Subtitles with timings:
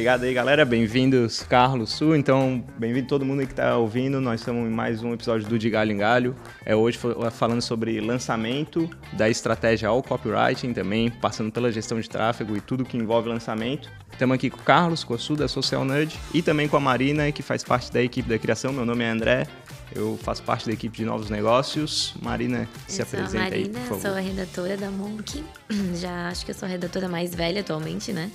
[0.00, 0.64] Obrigado aí, galera.
[0.64, 2.16] Bem-vindos, Carlos Sul.
[2.16, 4.18] Então, bem-vindo todo mundo que está ouvindo.
[4.18, 6.34] Nós estamos em mais um episódio do De Galho em Galho.
[6.64, 6.98] É hoje
[7.30, 12.82] falando sobre lançamento, da estratégia ao copywriting também, passando pela gestão de tráfego e tudo
[12.82, 13.90] que envolve lançamento.
[14.10, 16.80] Estamos aqui com o Carlos, com a Sul, da Social Nerd, e também com a
[16.80, 18.72] Marina, que faz parte da equipe da criação.
[18.72, 19.46] Meu nome é André.
[19.94, 22.14] Eu faço parte da equipe de novos negócios.
[22.22, 24.00] Marina, se eu apresenta sou a Marina, aí, por favor.
[24.00, 25.44] sou a redatora da Monk.
[26.00, 28.30] Já acho que eu sou a redatora mais velha atualmente, né?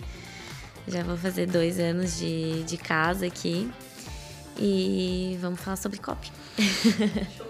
[0.88, 3.70] Já vou fazer dois anos de, de casa aqui.
[4.57, 6.31] E vamos falar sobre copy.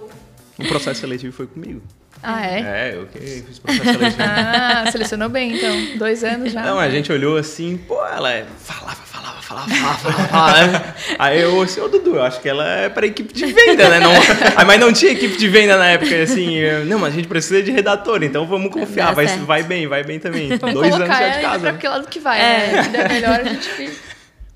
[0.58, 1.82] O processo seletivo foi comigo.
[2.28, 2.60] Ah, é?
[2.60, 4.16] É, eu que fiz processo seletivo.
[4.26, 5.98] Ah, selecionou bem, então.
[5.98, 6.64] Dois anos já.
[6.64, 10.96] Não, a gente olhou assim, pô, ela é, falava, falava, falava, falava, falava, falava.
[11.20, 14.00] Aí eu assim, ô Dudu, eu acho que ela é pra equipe de venda, né?
[14.00, 17.16] Não, Aí, mas não tinha equipe de venda na época, assim, eu, não, mas a
[17.16, 20.58] gente precisa de redator, então vamos confiar, vai, vai bem, vai bem também.
[20.58, 21.60] Vamos Dois anos já de ela casa.
[21.60, 21.78] pra né?
[21.78, 22.84] que lado que vai, né?
[22.84, 23.94] Se der melhor, a gente fica.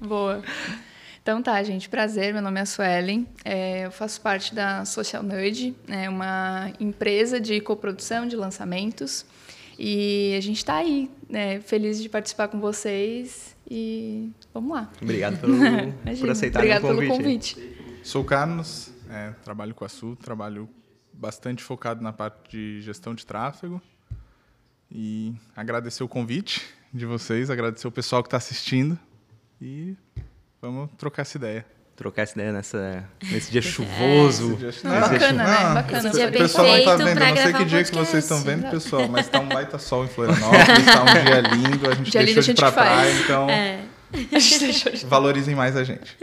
[0.02, 0.42] Boa.
[1.22, 5.76] Então tá, gente, prazer, meu nome é Suelen, é, eu faço parte da Social Nerd,
[5.88, 9.26] é uma empresa de coprodução de lançamentos
[9.78, 14.90] e a gente está aí, né, feliz de participar com vocês e vamos lá.
[15.02, 15.56] Obrigado pelo,
[16.20, 17.56] por aceitar Obrigado pelo convite.
[17.56, 18.02] convite.
[18.04, 20.70] Sou o Carlos, é, trabalho com a Sul, trabalho
[21.14, 23.82] bastante focado na parte de gestão de tráfego.
[24.92, 28.98] E agradecer o convite de vocês, agradecer o pessoal que está assistindo
[29.62, 29.96] e
[30.62, 31.66] vamos trocar essa ideia.
[31.96, 34.58] Trocar essa ideia nessa, nesse dia chuvoso.
[34.66, 35.64] Esse É bacana, né?
[35.64, 35.98] Não, Bacana.
[36.10, 38.70] esse- dia o pessoal não tá vendo, não sei que dia que vocês estão vendo,
[38.72, 42.22] pessoal, mas tá um baita sol em Florianópolis, tá um dia lindo, a gente Dia
[42.22, 42.90] lindo deixou a de ir pra faz.
[42.90, 43.80] praia, então É.
[44.32, 45.06] A gente deixou de...
[45.06, 46.18] valorizem mais a gente.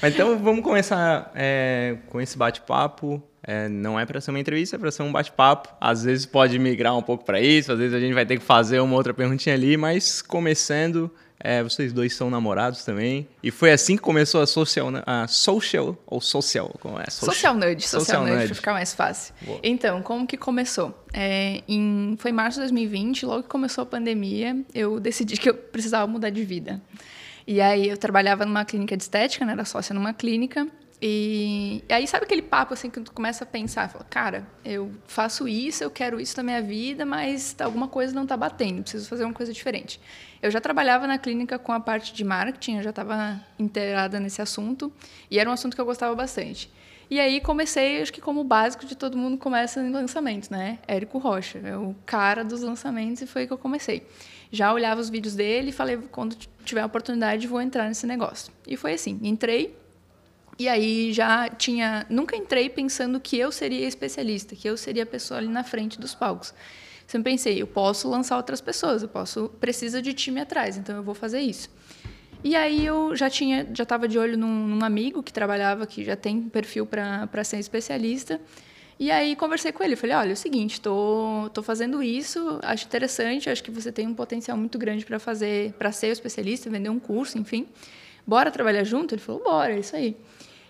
[0.00, 3.22] Mas então vamos começar é, com esse bate-papo.
[3.46, 5.68] É, não é para ser uma entrevista, é para ser um bate-papo.
[5.78, 8.44] Às vezes pode migrar um pouco para isso, às vezes a gente vai ter que
[8.44, 11.10] fazer uma outra perguntinha ali, mas começando,
[11.44, 13.28] é, vocês dois são namorados também.
[13.42, 17.04] E foi assim que começou a social, a social ou social, como é?
[17.10, 18.48] Social Nerd, Social, Social Nerd, Nerd.
[18.48, 19.34] pra ficar mais fácil.
[19.42, 19.60] Boa.
[19.62, 20.98] Então, como que começou?
[21.12, 25.50] É, em, foi em março de 2020, logo que começou a pandemia, eu decidi que
[25.50, 26.80] eu precisava mudar de vida.
[27.46, 29.52] E aí eu trabalhava numa clínica de estética, né?
[29.52, 30.66] Era sócia numa clínica.
[31.02, 34.90] E, e aí sabe aquele papo assim que tu começa a pensar, fala, cara, eu
[35.06, 39.08] faço isso, eu quero isso na minha vida, mas alguma coisa não tá batendo, preciso
[39.08, 40.00] fazer uma coisa diferente.
[40.40, 44.40] Eu já trabalhava na clínica com a parte de marketing, eu já estava inteirada nesse
[44.40, 44.92] assunto
[45.30, 46.70] e era um assunto que eu gostava bastante.
[47.10, 50.78] E aí comecei, acho que como básico de todo mundo começa em lançamentos, né?
[50.88, 54.06] Érico Rocha, é o cara dos lançamentos e foi que eu comecei.
[54.50, 56.34] Já olhava os vídeos dele e falei, quando
[56.64, 58.52] tiver a oportunidade, vou entrar nesse negócio.
[58.66, 59.76] E foi assim, entrei,
[60.58, 62.06] e aí já tinha.
[62.08, 65.98] Nunca entrei pensando que eu seria especialista, que eu seria a pessoa ali na frente
[65.98, 66.54] dos palcos.
[67.06, 69.50] Sempre pensei, eu posso lançar outras pessoas, eu posso.
[69.60, 71.68] Precisa de time atrás, então eu vou fazer isso.
[72.42, 76.04] E aí eu já tinha, já estava de olho num, num amigo que trabalhava, que
[76.04, 78.40] já tem perfil para ser especialista.
[78.98, 82.86] E aí conversei com ele, falei, olha, é o seguinte, tô, tô fazendo isso, acho
[82.86, 86.90] interessante, acho que você tem um potencial muito grande para fazer, para ser especialista, vender
[86.90, 87.66] um curso, enfim.
[88.26, 89.14] Bora trabalhar junto?
[89.14, 90.16] Ele falou, bora, é isso aí.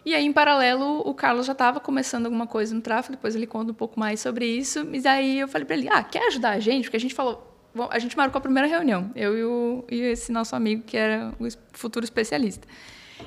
[0.05, 3.47] E aí, em paralelo, o Carlos já estava começando alguma coisa no tráfego, depois ele
[3.47, 4.85] conta um pouco mais sobre isso.
[4.85, 6.85] Mas aí eu falei para ele, ah, quer ajudar a gente?
[6.85, 10.01] Porque a gente falou, bom, a gente marcou a primeira reunião, eu e, o, e
[10.03, 12.69] esse nosso amigo que era o futuro especialista.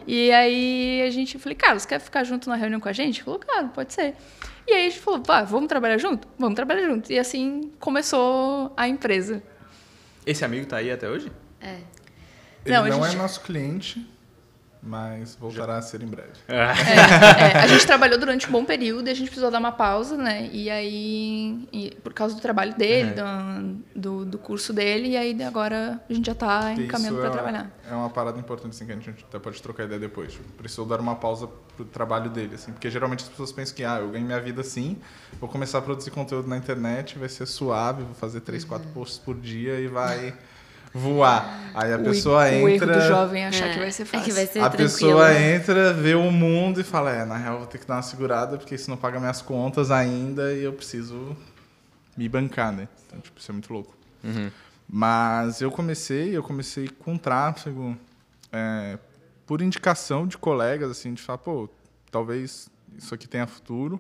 [0.05, 3.17] E aí a gente falei, Carlos, quer ficar junto na reunião com a gente?
[3.19, 4.13] Ele falou, claro, pode ser.
[4.67, 6.27] E aí a gente falou, pá, vamos trabalhar junto?
[6.37, 7.11] Vamos trabalhar junto.
[7.11, 9.41] E assim começou a empresa.
[10.25, 11.31] Esse amigo tá aí até hoje?
[11.59, 11.77] É.
[12.65, 14.05] Ele Não, não, gente- é nosso cliente,
[14.87, 16.31] mas voltará a ser em breve.
[16.47, 16.55] É,
[17.57, 20.15] é, a gente trabalhou durante um bom período e a gente precisou dar uma pausa,
[20.15, 20.49] né?
[20.51, 25.43] E aí, e por causa do trabalho dele, do, do, do curso dele, e aí
[25.43, 27.71] agora a gente já está encaminhando para é- trabalhar.
[27.89, 30.31] É uma parada importante, assim, que a gente até pode trocar ideia depois.
[30.31, 32.71] Tipo, precisou dar uma pausa pro trabalho dele, assim.
[32.71, 34.97] Porque geralmente as pessoas pensam que, ah, eu ganho minha vida assim,
[35.39, 39.19] vou começar a produzir conteúdo na internet, vai ser suave, vou fazer três, quatro posts
[39.19, 40.33] por dia e vai
[40.97, 41.71] voar.
[41.73, 42.99] Aí a O pessoa e- o erro entra...
[42.99, 44.25] do jovem é achar É, que vai ser é fácil.
[44.25, 45.55] que vai ser A tranquilo, pessoa né?
[45.55, 48.57] entra, vê o mundo e fala, é, na real vou ter que dar uma segurada,
[48.57, 51.37] porque isso não paga minhas contas ainda e eu preciso
[52.17, 52.87] me bancar, né?
[53.05, 53.95] Então, tipo, isso é muito louco.
[54.89, 57.95] Mas eu comecei, eu comecei com tráfego,
[58.51, 58.97] é,
[59.45, 61.69] por indicação de colegas, assim, de falar, pô,
[62.09, 63.99] talvez isso aqui tenha futuro.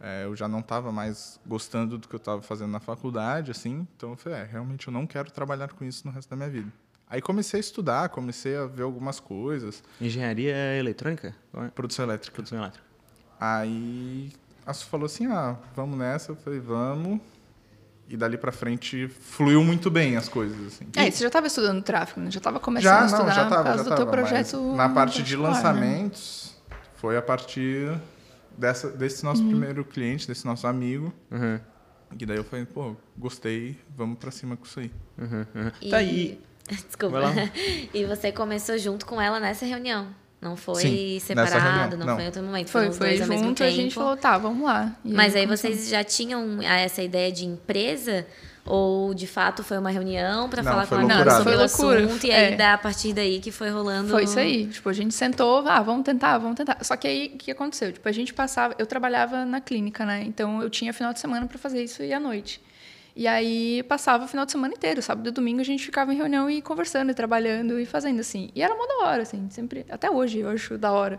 [0.00, 3.86] É, eu já não estava mais gostando do que eu estava fazendo na faculdade, assim,
[3.96, 6.50] então eu falei, é, realmente eu não quero trabalhar com isso no resto da minha
[6.50, 6.70] vida.
[7.08, 11.34] Aí comecei a estudar, comecei a ver algumas coisas, Engenharia eletrônica?
[11.52, 11.68] Qual é?
[11.68, 12.34] produção elétrica.
[12.34, 12.84] Produção elétrica.
[13.40, 14.32] Aí
[14.66, 16.32] a Su falou assim, ah, vamos nessa.
[16.32, 17.20] Eu falei, vamos.
[18.08, 20.66] E dali pra frente fluiu muito bem as coisas.
[20.66, 20.86] Assim.
[20.96, 22.30] É, você já estava estudando tráfego, né?
[22.30, 24.10] Já estava começando Já, a não, estudar já por tava, causa já do tava, teu
[24.10, 24.60] projeto.
[24.62, 25.42] mas na parte de né?
[25.42, 26.54] lançamentos,
[26.96, 27.92] foi a partir
[28.58, 29.48] dessa, desse nosso Uhum.
[29.50, 31.12] primeiro cliente, desse nosso amigo.
[31.30, 31.60] Uhum,
[32.18, 34.90] E daí eu falei, pô, gostei, vamos pra cima com isso aí.
[35.18, 35.72] uhum, uhum.
[35.80, 36.40] E- Tá aí.
[36.86, 37.18] Desculpa.
[37.94, 40.08] E você começou junto com ela nessa reunião.
[40.40, 42.14] Não foi Sim, separado, não, não.
[42.14, 42.68] foi em outro momento.
[42.68, 44.94] Foi, foi mesmo junto, a gente falou, tá, vamos lá.
[45.04, 45.76] E Mas aí começamos.
[45.76, 48.26] vocês já tinham ah, essa ideia de empresa?
[48.68, 51.30] Ou de fato foi uma reunião pra Não, falar foi com a loucurada.
[51.30, 52.04] Ana sobre o Não, foi loucura.
[52.08, 52.26] assunto?
[52.26, 52.56] E aí, É.
[52.56, 54.08] da- a partir daí que foi rolando.
[54.10, 54.66] Foi isso aí.
[54.66, 56.76] Tipo, a gente sentou, ah, vamos tentar, vamos tentar.
[56.82, 57.92] Só que aí, o que aconteceu?
[57.92, 58.74] Tipo, a gente passava...
[58.76, 60.24] Eu trabalhava na clínica, né?
[60.26, 62.60] Então, eu tinha final de semana para fazer isso e à noite.
[63.16, 65.00] E aí, passava o final de semana inteiro.
[65.00, 68.50] Sábado e domingo, a gente ficava em reunião e conversando, e trabalhando e fazendo, assim.
[68.54, 69.48] E era mó da hora, assim.
[69.50, 69.86] Sempre...
[69.88, 71.18] Até hoje, eu acho da hora.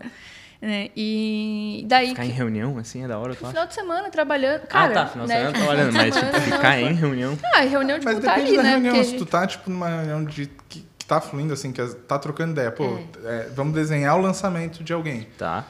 [0.61, 0.89] Né?
[0.95, 2.09] E daí...
[2.09, 3.49] Ficar em reunião, assim, é da hora, tu acha?
[3.51, 4.61] Final de semana, trabalhando...
[4.67, 5.39] Cara, ah, tá, final de né?
[5.39, 7.37] semana trabalhando, mas tipo, ficar em reunião.
[7.53, 8.69] Ah, reunião, tipo, Mas tá depende ali, da né?
[8.71, 8.93] reunião.
[8.95, 12.17] Porque- Se tu tá, tipo, numa reunião de, que, que tá fluindo, assim, que tá
[12.19, 12.71] trocando ideia.
[12.71, 12.85] Pô,
[13.23, 13.47] É.
[13.47, 15.27] é, vamos desenhar o lançamento de alguém.
[15.37, 15.63] Tá.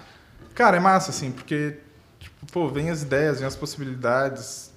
[0.55, 1.77] Cara, é massa, assim, porque,
[2.19, 4.71] tipo, pô, vem as ideias, vem as possibilidades,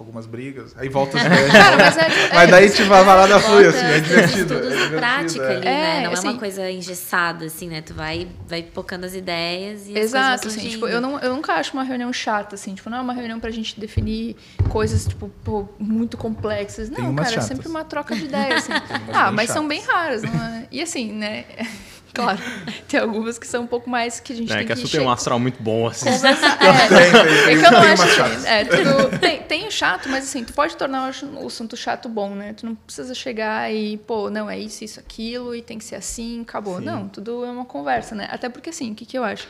[0.00, 1.52] algumas brigas, aí volta as ideias.
[1.52, 2.00] Cara, mas é...
[2.00, 4.54] é- Mas daí, tipo, a parada flui, Bota assim, é seus divertido.
[4.54, 5.56] estudos é divertido, prática é.
[5.56, 5.70] ali, né?
[5.98, 7.80] É, Não é assim- uma coisa engessada, assim, né?
[7.82, 11.34] Tu vai, vai pocando as ideias e Exato, as coisas assim, tipo, eu, não, eu
[11.34, 14.36] nunca acho uma reunião chata, assim, tipo, não é uma reunião pra gente definir
[14.68, 16.88] coisas, tipo, pô, muito complexas.
[16.90, 17.44] Não, cara, é chatas.
[17.46, 18.72] sempre uma troca de ideias, assim.
[19.12, 19.68] ah, mas são chatas.
[19.68, 20.66] bem raras, não é?
[20.70, 21.44] E assim, né,
[22.12, 22.38] claro,
[22.88, 24.82] tem algumas que são um pouco mais que a gente É, tem que a que...
[24.82, 26.08] Su tem um astral muito bom, assim.
[26.08, 30.44] É, tem, é que eu não acho é, tudo, tem, tem o chato, mas assim,
[30.44, 32.52] tu pode tornar o assunto chato bom, né?
[32.52, 35.96] Tu não precisa chegar e, pô, não, é isso, isso, aquilo, e tem que ser
[35.96, 36.78] assim, acabou.
[36.78, 36.84] Sim.
[36.84, 38.28] Não, tudo é uma conversa, né?
[38.30, 39.46] Até porque, assim, o que, que eu acho?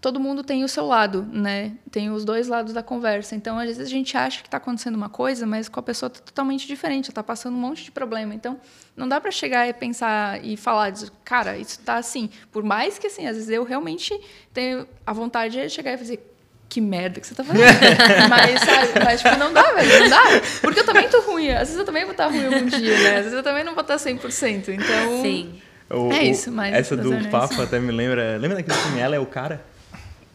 [0.00, 1.72] Todo mundo tem o seu lado, né?
[1.90, 3.34] Tem os dois lados da conversa.
[3.34, 6.08] Então, às vezes a gente acha que está acontecendo uma coisa, mas com a pessoa
[6.08, 8.34] tá totalmente diferente, está passando um monte de problema.
[8.34, 8.58] Então,
[8.96, 12.30] não dá para chegar e pensar e falar, diz, cara, isso tá assim.
[12.50, 14.18] Por mais que, assim, às vezes eu realmente
[14.54, 16.34] tenho a vontade de chegar e fazer,
[16.66, 17.66] que merda que você tá fazendo.
[18.30, 20.22] mas, sabe, mas, tipo, não dá, velho, não dá.
[20.62, 21.50] Porque eu também tô ruim.
[21.50, 23.10] Às vezes eu também vou estar ruim algum dia, né?
[23.16, 24.68] Às vezes eu também não vou estar 100%.
[24.68, 25.60] Então, Sim.
[25.90, 27.60] O- É isso, mas Essa do isso.
[27.60, 28.38] até me lembra.
[28.38, 29.68] Lembra daquele filme Ela é o Cara?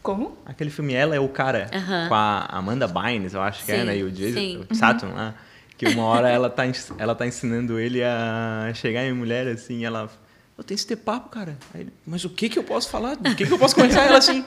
[0.06, 0.38] Como?
[0.46, 2.08] Aquele filme Ela é o Cara, Aham.
[2.08, 3.98] com a Amanda Bynes, eu acho que é, Sim, né?
[3.98, 5.34] E o Jason o Saturn lá.
[5.76, 6.62] Que uma hora ela tá,
[6.96, 10.08] ela tá ensinando ele a chegar em mulher, assim, ela...
[10.56, 11.58] Eu tenho que ter papo, cara.
[11.74, 13.14] Aí ele, mas o que que eu posso falar?
[13.16, 14.06] O que que eu posso conversar?
[14.06, 14.44] Ela assim...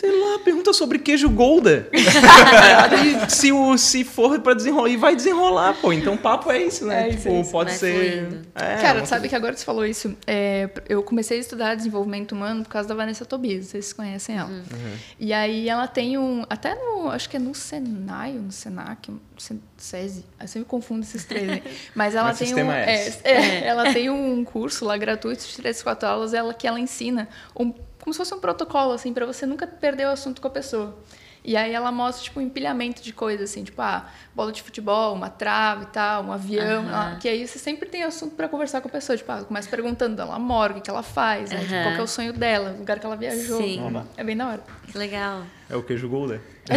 [0.00, 1.86] Sei lá, pergunta sobre queijo Golda.
[2.90, 5.92] Aí, se, o, se for pra desenrolar, e vai desenrolar, pô.
[5.92, 7.02] Então papo é isso, né?
[7.04, 7.50] É isso, tipo, é isso.
[7.50, 8.40] pode Vai ser...
[8.54, 12.32] É, Cara, sabe que agora que você falou isso, é, eu comecei a estudar desenvolvimento
[12.32, 14.48] humano por causa da Vanessa Tobias, vocês conhecem ela.
[14.48, 14.96] Uhum.
[15.18, 19.12] E aí ela tem um, até no, acho que é no Senai, ou no Senac,
[19.36, 21.62] Sen- SESI, eu sempre confundo esses três, né?
[21.94, 23.18] Mas ela Mas tem um, é, S.
[23.22, 27.28] é, ela tem um curso lá gratuito de 3, 4 aulas, ela que ela ensina
[27.58, 30.50] um, como se fosse um protocolo assim para você nunca perder o assunto com a
[30.50, 30.98] pessoa.
[31.42, 35.14] E aí ela mostra, tipo, um empilhamento de coisas, assim, tipo, ah, bola de futebol,
[35.14, 36.84] uma trave e tal, um avião.
[36.90, 39.16] Ah, que aí você sempre tem assunto para conversar com a pessoa.
[39.16, 41.60] Tipo, ah, começa perguntando dela mora, o que, que ela faz, né?
[41.60, 43.58] Tipo, qual que é o sonho dela, o lugar que ela viajou.
[43.58, 43.80] Sim.
[44.18, 44.62] É bem da hora.
[44.86, 45.42] Que legal.
[45.70, 46.40] É o queijo Golda.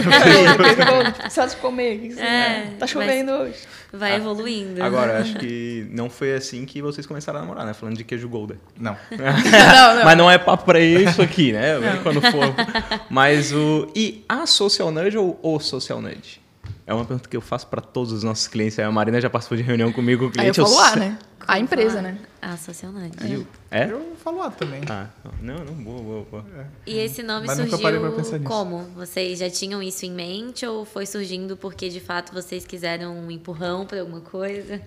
[1.18, 1.98] Precisa de comer.
[1.98, 3.56] o que que você- É, tá chovendo hoje.
[3.91, 4.84] Vai evoluindo.
[4.84, 7.74] Agora, acho que não foi assim que vocês começaram a namorar, né?
[7.74, 8.58] Falando de queijo Golda.
[8.79, 8.96] Não.
[9.12, 10.06] Não, não.
[10.06, 11.75] Mas não é papo pra isso aqui, né?
[12.03, 12.53] Quando for.
[13.10, 13.88] Mas o.
[13.96, 16.41] E a Social Nudge ou o Social Nudge?
[16.86, 18.78] É uma pergunta que eu faço pra todos os nossos clientes.
[18.78, 20.58] A Marina já participou de reunião comigo, o Aí eu cliente.
[20.62, 21.20] falo ah, sei- né?
[21.46, 22.18] A empresa, né?
[22.42, 23.18] Associacionante.
[23.25, 23.90] E- É?
[23.92, 24.82] Eu falo ah também.
[24.90, 25.08] Ah,
[25.42, 26.46] não, não, boa, boa, boa.
[26.86, 28.50] E esse nome Mas surgiu parei pra pensar nisso.
[28.52, 28.80] como?
[28.96, 33.30] Vocês já tinham isso em mente ou foi surgindo porque de fato vocês quiseram um
[33.32, 34.82] empurrão para alguma coisa?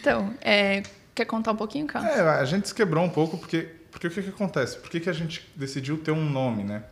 [0.00, 0.82] Então, é,
[1.14, 2.10] quer contar um pouquinho, Carlos?
[2.10, 4.78] É, a gente se quebrou um pouco porque, porque o que, que acontece?
[4.78, 6.84] Por que, que a gente decidiu ter um nome, né?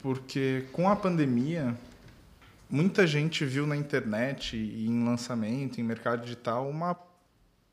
[0.00, 1.74] Porque com a pandemia,
[2.68, 6.96] muita gente viu na internet e em lançamento, em mercado digital, uma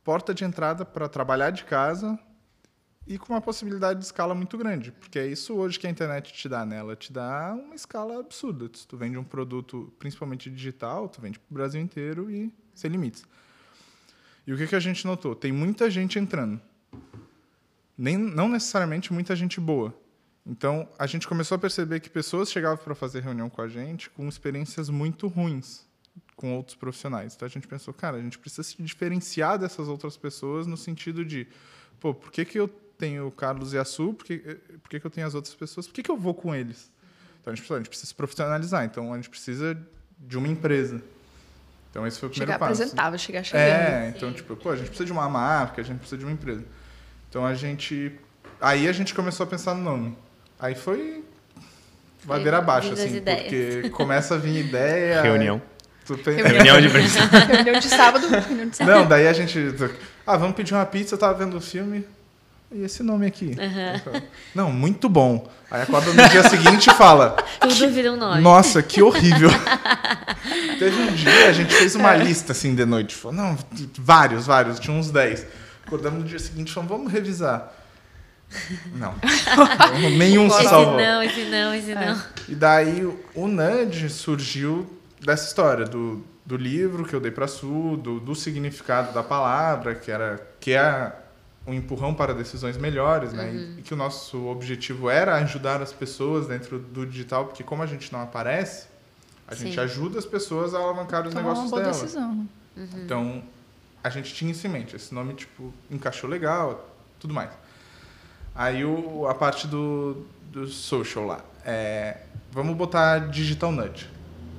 [0.04, 2.18] porta de entrada para trabalhar de casa
[3.08, 4.92] e com uma possibilidade de escala muito grande.
[4.92, 6.78] Porque é isso hoje que a internet te dá, né?
[6.78, 8.70] Ela te dá uma escala absurda.
[8.74, 12.90] Se tu vende um produto, principalmente digital, tu vende para o Brasil inteiro e sem
[12.90, 13.26] limites.
[14.48, 15.36] E o que, que a gente notou?
[15.36, 16.62] Tem muita gente entrando.
[17.98, 19.96] Nem, não necessariamente muita gente boa.
[20.46, 24.10] Então, a gente começou a perceber que pessoas chegavam para fazer reunião com a gente
[24.12, 25.86] com experiências muito ruins
[26.36, 27.34] com outros profissionais.
[27.36, 31.26] Então, a gente pensou, cara, a gente precisa se diferenciar dessas outras pessoas no sentido
[31.26, 31.48] de,
[32.00, 34.14] pô, por que, que eu tenho o Carlos e a Su?
[34.14, 34.38] Por que,
[34.82, 35.88] por que, que eu tenho as outras pessoas?
[35.88, 36.92] Por que, que eu vou com eles?
[37.42, 38.86] Então, a gente, pensou, a gente precisa se profissionalizar.
[38.86, 39.78] Então, a gente precisa
[40.20, 41.02] de uma empresa.
[41.96, 42.82] Então esse foi o primeiro Chegar passo.
[42.82, 43.64] apresentava, chegar chegando.
[43.64, 46.34] É, então, tipo, pô, a gente precisa de uma marca, a gente precisa de uma
[46.34, 46.66] empresa.
[47.30, 48.20] Então a gente.
[48.60, 50.18] Aí a gente começou a pensar no nome.
[50.60, 51.24] Aí foi.
[52.28, 53.44] Ladeira abaixo, assim, ideias.
[53.44, 55.22] porque começa a vir ideia.
[55.22, 55.62] Reunião.
[56.08, 56.88] Reunião de.
[57.56, 58.96] Reunião de sábado, reunião de sábado.
[58.96, 59.60] Não, daí a gente.
[60.26, 62.06] Ah, vamos pedir uma pizza, eu tava vendo o filme.
[62.72, 63.56] E esse nome aqui?
[64.54, 65.48] Não, muito bom.
[65.70, 67.38] Aí acorda no dia seguinte e fala.
[67.60, 68.42] Tudo vira um nome.
[68.42, 69.50] Nossa, que horrível.
[70.78, 73.16] Teve um dia, a gente fez uma lista assim de noite.
[73.16, 73.58] Falou, não,
[73.98, 75.46] vários, vários, tinha uns 10.
[75.86, 77.72] Acordamos no dia seguinte e falamos, vamos revisar.
[78.94, 79.14] Não.
[80.18, 80.98] Nenhum se Esse salvou.
[80.98, 82.22] não, esse não, esse não.
[82.48, 84.88] E daí o Nudge surgiu
[85.20, 89.96] dessa história, do, do livro que eu dei para Su, do, do significado da palavra,
[89.96, 91.12] que era que é
[91.68, 93.52] um empurrão para decisões melhores, né?
[93.52, 97.82] E, e que o nosso objetivo era ajudar as pessoas dentro do digital, porque como
[97.82, 98.86] a gente não aparece,
[99.48, 99.80] a gente Sim.
[99.80, 102.02] ajuda as pessoas a alavancar os Tomar uma negócios boa delas.
[102.02, 102.48] decisão.
[102.78, 103.44] Então,
[104.04, 104.96] a gente tinha isso em mente.
[104.96, 106.88] Esse nome, tipo, encaixou legal,
[107.20, 107.50] tudo mais.
[108.56, 111.42] Aí o, a parte do, do social lá.
[111.66, 112.18] É,
[112.52, 114.08] vamos botar Digital Nudge.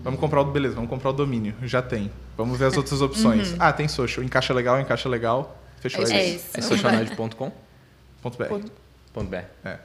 [0.05, 1.55] Vamos comprar o beleza, vamos comprar o domínio.
[1.63, 2.11] Já tem.
[2.37, 3.57] Vamos ver as outras opções.
[3.59, 4.25] Ah, tem social.
[4.25, 5.59] Encaixa legal, encaixa legal.
[5.81, 6.05] Fechou.
[6.05, 6.51] É É É isso.
[6.55, 6.61] É
[9.25, 9.37] .br.
[9.65, 9.79] É,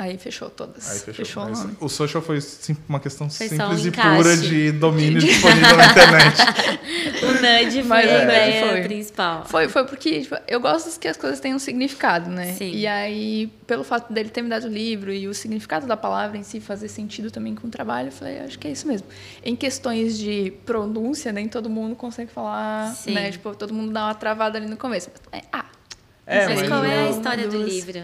[0.00, 0.90] Aí fechou todas.
[0.90, 1.42] aí fechou.
[1.42, 1.76] o Mas nome.
[1.78, 5.86] o social foi sim- uma questão Foi simples um e pura de domínio disponível na
[5.86, 6.36] internet.
[7.22, 8.80] O nudge foi Mas a o ideia foi.
[8.82, 9.44] principal.
[9.46, 12.54] Foi, foi porque tipo, eu gosto que as coisas tenham significado, né?
[12.54, 12.72] Sim.
[12.72, 16.36] E aí, pelo fato dele ter me dado o livro e o significado da palavra
[16.38, 19.06] em si fazer sentido também com o trabalho, eu falei, acho que é isso mesmo.
[19.44, 23.12] Em questões de pronúncia, nem todo mundo consegue falar, Sim.
[23.12, 23.30] né?
[23.30, 25.10] Tipo, todo mundo dá uma travada ali no começo.
[25.30, 25.64] Mas, é, ah,
[26.26, 28.02] É, mas mas qual é a história do livro?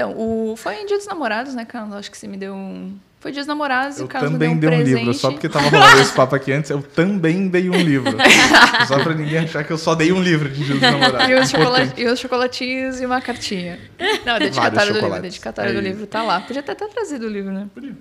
[0.00, 0.56] Então, o...
[0.56, 1.94] foi em Dia dos Namorados, né, Carlos?
[1.94, 2.96] Acho que você me deu um...
[3.20, 5.30] Foi Dia dos Namorados e o Carlos também me deu dei um um livro, só
[5.30, 8.16] porque tava rolando esse papo aqui antes, eu também dei um livro.
[8.88, 11.28] só pra ninguém achar que eu só dei um livro de Dia dos Namorados.
[11.28, 13.78] E os, e os chocolatinhos e uma cartinha.
[14.24, 15.14] Não, a dedicatória do livro.
[15.14, 15.84] A dedicatória do Aí.
[15.84, 16.40] livro tá lá.
[16.40, 17.68] Podia até ter trazido o livro, né?
[17.74, 17.92] Podia.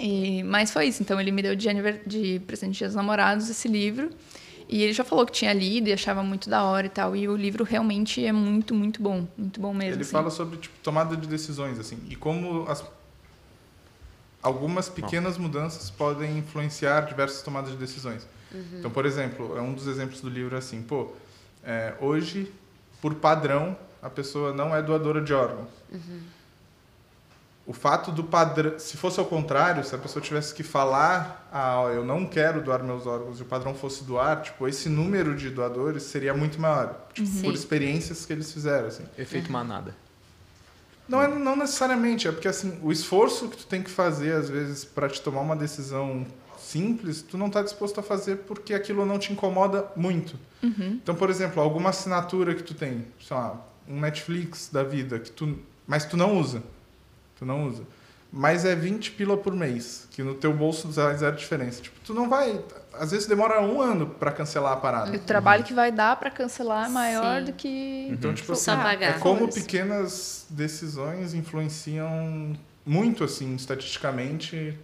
[0.00, 1.00] E, mas foi isso.
[1.00, 4.10] Então ele me deu de, aniver- de presente de Dia dos namorados esse livro.
[4.68, 7.14] E ele já falou que tinha lido e achava muito da hora e tal.
[7.14, 9.26] E o livro realmente é muito, muito bom.
[9.36, 9.94] Muito bom mesmo.
[9.94, 10.10] Ele assim.
[10.10, 12.84] fala sobre tipo, tomada de decisões, assim, e como as,
[14.42, 18.26] algumas pequenas mudanças podem influenciar diversas tomadas de decisões.
[18.78, 21.12] Então, por exemplo, é um dos exemplos do livro assim, pô,
[21.62, 22.50] é, hoje,
[23.02, 25.68] por padrão, a pessoa não é doadora de órgãos.
[27.66, 31.90] O fato do padrão, se fosse ao contrário, se a pessoa tivesse que falar, ah,
[31.92, 35.50] eu não quero doar meus órgãos, e o padrão fosse doar, tipo, esse número de
[35.50, 37.42] doadores seria muito maior, tipo, Sim.
[37.42, 39.04] por experiências que eles fizeram, assim.
[39.18, 39.96] Efeito manada.
[41.08, 44.48] Não é não necessariamente, é porque assim, o esforço que tu tem que fazer às
[44.48, 46.26] vezes para te tomar uma decisão
[46.58, 50.36] simples, tu não está disposto a fazer porque aquilo não te incomoda muito.
[50.62, 55.30] Então, por exemplo, alguma assinatura que tu tem, sei lá, um Netflix da vida que
[55.30, 56.62] tu, mas tu não usa.
[57.38, 57.82] Tu não usa.
[58.32, 61.80] Mas é 20 pila por mês, que no teu bolso faz zero diferença.
[61.80, 62.60] Tipo, tu não vai,
[62.94, 65.12] às vezes demora um ano para cancelar a parada.
[65.14, 67.44] E o trabalho que vai dar pra cancelar é maior Sim.
[67.46, 68.08] do que.
[68.10, 69.06] Então, tipo Só assim, pagar.
[69.16, 74.76] é como pequenas decisões influenciam muito, assim, estatisticamente,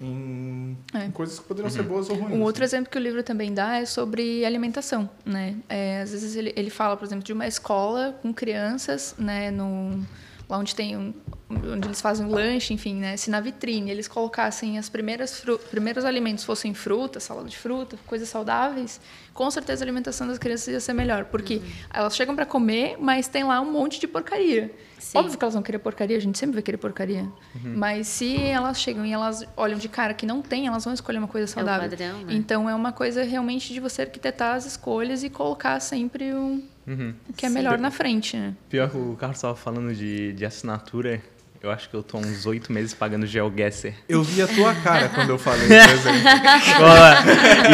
[0.00, 1.04] em, É.
[1.06, 2.32] em coisas que poderiam ser boas ou ruins.
[2.34, 2.76] Um outro assim.
[2.76, 5.56] exemplo que o livro também dá é sobre alimentação, né?
[5.68, 10.02] É, às vezes ele, ele fala, por exemplo, de uma escola com crianças, né, no,
[10.50, 11.14] lá onde tem um,
[11.48, 13.16] onde eles fazem um lanche, enfim, né?
[13.16, 18.28] Se na vitrine eles colocassem as primeiras primeiros alimentos fossem fruta, salada de fruta, coisas
[18.28, 19.00] saudáveis,
[19.32, 23.28] com certeza a alimentação das crianças ia ser melhor, porque elas chegam para comer, mas
[23.28, 24.70] tem lá um monte de porcaria.
[24.98, 25.16] Sim.
[25.16, 27.26] Óbvio que elas vão querer porcaria, a gente sempre vai querer porcaria.
[27.64, 31.18] Mas se elas chegam e elas olham de cara que não tem, elas vão escolher
[31.18, 31.88] uma coisa saudável.
[31.88, 32.34] padrão, né?
[32.34, 37.14] Então é uma coisa realmente de você arquitetar as escolhas e colocar sempre o, Uhum.
[37.28, 37.54] o que é Sim.
[37.54, 38.52] melhor na frente, né?
[38.68, 41.22] Pior que o Carlos estava falando de, de assinatura.
[41.62, 43.92] Eu acho que eu tô há uns oito meses pagando GeoGuessr.
[44.08, 46.20] Eu vi a tua cara quando eu falei, por exemplo.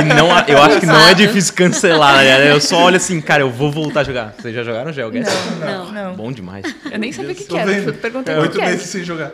[0.01, 2.51] e não, eu acho que não é difícil cancelar, né?
[2.51, 4.35] Eu só olho assim, cara, eu vou voltar a jogar.
[4.37, 5.31] Vocês já jogaram GeoGuessr?
[5.61, 5.93] Não.
[5.93, 6.15] Não.
[6.17, 6.67] Bom demais.
[6.91, 7.93] Eu nem sabia o que, que era.
[7.93, 9.33] perguntei É, o que, Oito meses sem jogar.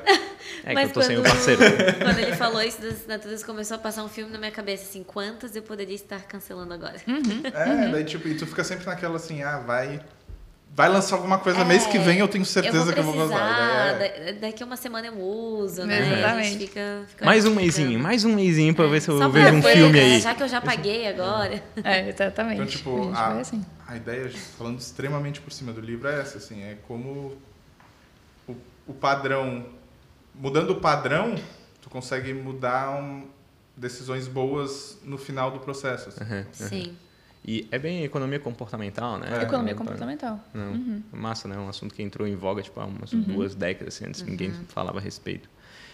[0.64, 1.61] É que Mas eu tô sem o quando- parceiro.
[2.02, 5.02] Quando ele falou isso das assinaturas, começou a passar um filme na minha cabeça, assim,
[5.02, 6.97] quantas eu poderia estar cancelando agora?
[7.54, 10.00] É, daí tipo, e tu fica sempre naquela assim, ah, vai.
[10.75, 13.99] Vai lançar alguma coisa mês que vem, eu tenho certeza que eu vou precisar, gozar.
[13.99, 15.99] Daí é- da- daqui a uma semana eu uso, né?
[15.99, 16.47] Exatamente.
[16.47, 19.28] A gente fica, fica Mais um mêsinho, mais um mêsinho pra ver se eu Só
[19.28, 20.14] vejo pra um filme né?
[20.14, 20.21] aí.
[20.21, 21.62] Já que eu já paguei agora.
[21.85, 22.54] É, exatamente.
[22.54, 23.62] Então, tipo, a a, assim.
[23.87, 27.37] a ideia, falando extremamente por cima do livro, é essa, assim, é como
[28.49, 29.66] o, o padrão,
[30.35, 31.35] mudando o padrão,
[31.81, 33.27] tu consegue mudar um-
[33.77, 36.11] decisões boas no final do processo.
[36.11, 36.23] assim.
[36.23, 36.47] Aham.
[36.53, 36.97] Sim.
[37.45, 39.27] E é bem economia comportamental, né?
[39.41, 39.43] É.
[39.43, 40.39] Economia Não, comportamental.
[40.55, 41.57] Não, massa, né?
[41.59, 44.99] Um assunto que entrou em voga, tipo, há umas duas décadas, assim, antes ninguém falava
[44.99, 45.49] a respeito.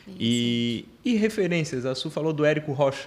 [0.08, 1.86] E, e referências?
[1.86, 3.06] A Su falou do Érico Rocha.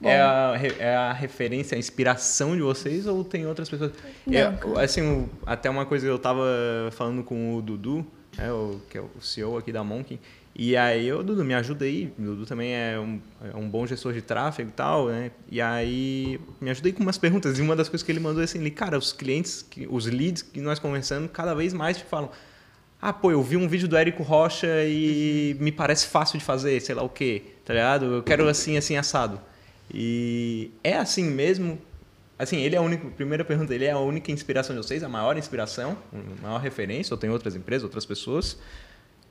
[0.00, 0.08] Bom.
[0.10, 3.92] É a, é a referência, a inspiração de vocês ou tem outras pessoas?
[4.26, 4.36] Não.
[4.36, 6.44] É, assim, até uma coisa que eu tava
[6.92, 8.06] falando com o Dudu,
[8.38, 10.18] né, o, que é o CEO aqui da Monk,
[10.58, 12.10] e aí, ô Dudu, me ajuda aí.
[12.18, 13.20] O Dudu também é um,
[13.52, 15.30] é um bom gestor de tráfego e tal, né?
[15.50, 17.58] E aí, me ajuda aí com umas perguntas.
[17.58, 20.06] E uma das coisas que ele mandou é assim, ele, cara, os clientes, que- os
[20.06, 22.30] leads que nós conversando, cada vez mais te falam,
[23.02, 26.80] ah, pô, eu vi um vídeo do Érico Rocha e me parece fácil de fazer,
[26.80, 28.06] sei lá o quê, tá ligado?
[28.06, 29.38] Eu quero assim, assim, assado.
[29.92, 31.78] E é assim mesmo?
[32.38, 35.08] Assim, ele é a única, primeira pergunta, ele é a única inspiração de vocês, a
[35.08, 38.58] maior inspiração, a maior referência, ou tem outras empresas, outras pessoas?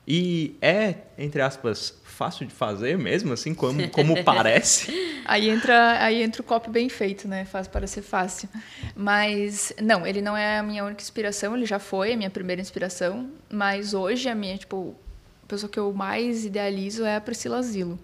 [0.07, 5.21] E é, entre aspas, fácil de fazer mesmo, assim, como, como parece?
[5.25, 7.45] Aí entra, aí entra o copy bem feito, né?
[7.45, 8.47] Faz parecer fácil.
[8.95, 12.61] Mas, não, ele não é a minha única inspiração, ele já foi a minha primeira
[12.61, 14.95] inspiração, mas hoje a minha, tipo,
[15.43, 17.99] a pessoa que eu mais idealizo é a Priscila Zilo.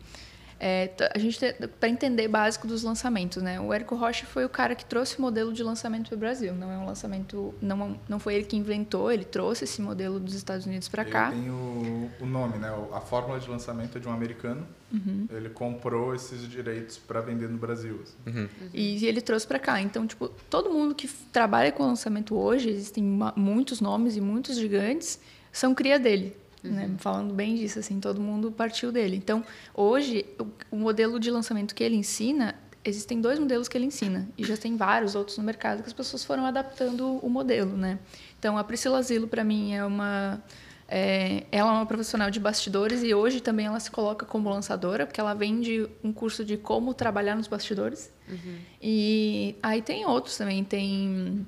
[0.64, 1.40] É, a gente
[1.80, 3.60] para entender básico dos lançamentos, né?
[3.60, 6.54] O Érico Rocha foi o cara que trouxe o modelo de lançamento para o Brasil.
[6.54, 10.36] Não é um lançamento, não, não foi ele que inventou, ele trouxe esse modelo dos
[10.36, 11.32] Estados Unidos para cá.
[11.32, 12.70] Ele tem o, o nome, né?
[12.94, 14.68] A fórmula de lançamento é de um americano.
[14.94, 15.26] Uhum.
[15.32, 18.00] Ele comprou esses direitos para vender no Brasil.
[18.04, 18.70] assim.
[18.72, 19.82] E ele trouxe para cá.
[19.82, 23.04] Então, tipo, todo mundo que trabalha com lançamento hoje, existem
[23.36, 25.20] muitos nomes e muitos gigantes,
[25.52, 26.36] são cria dele.
[26.64, 26.92] Né?
[26.98, 29.16] Falando bem disso, assim, todo mundo partiu dele.
[29.16, 30.26] Então, hoje,
[30.72, 34.28] o, modelo de lançamento que ele ensina, existem dois modelos que ele ensina.
[34.38, 37.98] E já tem vários outros no mercado que as pessoas foram adaptando o modelo, né?
[38.38, 40.42] Então, a Priscila Zilo, para mim, é uma...
[40.88, 45.08] é, ela é uma profissional de bastidores e hoje também ela se coloca como lançadora,
[45.08, 48.12] porque ela vende um curso de como trabalhar nos bastidores.
[48.82, 50.64] E aí tem outros também.
[50.64, 51.46] Tem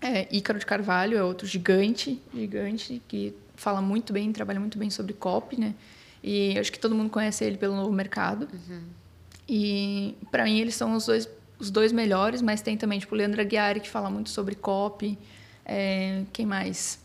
[0.00, 4.90] é, Ícaro de Carvalho, é outro gigante, gigante, que fala muito bem, trabalha muito bem
[4.90, 5.74] sobre copy, né?
[6.22, 8.48] E acho que todo mundo conhece ele pelo novo mercado.
[9.48, 13.18] E para mim eles são os dois, os dois melhores, mas tem também tipo o
[13.18, 15.18] Leandro Aguiari que fala muito sobre copy.
[15.64, 17.00] É, quem mais?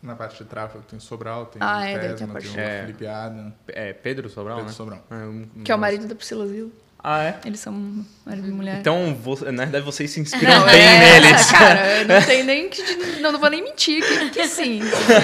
[0.00, 2.48] Na parte de tráfego tem Sobral, tem Ah, o é, daí tem a Tesma, parte
[2.48, 2.80] tem o É.
[2.82, 4.76] Felipe Adam, É Pedro Sobral, Pedro né?
[4.76, 5.04] Sobral.
[5.10, 6.72] É, um- Que é o marido da Priscila Zil.
[7.02, 7.40] Ah, é?
[7.44, 8.80] Eles são marido e mulher.
[8.80, 11.46] Então, vo- na verdade, vocês se inspiram Não, bem é, neles.
[11.52, 12.82] Cara, eu não tenho nem que.
[13.20, 14.80] Não, não vou nem mentir que, que sim.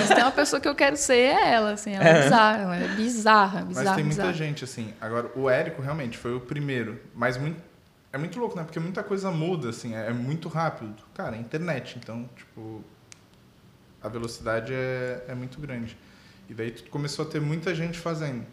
[0.07, 1.93] Se tem uma pessoa que eu quero ser, é ela, assim.
[1.95, 3.87] Ela é bizarra, ela é bizarra, bizarra.
[3.87, 4.33] Mas tem muita bizarra.
[4.33, 4.95] gente, assim.
[5.01, 7.01] Agora, o Érico realmente foi o primeiro.
[7.15, 7.61] Mas muito,
[8.13, 8.63] é muito louco, né?
[8.63, 9.97] Porque muita coisa muda, assim.
[9.97, 10.95] É, é muito rápido.
[11.15, 11.99] Cara, é internet.
[12.01, 12.85] Então, tipo...
[14.03, 15.97] A velocidade é, é muito grande.
[16.49, 18.45] E daí tu começou a ter muita gente fazendo.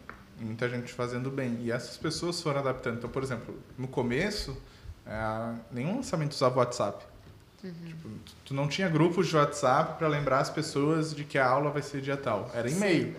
[0.42, 1.58] Muita gente fazendo bem.
[1.62, 2.98] E essas pessoas foram adaptando.
[2.98, 4.56] Então, por exemplo, no começo,
[5.06, 7.04] é, nenhum lançamento usava WhatsApp.
[7.62, 11.46] Tipo, tu- tu não tinha grupos de WhatsApp para lembrar as pessoas de que a
[11.46, 12.50] aula vai ser dia tal.
[12.52, 13.14] Era e-mail.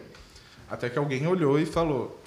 [0.69, 2.19] Até que alguém olhou e falou: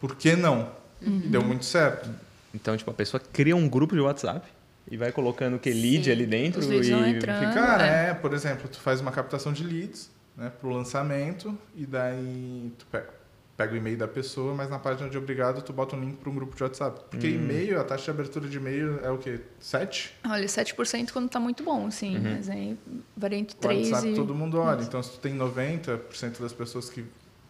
[0.00, 0.68] por que não?
[1.00, 2.10] E deu muito certo.
[2.54, 4.46] Então, tipo, a pessoa cria um grupo de WhatsApp
[4.90, 5.70] e vai colocando o que?
[5.70, 6.10] Lead Sim.
[6.10, 6.90] ali dentro Os leads e...
[6.92, 7.54] vão entrando.
[7.54, 8.10] Cara, é.
[8.10, 12.86] é, por exemplo, tu faz uma captação de leads né, pro lançamento e daí tu
[12.86, 13.10] pega,
[13.56, 16.28] pega o e-mail da pessoa, mas na página de obrigado tu bota um link para
[16.28, 17.00] um grupo de WhatsApp.
[17.10, 19.40] Porque e-mail, a taxa de abertura de e-mail é o quê?
[19.58, 20.14] 7?
[20.28, 22.18] Olha, 7% quando tá muito bom, sim.
[22.18, 22.78] Mas aí
[23.16, 24.14] varia entre O 3 WhatsApp e.
[24.14, 24.82] todo mundo olha.
[24.82, 27.04] Então, se tu tem 90% das pessoas que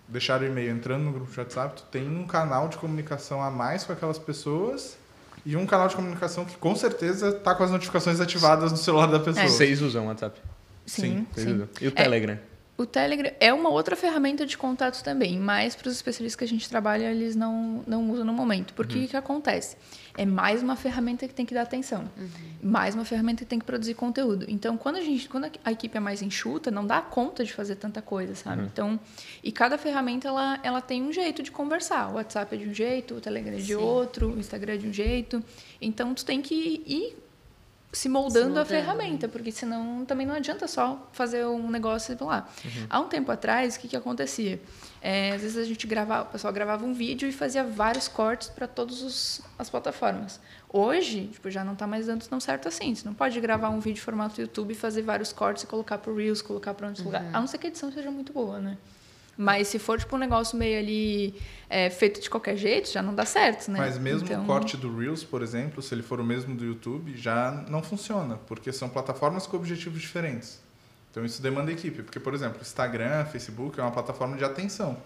[0.07, 3.51] deixaram o e-mail entrando no grupo de WhatsApp, tu tem um canal de comunicação a
[3.51, 4.97] mais com aquelas pessoas
[5.45, 9.07] e um canal de comunicação que com certeza tá com as notificações ativadas no celular
[9.07, 9.49] da pessoa.
[9.49, 10.41] Vocês usam o WhatsApp?
[10.87, 11.55] Sim, sim.
[11.55, 11.69] usam.
[11.81, 12.39] E o Telegram?
[12.79, 16.49] O Telegram é uma outra ferramenta de contato também, mas para os especialistas que a
[16.49, 18.75] gente trabalha, eles não, não usam no momento.
[18.75, 19.77] Porque o que acontece?
[20.15, 22.05] É mais uma ferramenta que tem que dar atenção.
[22.63, 24.45] Mais uma ferramenta que tem que produzir conteúdo.
[24.47, 27.77] Então, quando a, gente, quando a equipe é mais enxuta, não dá conta de fazer
[27.77, 28.65] tanta coisa, sabe?
[28.65, 29.01] Então,
[29.43, 32.11] e cada ferramenta, ela, ela tem um jeito de conversar.
[32.11, 33.75] O WhatsApp é de um jeito, o Telegram é de Sim.
[33.77, 35.43] outro, o Instagram é de um jeito.
[35.81, 37.26] Então, tu tem que ir
[37.97, 42.23] se moldando, Se a ferramenta, porque senão também não adianta só fazer um negócio e
[42.23, 42.47] lá.
[42.91, 44.61] Há um tempo atrás, o que, que acontecia?
[45.01, 48.49] É, às vezes a gente gravava, o pessoal gravava um vídeo e fazia vários cortes
[48.49, 50.39] para todas as plataformas.
[50.71, 52.95] Hoje, tipo, já não está mais dando tão certo assim.
[52.95, 55.97] Você não pode gravar um vídeo em formato YouTube e fazer vários cortes e colocar
[55.97, 57.29] para Reels, colocar para outros lugares.
[57.35, 58.77] A não ser que a edição seja muito boa, né?
[59.37, 61.35] Mas se for tipo um negócio meio ali
[61.69, 63.79] é, feito de qualquer jeito, já não dá certo, né?
[63.79, 66.65] Mas mesmo Então- o corte do Reels, por exemplo, se ele for o mesmo do
[66.65, 70.59] YouTube, já não funciona, porque são plataformas com objetivos diferentes.
[71.11, 74.97] Então isso demanda equipe, porque por exemplo, Instagram, Facebook é uma plataforma de atenção.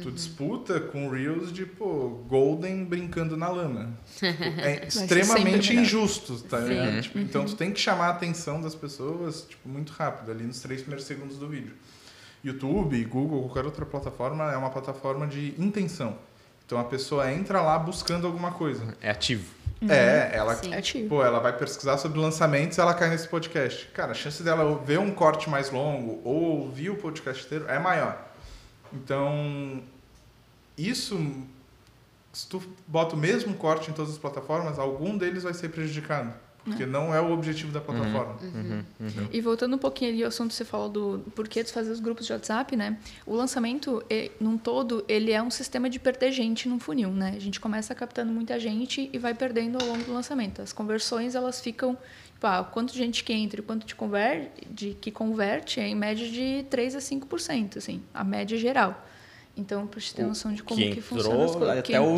[0.00, 3.90] Tu disputa com Reels de, pô, Golden brincando na lama.
[4.22, 5.82] É extremamente melhor.
[5.82, 7.02] injusto, tá ligado?
[7.02, 10.60] Tipo, Então tu tem que chamar a atenção das pessoas, tipo, muito rápido, ali nos
[10.62, 11.74] três primeiros segundos do vídeo.
[12.44, 16.16] YouTube, Google, qualquer outra plataforma é uma plataforma de intenção.
[16.66, 18.96] Então a pessoa entra lá buscando alguma coisa.
[19.00, 19.62] É ativo.
[19.88, 20.72] É, ela, Sim.
[20.72, 21.08] É ativo.
[21.08, 23.86] pô, ela vai pesquisar sobre lançamentos e ela cai nesse podcast.
[23.88, 27.78] Cara, a chance dela ver um corte mais longo ou ouvir o podcast inteiro é
[27.78, 28.30] maior.
[28.92, 29.82] Então,
[30.78, 31.18] isso,
[32.32, 36.32] se tu bota o mesmo corte em todas as plataformas, algum deles vai ser prejudicado.
[36.64, 38.36] Porque não é o objetivo da plataforma.
[39.32, 41.98] E voltando um pouquinho ali ao assunto que você falou do porquê de fazer os
[41.98, 42.98] grupos de WhatsApp, né?
[43.26, 44.02] O lançamento,
[44.40, 47.34] num todo, ele é um sistema de perder gente num funil, né?
[47.36, 50.62] A gente começa captando muita gente e vai perdendo ao longo do lançamento.
[50.62, 51.98] As conversões, elas ficam,
[52.32, 55.88] tipo, ah, quanto de gente que entra e quanto de converte, de, que converte é
[55.88, 59.04] em média de 3 a 5%, assim, a média geral.
[59.54, 61.78] Então, para você ter noção de como que que, funciona as entrou coisas.
[61.78, 62.16] até o-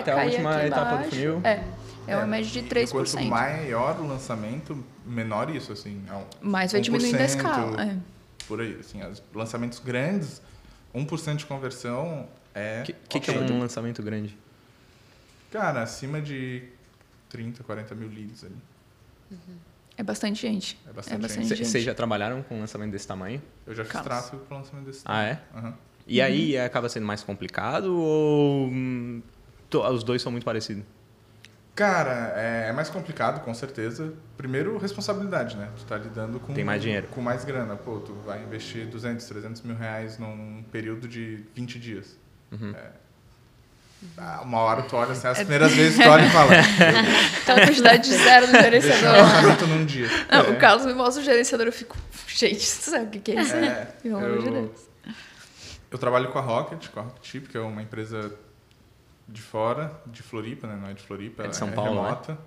[0.00, 1.40] até a cair última etapa do funil.
[1.42, 1.62] É,
[2.06, 2.90] é uma média de E 3%.
[2.90, 6.02] Quanto maior o lançamento, menor isso, assim.
[6.08, 7.82] É um Mas vai diminuindo a 1%, escala.
[7.82, 7.96] É.
[8.46, 9.02] Por aí, assim.
[9.04, 10.40] Os lançamentos grandes,
[10.94, 12.82] 1% de conversão é...
[12.82, 14.36] O que, que, que é um lançamento grande?
[15.50, 16.64] Cara, acima de
[17.28, 18.56] 30, 40 mil leads ali.
[19.96, 20.78] É bastante gente.
[20.88, 21.66] É bastante bastante gente.
[21.66, 23.40] Vocês já trabalharam com um lançamento desse tamanho?
[23.66, 24.04] Eu já fiz Caos.
[24.04, 25.40] tráfego para lançamento desse Ah, é?
[25.54, 25.74] Aham.
[26.06, 29.22] E aí acaba sendo mais complicado ou hum,
[29.72, 30.84] os dois são muito parecidos?
[31.74, 34.12] Cara, é, é mais complicado, com certeza.
[34.36, 35.68] Primeiro, responsabilidade, né?
[35.76, 36.54] Tu tá lidando com...
[36.54, 37.08] Tem mais dinheiro.
[37.08, 37.74] Com mais grana.
[37.74, 42.16] Pô, tu vai investir 200, 300 mil reais num período de 20 dias.
[42.52, 42.72] Uhum.
[42.76, 42.90] É.
[44.18, 46.50] Ah, uma hora tu olha assim, as primeiras vezes tu olha e fala...
[47.42, 49.16] Aquela quantidade de zero do Deixa gerenciador.
[49.18, 50.08] um orçamento num dia.
[50.30, 50.50] Não, É.
[50.50, 51.96] o Carlos me mostra o gerenciador, eu fico,
[52.28, 53.54] gente, você sabe o que que é isso?
[53.56, 54.70] É, eu,
[55.90, 58.32] eu trabalho com a Rocket, com a Rocket Chip, que é uma empresa
[59.28, 60.78] de fora, de Floripa, né?
[60.80, 62.08] Não é de Floripa, É de São Paulo, né?
[62.08, 62.38] remota.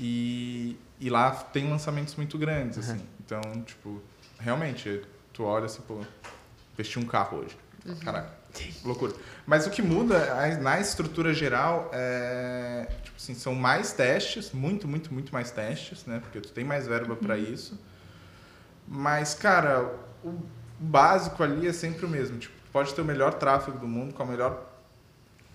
[0.00, 3.00] E, e lá tem lançamentos muito grandes, assim.
[3.24, 4.02] Então, tipo,
[4.38, 6.00] realmente, tu olha assim, pô,
[6.72, 7.56] investi um carro hoje.
[8.02, 8.26] Caralho,
[8.84, 9.12] loucura.
[9.46, 15.12] Mas o que muda na estrutura geral é, tipo assim, são mais testes, muito, muito,
[15.12, 16.18] muito mais testes, né?
[16.20, 17.78] Porque tu tem mais verba para isso.
[18.88, 20.34] Mas, cara, o
[20.78, 22.38] básico ali é sempre o mesmo.
[22.38, 24.73] Tipo, pode ter o melhor tráfego do mundo, com a melhor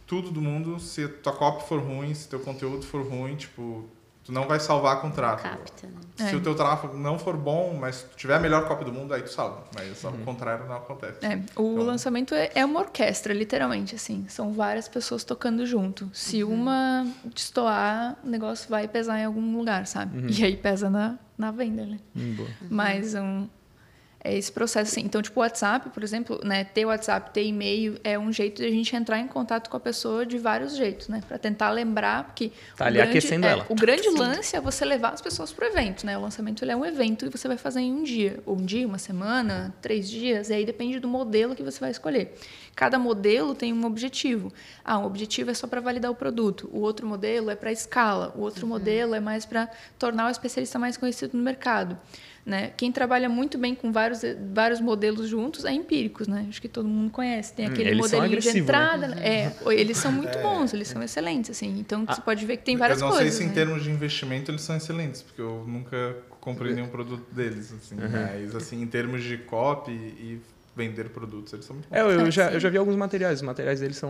[0.10, 3.86] tudo do mundo, se tua copy for ruim, se teu conteúdo for ruim, tipo,
[4.24, 5.56] tu não vai salvar com tráfego.
[5.58, 5.94] Capta, né?
[6.30, 6.36] Se É.
[6.36, 9.22] o teu tráfego não for bom, mas tu tiver a melhor copy do mundo, aí
[9.22, 9.64] tu salva.
[9.76, 11.24] Mas ao contrário não acontece.
[11.24, 14.26] É, o Então- lançamento é, é uma orquestra, literalmente, assim.
[14.28, 16.10] São várias pessoas tocando junto.
[16.12, 16.54] Se Uhum.
[16.56, 20.26] uma destoar, o negócio vai pesar em algum lugar, sabe?
[20.34, 22.00] E aí pesa na, na venda, né?
[22.16, 22.50] Hum, boa.
[22.70, 23.48] Mas um,
[24.22, 25.02] é esse processo, assim.
[25.06, 26.66] Então, tipo, o WhatsApp, por exemplo, né?
[26.66, 29.80] Ter WhatsApp, ter e-mail é um jeito de a gente entrar em contato com a
[29.80, 31.22] pessoa de vários jeitos, né?
[31.26, 32.52] Para tentar lembrar, porque...
[32.76, 33.66] Tá o ali grande- aquecendo é, ela.
[33.70, 36.18] O grande lance é você levar as pessoas pro evento, né?
[36.18, 38.40] O lançamento ele é um evento e você vai fazer em um dia.
[38.46, 40.50] Ou um dia, uma semana, três dias.
[40.50, 42.36] E aí depende do modelo que você vai escolher.
[42.76, 44.52] Cada modelo tem um objetivo.
[44.84, 46.70] Ah, um objetivo é só para validar o produto.
[46.74, 48.34] O outro modelo é para escala.
[48.36, 51.98] O outro modelo é mais para tornar o especialista mais conhecido no mercado.
[52.46, 52.72] Né?
[52.76, 54.22] Quem trabalha muito bem com vários,
[54.54, 56.46] vários modelos juntos é Empíricos, né?
[56.50, 57.54] Acho que todo mundo conhece.
[57.54, 58.60] Tem Hum, aquele eles são modelinho de né?
[58.60, 59.08] entrada.
[59.08, 59.28] né?
[59.28, 61.78] É, eles são muito bons, eles são excelentes, assim.
[61.80, 63.34] Então você pode ver que tem várias eu não coisas.
[63.34, 63.54] sei se em né?
[63.54, 67.96] termos de investimento eles são excelentes, porque eu nunca comprei nenhum produto deles, assim.
[67.96, 70.42] Mas, assim, em termos de copy e
[70.80, 71.96] vender produtos, eles são muito bons.
[71.98, 72.54] É, eu, Ah, já, sim.
[72.56, 73.36] eu já vi alguns materiais.
[73.40, 74.10] Os materiais deles são,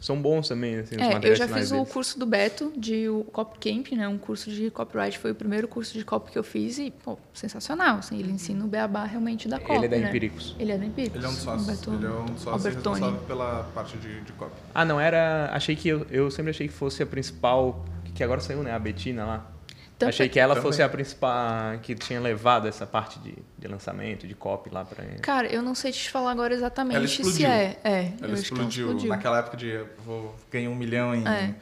[0.00, 0.76] são bons também.
[0.78, 1.92] Assim, os É, eu já fiz o deles.
[1.92, 4.06] curso do Beto, de o Copy Camp, né?
[4.08, 7.18] Um curso de copyright, foi o primeiro curso de copy que eu fiz e, pô,
[7.34, 7.98] sensacional.
[7.98, 10.08] Assim, ele ensina o beabá realmente da copy, Ele é da né?
[10.08, 10.56] Empíricos.
[10.58, 11.16] Ele é da Empíricos.
[11.16, 11.66] Ele é um dos sócios.
[11.66, 12.94] Beto Ele é um dos sócios Albertoni.
[13.00, 14.52] responsável pela parte de, de copy.
[14.74, 15.50] Ah, não, era.
[15.52, 15.88] Achei que.
[15.88, 17.84] Eu, eu sempre achei que fosse a principal.
[18.14, 18.72] Que agora saiu, né?
[18.72, 19.52] A Betina lá.
[19.98, 20.10] Também.
[20.10, 20.70] achei que ela Também.
[20.70, 21.78] fosse a principal.
[21.82, 25.02] Que tinha levado essa parte de, de lançamento, de copy lá pra.
[25.22, 27.78] Cara, eu não sei te falar agora exatamente Ela se é.
[27.82, 29.08] É, Ela eu acho que ela explodiu, explodiu.
[29.08, 31.54] naquela época de vou ganhar um milhão em É.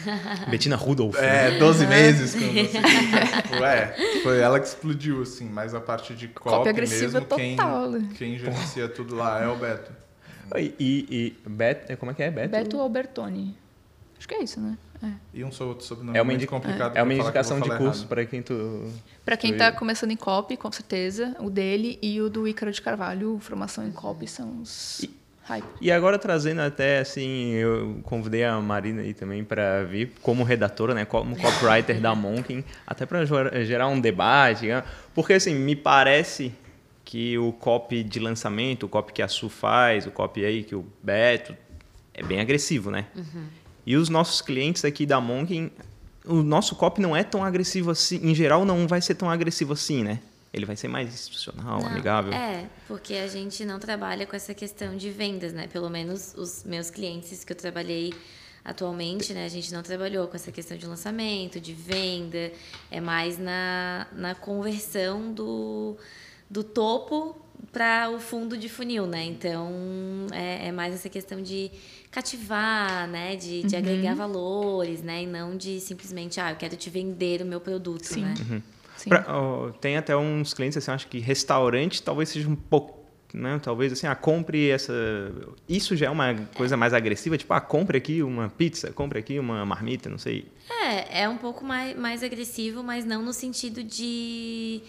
[0.48, 1.14] Betina Rudolph.
[1.18, 1.54] né?
[1.56, 2.34] é, 12 meses.
[2.34, 2.80] Com você.
[3.52, 7.36] Tipo, é, foi ela que explodiu, assim, mas a parte de copy, Copy agressiva mesmo,
[7.36, 8.08] quem, total, né?
[8.16, 9.92] quem gerencia tudo lá é o Beto.
[10.56, 12.30] E, e, e Bet, como é que é?
[12.30, 12.48] Beto?
[12.50, 13.56] Beto Albertoni.
[14.18, 14.76] Acho que é isso, né?
[15.02, 15.08] É.
[15.34, 16.96] E um outro sobrenome É uma, muito complicado.
[16.96, 18.88] é uma que eu indicação de curso para quem tu.
[19.24, 22.70] Pra quem tu- tá começando em copy, com certeza, o dele e o do Ícaro
[22.70, 25.04] de Carvalho, formação em copy, são os
[25.44, 25.64] hype.
[25.80, 30.94] E agora trazendo até assim, eu convidei a Marina aí também para vir como redatora,
[30.94, 33.24] né, como copywriter da Monkin, até para
[33.64, 34.84] gerar um debate, né?
[35.14, 36.52] porque assim, me parece
[37.04, 40.76] que o copy de lançamento, o copy que a Su faz, o copy aí que
[40.76, 41.56] o Beto
[42.14, 43.06] é bem agressivo, né?
[43.16, 43.46] Uhum.
[43.86, 45.70] E os nossos clientes aqui da Monkin,
[46.24, 49.72] o nosso copy não é tão agressivo assim, em geral não vai ser tão agressivo
[49.72, 50.20] assim, né?
[50.52, 52.32] Ele vai ser mais institucional, Não, amigável.
[52.32, 55.66] É, porque a gente não trabalha com essa questão de vendas, né?
[55.66, 58.12] Pelo menos os meus clientes que eu trabalhei
[58.62, 59.46] atualmente, né?
[59.46, 62.52] A gente não trabalhou com essa questão de lançamento, de venda.
[62.90, 65.96] É mais na, na conversão do,
[66.50, 67.41] do topo
[67.72, 69.24] para o fundo de funil, né?
[69.24, 69.70] Então,
[70.32, 71.70] é, é, mais essa questão de
[72.10, 73.34] cativar, né?
[73.36, 75.22] De, de agregar valores, né?
[75.22, 78.22] E não de simplesmente, ah, eu quero te vender o meu produto, Sim.
[78.22, 78.34] né?
[78.96, 79.08] Sim.
[79.08, 83.58] Pra- ó, tem até uns clientes assim, acho que restaurante talvez seja um pouco, né?
[83.62, 84.92] Talvez assim, ah, compre essa.
[85.68, 89.38] Isso já é uma coisa mais agressiva, tipo, ah, compre aqui uma pizza, compre aqui
[89.38, 90.46] uma marmita, não sei.
[90.70, 94.82] É, é um pouco mais, mais agressivo, mas não no sentido de,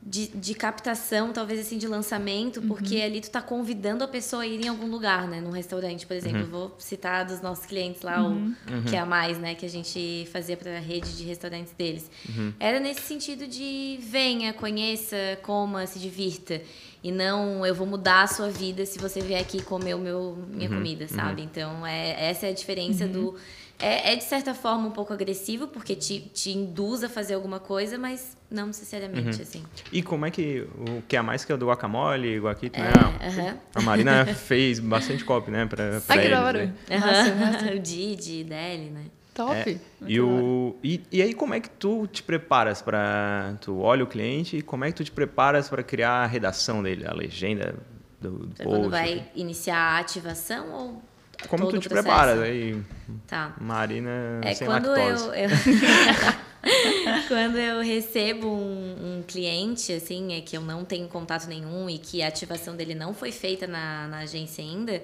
[0.00, 4.46] de, de captação, talvez assim, de lançamento, porque ali tu tá convidando a pessoa a
[4.46, 5.40] ir em algum lugar, né?
[5.40, 6.40] Num restaurante, por exemplo.
[6.40, 8.54] Eu Vou citar dos nossos clientes lá, o
[8.88, 9.54] que é a mais, né?
[9.54, 12.10] Que a gente fazia para a rede de restaurantes deles.
[12.58, 16.62] Era nesse sentido de venha, conheça, coma, se divirta.
[17.02, 20.38] E não, eu vou mudar a sua vida se você vier aqui comer o meu,
[20.48, 21.42] minha comida, sabe?
[21.42, 23.36] Então, é, essa é a diferença do...
[23.78, 27.60] É, é, de certa forma, um pouco agressivo, porque te, te induz a fazer alguma
[27.60, 29.62] coisa, mas não necessariamente, assim.
[29.92, 32.90] E como é que o que é mais que é o do guacamole, guaquito, né?
[33.20, 33.58] É, aham.
[33.74, 35.66] A Marina fez bastante copy, né?
[35.66, 36.66] Pra, pra Ai, que eles, da hora.
[36.88, 37.74] né?
[37.76, 39.04] O Didi, Deli, né?
[39.32, 39.54] Top.
[39.54, 44.02] É, e, o, e, e aí, como é que tu te preparas para Tu olha
[44.02, 47.14] o cliente e como é que tu te preparas para criar a redação dele, a
[47.14, 47.76] legenda
[48.20, 48.64] do, do post?
[48.64, 51.02] quando vai iniciar a ativação ou
[51.46, 52.08] Como todo tu te processo?
[52.08, 52.40] preparas?
[52.40, 52.82] Aí,
[53.26, 53.54] Tá.
[53.60, 54.10] Marina
[54.42, 55.26] É sem quando lactose.
[55.26, 55.50] eu, eu-
[57.28, 61.98] quando eu recebo um, um cliente assim é que eu não tenho contato nenhum e
[61.98, 65.02] que a ativação dele não foi feita na, na agência ainda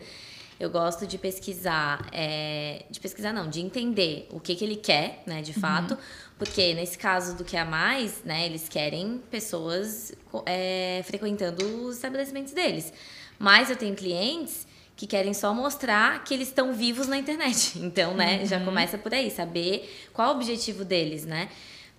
[0.59, 5.23] eu gosto de pesquisar é, de pesquisar não de entender o que, que ele quer
[5.27, 5.97] né de fato
[6.39, 10.13] porque nesse caso do que a mais né eles querem pessoas
[10.47, 12.93] é, frequentando os estabelecimentos deles
[13.39, 14.67] mas eu tenho clientes
[14.97, 17.79] que querem só mostrar que eles estão vivos na internet.
[17.85, 21.49] Então, né, já começa por aí, saber qual o objetivo deles, né?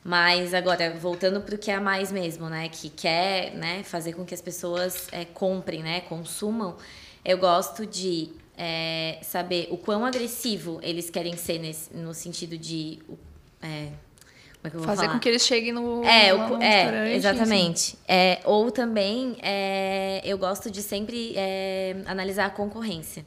[0.03, 2.69] Mas agora, voltando para o que é a mais mesmo, né?
[2.69, 6.01] Que quer né, fazer com que as pessoas é, comprem, né?
[6.01, 6.75] Consumam.
[7.23, 12.99] Eu gosto de é, saber o quão agressivo eles querem ser nesse, no sentido de...
[13.61, 13.89] É,
[14.67, 15.13] é Fazer falar?
[15.13, 17.97] com que eles cheguem no, É, lá o, no é restaurante, exatamente.
[18.07, 23.25] É, ou também, é, eu gosto de sempre é, analisar a concorrência.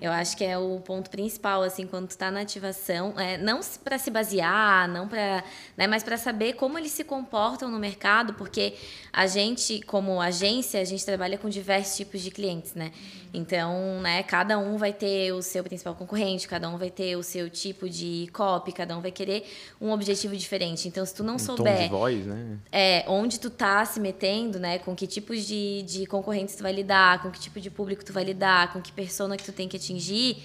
[0.00, 3.60] Eu acho que é o ponto principal, assim, quando tu tá na ativação, é, não
[3.82, 5.42] para se basear, não para,
[5.76, 8.74] né, mas para saber como eles se comportam no mercado, porque
[9.12, 12.92] a gente, como agência, a gente trabalha com diversos tipos de clientes, né?
[13.32, 17.22] Então, né, cada um vai ter o seu principal concorrente, cada um vai ter o
[17.22, 19.46] seu tipo de copy, cada um vai querer
[19.80, 20.88] um objetivo diferente.
[20.88, 22.58] Então, se tu não Um tom souber de voz, né?
[22.72, 24.78] é, onde tu tá se metendo, né?
[24.78, 28.12] Com que tipos de, de concorrentes tu vai lidar, com que tipo de público tu
[28.12, 30.42] vai lidar, com que persona que tu tem que atingir,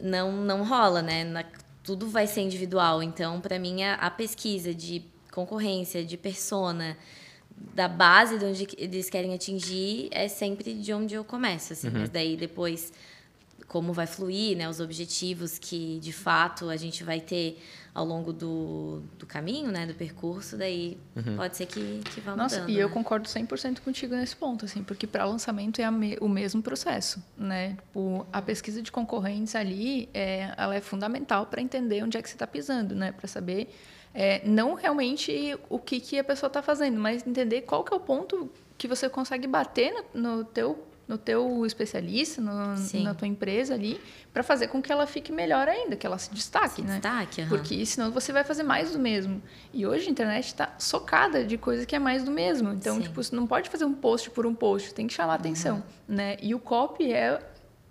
[0.00, 1.24] não, não rola, né?
[1.24, 1.44] Na-
[1.82, 3.02] tudo vai ser individual.
[3.02, 6.96] Então, para mim, a, a pesquisa de concorrência, de persona,
[7.74, 11.88] da base de onde eles querem atingir, é sempre de onde eu começo, assim.
[11.90, 12.92] Mas daí, depois,
[13.66, 14.68] como vai fluir, né?
[14.68, 17.58] Os objetivos que, de fato, a gente vai ter
[17.98, 19.84] ao longo do, do caminho, né?
[19.86, 20.96] Do percurso, daí
[21.36, 22.70] pode ser que, que vá Nossa, mudando.
[22.70, 22.94] e eu né?
[22.94, 27.70] concordo 100% contigo nesse ponto, assim, porque para lançamento é me- o mesmo processo, né?
[27.70, 32.28] Tipo, a pesquisa de concorrentes ali, é, ela é fundamental para entender onde é que
[32.28, 33.10] você está pisando, né?
[33.10, 33.68] Para saber
[34.14, 37.96] é, não realmente o que, que a pessoa está fazendo, mas entender qual que é
[37.96, 42.52] o ponto que você consegue bater no, no teu no teu especialista, no,
[43.02, 43.98] na tua empresa ali,
[44.32, 46.94] para fazer com que ela fique melhor ainda, que ela se destaque, né?
[46.94, 47.48] Destaque, aham.
[47.48, 49.42] Porque senão você vai fazer mais do mesmo.
[49.72, 52.70] E hoje a internet está socada de coisa que é mais do mesmo.
[52.72, 53.02] Então, Sim.
[53.02, 56.36] tipo, você não pode fazer um post por um post, tem que chamar atenção, né?
[56.42, 57.40] E o copy é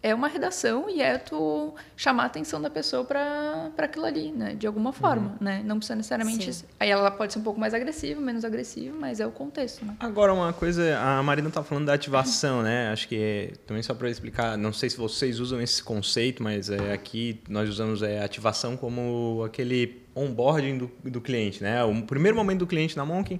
[0.08, 4.56] é uma redação e é tu chamar a atenção da pessoa para aquilo ali, né?
[4.56, 5.62] De alguma forma, né?
[5.66, 6.54] Não precisa necessariamente...
[6.54, 6.66] Sim.
[6.80, 9.96] Aí ela pode ser um pouco mais agressiva, menos agressiva, mas é o contexto, né?
[10.00, 12.92] Agora, uma coisa, a Marina tá falando da ativação, né?
[12.92, 16.70] Acho que é, também só para explicar, não sei se vocês usam esse conceito, mas
[16.70, 21.84] é, aqui nós usamos é, ativação como aquele onboarding do, do cliente, né?
[21.84, 23.40] O primeiro momento do cliente na Monkin,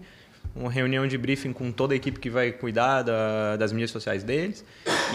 [0.60, 4.24] uma reunião de briefing com toda a equipe que vai cuidar da- das mídias sociais
[4.24, 4.64] deles.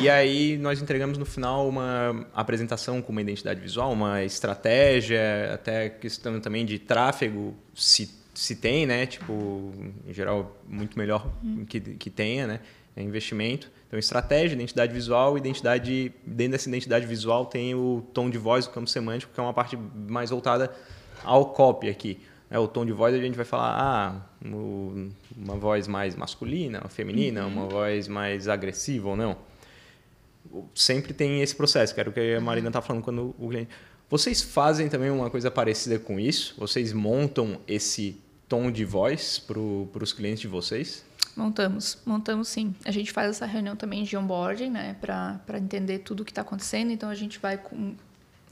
[0.00, 5.88] E aí nós entregamos no final uma apresentação com uma identidade visual, uma estratégia, até
[5.88, 9.06] questão também de tráfego, se, se tem, né?
[9.06, 9.72] Tipo,
[10.06, 11.30] em geral, muito melhor
[11.68, 12.60] que, que tenha, né?
[12.94, 13.70] é investimento.
[13.86, 16.12] Então, estratégia, identidade visual, identidade.
[16.26, 19.54] Dentro dessa identidade visual tem o tom de voz, o campo semântico, que é uma
[19.54, 19.78] parte
[20.08, 20.70] mais voltada
[21.24, 22.20] ao copy aqui.
[22.52, 27.46] É, o tom de voz a gente vai falar, ah, uma voz mais masculina, feminina,
[27.46, 27.52] uhum.
[27.52, 29.38] uma voz mais agressiva ou não.
[30.74, 33.70] Sempre tem esse processo, que era o que a Marina está falando quando o cliente.
[34.10, 36.54] Vocês fazem também uma coisa parecida com isso?
[36.58, 41.02] Vocês montam esse tom de voz para os clientes de vocês?
[41.34, 42.74] Montamos, montamos sim.
[42.84, 46.42] A gente faz essa reunião também de onboarding, né, para entender tudo o que está
[46.42, 46.90] acontecendo.
[46.90, 47.94] Então a gente vai com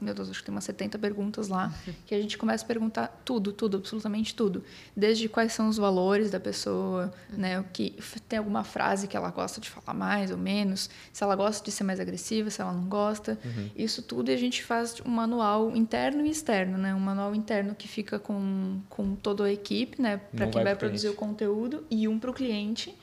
[0.01, 1.73] meu Deus, acho que tem umas 70 perguntas lá,
[2.05, 4.63] que a gente começa a perguntar tudo, tudo, absolutamente tudo.
[4.95, 7.95] Desde quais são os valores da pessoa, né, o que
[8.27, 11.71] tem alguma frase que ela gosta de falar mais ou menos, se ela gosta de
[11.71, 13.37] ser mais agressiva, se ela não gosta.
[13.43, 13.69] Uhum.
[13.75, 16.93] Isso tudo e a gente faz um manual interno e externo, né?
[16.95, 20.75] Um manual interno que fica com, com toda a equipe, né, para quem vai, vai
[20.75, 22.95] produzir o conteúdo e um para o cliente.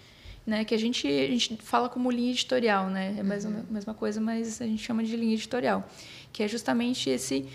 [0.48, 3.16] Né, que a gente, a gente fala como linha editorial, né?
[3.18, 3.64] É a mesma, uhum.
[3.68, 5.86] mesma coisa, mas a gente chama de linha editorial
[6.32, 7.46] que é justamente esse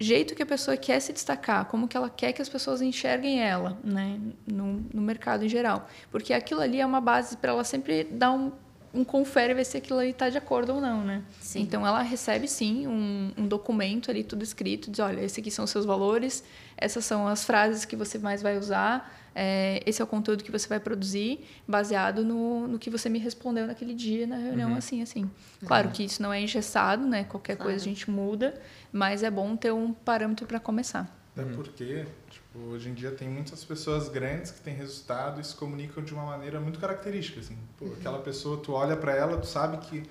[0.00, 3.42] jeito que a pessoa quer se destacar, como que ela quer que as pessoas enxerguem
[3.42, 7.62] ela, né, no, no mercado em geral, porque aquilo ali é uma base para ela
[7.62, 8.52] sempre dar um,
[8.94, 11.22] um confere ver se aquilo ali está de acordo ou não, né?
[11.40, 11.60] Sim.
[11.60, 15.66] Então ela recebe sim um, um, documento ali tudo escrito, diz, olha, esses aqui são
[15.66, 16.42] os seus valores,
[16.74, 20.50] essas são as frases que você mais vai usar, é, esse é o conteúdo que
[20.50, 24.78] você vai produzir baseado no, no que você me respondeu naquele dia na reunião, uhum.
[24.78, 25.30] assim, assim.
[25.66, 25.92] Claro uhum.
[25.92, 27.24] que isso não é engessado, né?
[27.24, 27.70] Qualquer claro.
[27.70, 28.58] coisa a gente muda,
[28.90, 31.14] mas é bom ter um parâmetro para começar.
[31.34, 31.54] Até uhum.
[31.54, 36.02] porque, tipo, hoje em dia tem muitas pessoas grandes que têm resultado e se comunicam
[36.02, 37.58] de uma maneira muito característica, assim.
[37.78, 37.92] Pô, uhum.
[37.92, 40.02] aquela pessoa, tu olha para ela, tu sabe que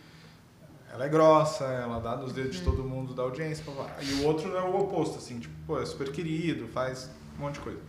[0.94, 2.76] ela é grossa, ela dá nos dedos de uhum.
[2.76, 3.66] todo mundo da audiência,
[4.04, 7.10] e o outro é o oposto, assim, tipo, pô, é super querido, faz
[7.40, 7.80] um monte de coisa.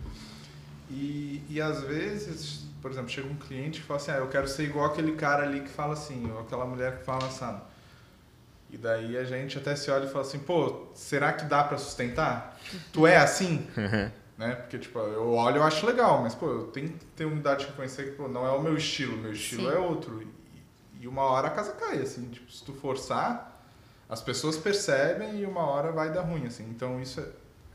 [0.89, 4.47] E, e às vezes, por exemplo, chega um cliente que fala assim, ah, eu quero
[4.47, 7.59] ser igual aquele cara ali que fala assim, ou aquela mulher que fala assim.
[8.69, 11.77] E daí a gente até se olha e fala assim, pô, será que dá para
[11.77, 12.59] sustentar?
[12.91, 13.67] Tu é assim?
[14.37, 14.55] né?
[14.55, 17.71] Porque, tipo, eu olho e acho legal, mas, pô, eu tenho que ter humildade de
[17.71, 19.75] reconhecer que, pô, não é o meu estilo, meu estilo Sim.
[19.75, 20.21] é outro.
[20.21, 23.63] E, e uma hora a casa cai, assim, tipo, se tu forçar,
[24.09, 26.65] as pessoas percebem e uma hora vai dar ruim, assim.
[26.69, 27.25] Então, isso é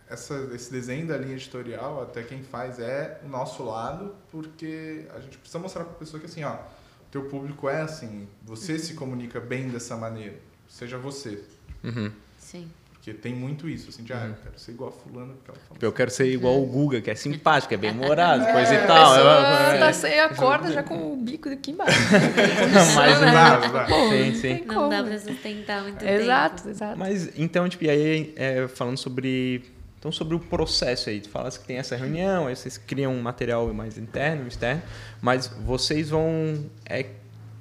[0.08, 5.20] essa, esse desenho da linha editorial, até quem faz é o nosso lado, porque a
[5.20, 8.74] gente precisa mostrar para a pessoa que assim, ó, o teu público é assim, você
[8.74, 8.78] uhum.
[8.78, 10.36] se comunica bem dessa maneira,
[10.68, 11.42] seja você.
[11.82, 12.12] Uhum.
[12.38, 12.70] Sim.
[13.02, 15.34] Porque tem muito isso, assim, de, ah, eu quero ser igual a fulano.
[15.34, 18.44] Porque ela fala eu quero ser igual o Guga, que é simpático, é bem humorado,
[18.46, 19.12] é, coisa e tal.
[19.12, 21.98] A pessoa é, é, acorda já com o bico aqui embaixo.
[22.94, 24.64] Mas não dá, sim, sim.
[24.66, 26.22] Não dá pra sustentar muito exato, tempo.
[26.22, 26.96] Exato, exato.
[26.96, 29.71] Mas, então, tipo, e aí, é, falando sobre
[30.02, 33.22] então, sobre o processo aí, tu falas que tem essa reunião, aí vocês criam um
[33.22, 34.82] material mais interno, externo,
[35.20, 37.06] mas vocês vão é,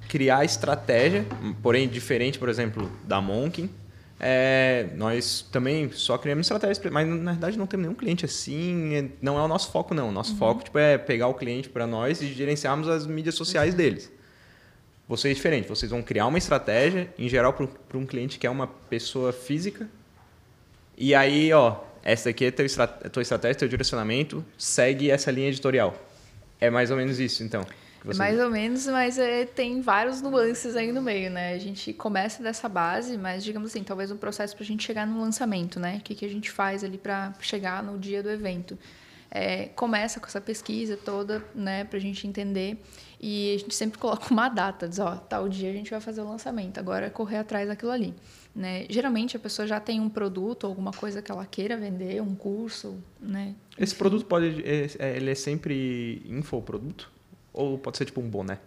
[0.08, 1.24] criar estratégia,
[1.62, 3.70] porém diferente, por exemplo, da Monk.
[4.18, 9.08] É, nós também só criamos estratégias, mas na verdade não temos nenhum cliente assim, é,
[9.22, 10.08] não é o nosso foco não.
[10.08, 10.38] O nosso uhum.
[10.38, 13.76] foco tipo, é pegar o cliente para nós e gerenciarmos as mídias sociais uhum.
[13.76, 14.10] deles.
[15.06, 18.50] Vocês é diferente, vocês vão criar uma estratégia, em geral para um cliente que é
[18.50, 19.88] uma pessoa física,
[20.98, 22.66] e aí, ó, essa aqui é teu
[23.10, 25.94] tua estratégia, teu direcionamento, segue essa linha editorial.
[26.60, 27.64] É mais ou menos isso, então.
[28.04, 31.54] É mais ou menos, mas é, tem vários nuances aí no meio, né?
[31.54, 35.06] A gente começa dessa base, mas digamos assim, talvez um processo para a gente chegar
[35.06, 35.98] no lançamento, né?
[35.98, 38.76] O que, que a gente faz ali para chegar no dia do evento?
[39.30, 42.76] É, começa com essa pesquisa toda, né, para a gente entender.
[43.20, 46.20] E a gente sempre coloca uma data, diz, ó, tal dia a gente vai fazer
[46.20, 48.14] o lançamento, agora é correr atrás daquilo ali.
[48.54, 48.86] Né?
[48.90, 53.02] Geralmente a pessoa já tem um produto, alguma coisa que ela queira vender, um curso,
[53.18, 53.54] né?
[53.78, 57.10] Esse produto pode, é, é, ele é sempre infoproduto
[57.52, 58.58] ou pode ser tipo um boné?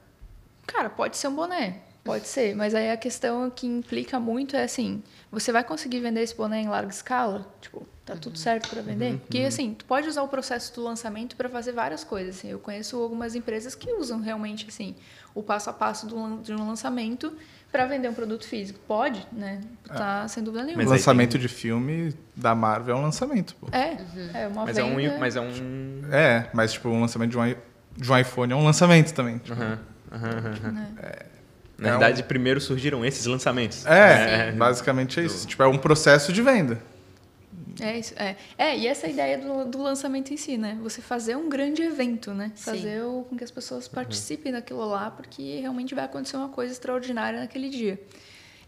[0.66, 4.64] Cara, pode ser um boné, pode ser, mas aí a questão que implica muito é
[4.64, 7.46] assim, você vai conseguir vender esse boné em larga escala?
[7.62, 8.20] Tipo, tá uhum.
[8.20, 9.12] tudo certo para vender?
[9.12, 9.48] Uhum, Porque uhum.
[9.48, 12.38] assim, tu pode usar o processo do lançamento para fazer várias coisas.
[12.38, 12.50] Assim.
[12.50, 14.96] Eu conheço algumas empresas que usam realmente assim
[15.36, 17.36] o passo a passo do, de um lançamento
[17.76, 18.80] para vender um produto físico.
[18.88, 19.60] Pode, né?
[19.86, 20.28] Tá é.
[20.30, 20.84] sem dúvida nenhuma.
[20.84, 21.42] o lançamento tem...
[21.42, 23.68] de filme da Marvel é um lançamento, pô.
[23.72, 24.30] É, uhum.
[24.34, 25.02] é uma mas venda...
[25.02, 26.02] É um, mas é um...
[26.10, 27.56] É, mas tipo, um lançamento de um,
[27.98, 29.40] de um iPhone é um lançamento também.
[29.40, 29.78] Tipo, uhum.
[30.14, 30.86] Uhum.
[31.02, 31.26] É.
[31.78, 32.26] Na é verdade, um...
[32.26, 33.86] primeiro surgiram esses lançamentos.
[33.86, 35.46] É, é basicamente é isso.
[35.46, 36.80] Tipo, é um processo de venda.
[37.80, 38.14] É isso.
[38.18, 40.78] É, é e essa ideia do, do lançamento em si, né?
[40.82, 42.52] Você fazer um grande evento, né?
[42.56, 44.60] Fazer o, com que as pessoas participem uhum.
[44.60, 48.00] daquilo lá, porque realmente vai acontecer uma coisa extraordinária naquele dia.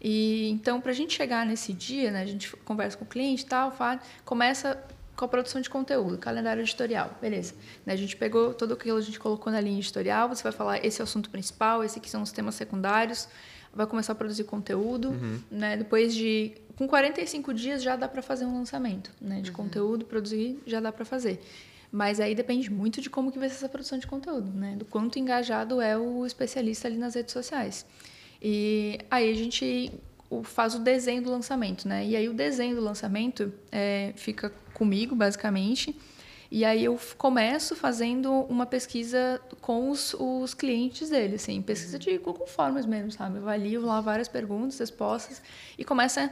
[0.00, 2.22] E então, para a gente chegar nesse dia, né?
[2.22, 4.82] A gente conversa com o cliente e tal, fala, começa
[5.16, 7.52] com a produção de conteúdo, calendário editorial, beleza.
[7.84, 10.52] Né, a gente pegou tudo aquilo que a gente colocou na linha editorial, você vai
[10.52, 13.28] falar esse é o assunto principal, esse aqui são os temas secundários,
[13.74, 15.40] vai começar a produzir conteúdo, uhum.
[15.50, 15.76] né?
[15.76, 19.40] Depois de com 45 dias já dá para fazer um lançamento, né?
[19.40, 19.56] De uhum.
[19.56, 21.40] conteúdo, produzir, já dá para fazer.
[21.90, 24.76] Mas aí depende muito de como que vai ser essa produção de conteúdo, né?
[24.76, 27.84] Do quanto engajado é o especialista ali nas redes sociais.
[28.40, 29.90] E aí a gente
[30.44, 32.06] faz o desenho do lançamento, né?
[32.06, 35.96] E aí o desenho do lançamento é, fica comigo, basicamente.
[36.50, 42.16] E aí eu começo fazendo uma pesquisa com os, os clientes dele, assim, pesquisa de
[42.16, 43.36] Google Forms mesmo, sabe?
[43.36, 45.42] Eu avalio lá várias perguntas, respostas
[45.76, 46.30] e começo a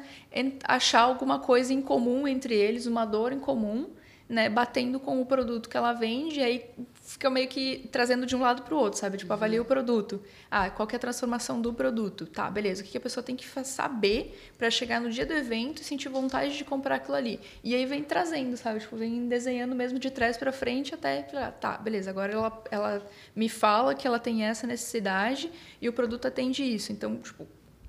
[0.64, 3.90] achar alguma coisa em comum entre eles, uma dor em comum,
[4.28, 8.34] né, batendo com o produto que ela vende, e aí fica meio que trazendo de
[8.34, 9.16] um lado para o outro, sabe?
[9.16, 10.20] Tipo, avalia o produto.
[10.50, 12.26] Ah, qual é a transformação do produto?
[12.26, 12.82] Tá, beleza.
[12.82, 16.08] O que a pessoa tem que saber para chegar no dia do evento e sentir
[16.08, 17.40] vontade de comprar aquilo ali?
[17.62, 18.80] E aí vem trazendo, sabe?
[18.80, 21.22] Tipo, vem desenhando mesmo de trás para frente até,
[21.60, 22.10] tá, beleza.
[22.10, 25.50] Agora ela, ela me fala que ela tem essa necessidade
[25.80, 26.90] e o produto atende isso.
[26.90, 27.46] Então, tipo,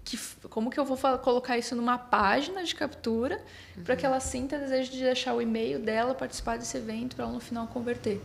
[0.07, 3.39] que, como que eu vou colocar isso numa página de captura
[3.75, 3.83] uhum.
[3.83, 7.33] para que ela sinta desejo de deixar o e-mail dela, participar desse evento, para ela
[7.33, 8.21] no final converter.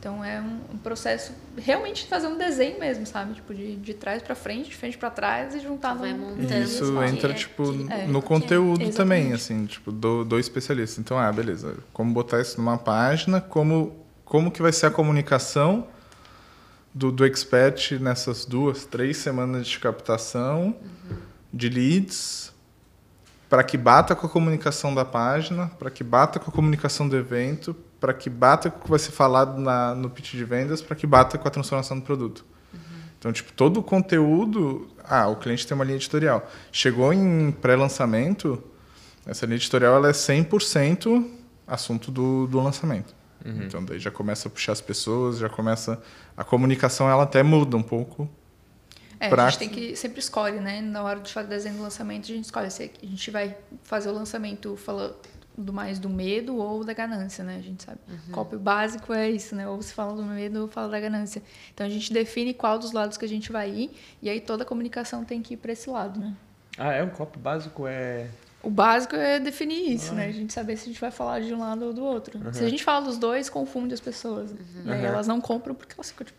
[0.00, 3.34] Então é um, um, processo realmente fazer um desenho mesmo, sabe?
[3.34, 6.62] Tipo, de, de trás para frente, de frente para trás e juntar Vai no montando.
[6.62, 11.00] Isso entra, tipo, é, no conteúdo é, também, assim, tipo, do, do especialista.
[11.00, 11.76] Então, ah, beleza.
[11.92, 15.88] Como botar isso numa página, como, como que vai ser a comunicação
[16.98, 21.16] do, do expert nessas duas, três semanas de captação uhum.
[21.54, 22.52] de leads
[23.48, 27.16] para que bata com a comunicação da página, para que bata com a comunicação do
[27.16, 30.82] evento, para que bata com o que vai ser falado na, no pitch de vendas,
[30.82, 32.44] para que bata com a transformação do produto.
[32.74, 32.80] Uhum.
[33.18, 34.88] Então, tipo, todo o conteúdo...
[35.02, 36.46] Ah, o cliente tem uma linha editorial.
[36.70, 38.62] Chegou em pré-lançamento,
[39.24, 41.24] essa linha editorial ela é 100%
[41.66, 43.14] assunto do, do lançamento.
[43.44, 43.62] Uhum.
[43.64, 46.02] Então, daí já começa a puxar as pessoas, já começa...
[46.36, 48.28] A comunicação, ela até muda um pouco.
[49.20, 49.46] É, pra...
[49.46, 50.80] a gente tem que sempre escolhe, né?
[50.80, 54.08] Na hora de fazer desenho do lançamento, a gente escolhe se a gente vai fazer
[54.08, 55.16] o lançamento falando
[55.56, 57.56] do mais do medo ou da ganância, né?
[57.58, 57.98] A gente sabe.
[58.08, 58.32] Uhum.
[58.32, 59.68] Cópio básico é isso, né?
[59.68, 61.42] Ou se fala do medo ou fala da ganância.
[61.74, 63.90] Então a gente define qual dos lados que a gente vai ir
[64.22, 66.32] e aí toda a comunicação tem que ir para esse lado, né?
[66.78, 67.02] Ah, é?
[67.02, 68.28] O cópio básico é...
[68.62, 70.16] O básico é definir isso, ah.
[70.16, 70.26] né?
[70.26, 72.38] A gente saber se a gente vai falar de um lado ou do outro.
[72.38, 72.52] Uhum.
[72.52, 74.50] Se a gente fala dos dois, confunde as pessoas.
[74.50, 74.82] Uhum.
[74.84, 75.04] Né?
[75.04, 76.38] Elas não compram porque elas ficam tipo,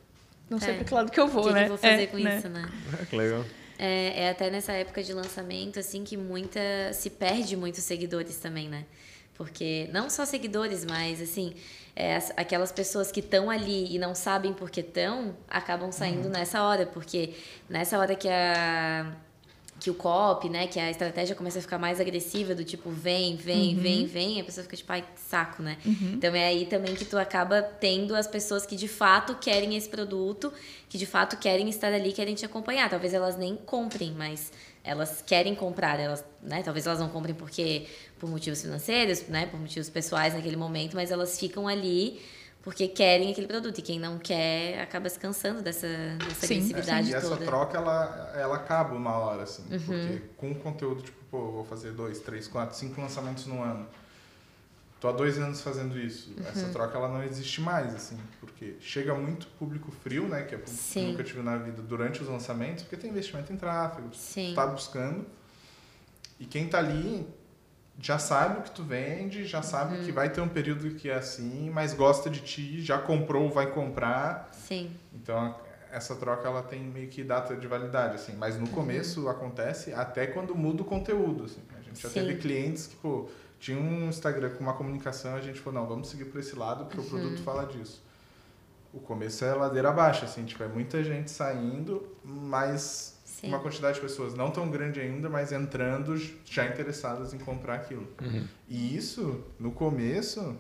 [0.49, 0.61] não é.
[0.61, 1.61] sei para que lado que eu vou, que né?
[1.61, 2.37] O que eu vou fazer é, com né?
[2.37, 2.69] isso, né?
[3.01, 3.45] É, que legal.
[3.77, 6.59] É, é até nessa época de lançamento, assim, que muita...
[6.91, 8.85] Se perde muitos seguidores também, né?
[9.35, 11.53] Porque não só seguidores, mas assim,
[11.95, 16.31] é, aquelas pessoas que estão ali e não sabem por que estão, acabam saindo uhum.
[16.31, 17.33] nessa hora, porque
[17.69, 19.15] nessa hora que a
[19.79, 23.35] que o copy, né, que a estratégia começa a ficar mais agressiva, do tipo, vem,
[23.35, 23.81] vem, uhum.
[23.81, 25.77] vem, vem, a pessoa fica tipo, ai, saco, né?
[25.85, 26.13] Uhum.
[26.15, 29.87] Então é aí também que tu acaba tendo as pessoas que de fato querem esse
[29.87, 30.51] produto,
[30.89, 32.89] que de fato querem estar ali, querem te acompanhar.
[32.89, 34.51] Talvez elas nem comprem, mas
[34.83, 36.61] elas querem comprar, elas, né?
[36.63, 37.85] Talvez elas não comprem porque
[38.19, 39.45] por motivos financeiros, né?
[39.45, 42.19] Por motivos pessoais naquele momento, mas elas ficam ali
[42.61, 46.55] porque querem aquele produto e quem não quer acaba se cansando dessa, dessa Sim.
[46.55, 47.35] agressividade é, toda.
[47.35, 49.79] E essa troca ela, ela acaba uma hora assim, uhum.
[49.79, 53.87] porque com o conteúdo tipo, pô, vou fazer dois, três, quatro, cinco lançamentos no ano
[54.99, 56.31] tô há dois anos fazendo isso.
[56.37, 56.47] Uhum.
[56.47, 60.57] Essa troca ela não existe mais, assim, porque chega muito público frio, né, que é
[60.57, 60.99] público Sim.
[60.99, 64.53] que nunca tive na vida durante os lançamentos, porque tem investimento em tráfego, Sim.
[64.53, 65.25] tá buscando.
[66.39, 67.27] E quem tá ali
[68.01, 70.03] já sabe o que tu vende, já sabe uhum.
[70.03, 73.71] que vai ter um período que é assim, mas gosta de ti, já comprou, vai
[73.71, 74.49] comprar.
[74.53, 74.91] Sim.
[75.13, 75.55] Então
[75.91, 78.71] essa troca ela tem meio que data de validade, assim, mas no uhum.
[78.71, 81.61] começo acontece até quando muda o conteúdo, assim.
[81.77, 82.21] A gente já Sim.
[82.21, 83.27] teve clientes que, pô,
[83.59, 86.85] tinha um Instagram com uma comunicação, a gente falou, não, vamos seguir por esse lado,
[86.85, 87.05] porque uhum.
[87.05, 88.01] o produto fala disso.
[88.93, 93.49] O começo é ladeira abaixo, assim, tipo, é muita gente saindo, mas Sim.
[93.49, 98.07] uma quantidade de pessoas não tão grande ainda, mas entrando já interessadas em comprar aquilo.
[98.21, 98.45] Uhum.
[98.67, 100.57] E isso, no começo,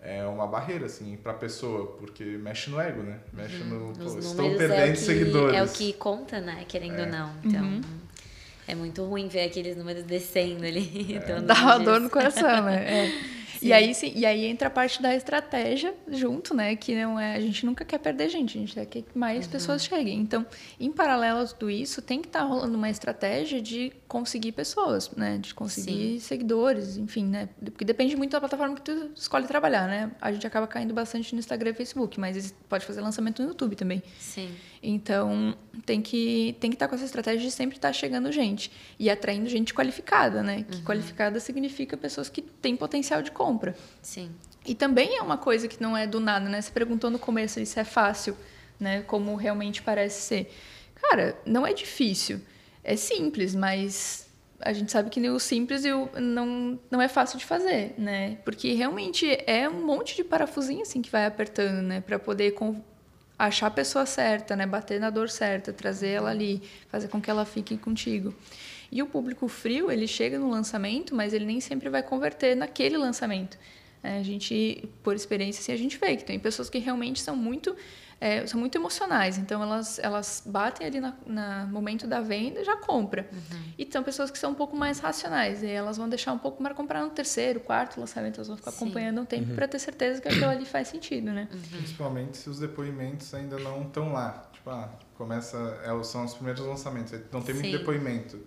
[0.00, 3.20] é uma barreira, assim, pra pessoa, porque mexe no ego, né?
[3.32, 3.92] Mexe uhum.
[3.92, 3.96] no.
[3.96, 5.56] Pô, estou perdendo é que, seguidores.
[5.56, 6.64] É o que conta, né?
[6.66, 7.04] Querendo é.
[7.04, 7.32] ou não.
[7.44, 7.64] Então.
[7.64, 7.80] Uhum.
[8.66, 11.16] É muito ruim ver aqueles números descendo ali.
[11.16, 11.40] É.
[11.42, 13.06] Dá uma dor no coração, né?
[13.06, 13.41] É.
[13.62, 16.74] E aí, sim, e aí entra a parte da estratégia junto, né?
[16.76, 19.52] Que não é, a gente nunca quer perder gente, a gente quer que mais uhum.
[19.52, 20.18] pessoas cheguem.
[20.20, 20.44] Então,
[20.78, 25.10] em paralelo a tudo isso, tem que estar tá rolando uma estratégia de conseguir pessoas,
[25.12, 25.38] né?
[25.38, 26.20] De conseguir sim.
[26.20, 27.48] seguidores, enfim, né?
[27.64, 30.10] Porque depende muito da plataforma que tu escolhe trabalhar, né?
[30.20, 33.76] A gente acaba caindo bastante no Instagram e Facebook, mas pode fazer lançamento no YouTube
[33.76, 34.02] também.
[34.18, 34.50] Sim.
[34.82, 35.56] Então,
[35.86, 38.70] tem que tem que estar tá com essa estratégia de sempre estar tá chegando gente
[38.98, 40.64] e atraindo gente qualificada, né?
[40.68, 40.84] Que uhum.
[40.84, 43.76] qualificada significa pessoas que têm potencial de compra.
[44.02, 44.30] Sim.
[44.66, 46.60] E também é uma coisa que não é do nada, né?
[46.60, 48.36] Você perguntou no começo se é fácil,
[48.78, 49.02] né?
[49.02, 50.52] Como realmente parece ser.
[51.00, 52.40] Cara, não é difícil.
[52.82, 54.28] É simples, mas
[54.60, 55.82] a gente sabe que o simples
[56.20, 58.38] não, não é fácil de fazer, né?
[58.44, 62.00] Porque realmente é um monte de parafusinho assim que vai apertando, né?
[62.00, 62.52] Para poder
[63.38, 64.66] achar a pessoa certa, né?
[64.66, 68.34] Bater na dor certa, trazer ela ali, fazer com que ela fique contigo.
[68.90, 72.96] E o público frio, ele chega no lançamento, mas ele nem sempre vai converter naquele
[72.98, 73.58] lançamento.
[74.02, 77.36] É, a gente, por experiência, assim, a gente vê que tem pessoas que realmente são
[77.36, 77.74] muito
[78.22, 79.36] é, são muito emocionais.
[79.36, 81.12] Então, elas, elas batem ali no
[81.72, 83.28] momento da venda e já compra.
[83.32, 83.62] Uhum.
[83.76, 85.64] E são pessoas que são um pouco mais racionais.
[85.64, 88.36] E elas vão deixar um pouco para comprar no terceiro, quarto lançamento.
[88.36, 88.84] Elas vão ficar Sim.
[88.84, 89.56] acompanhando um tempo uhum.
[89.56, 91.48] para ter certeza que aquilo ali faz sentido, né?
[91.52, 91.78] Uhum.
[91.78, 94.48] Principalmente se os depoimentos ainda não estão lá.
[94.52, 95.80] Tipo, ah, começa...
[95.84, 97.12] É, são os primeiros lançamentos.
[97.32, 97.62] Não tem Sim.
[97.62, 98.38] muito depoimento.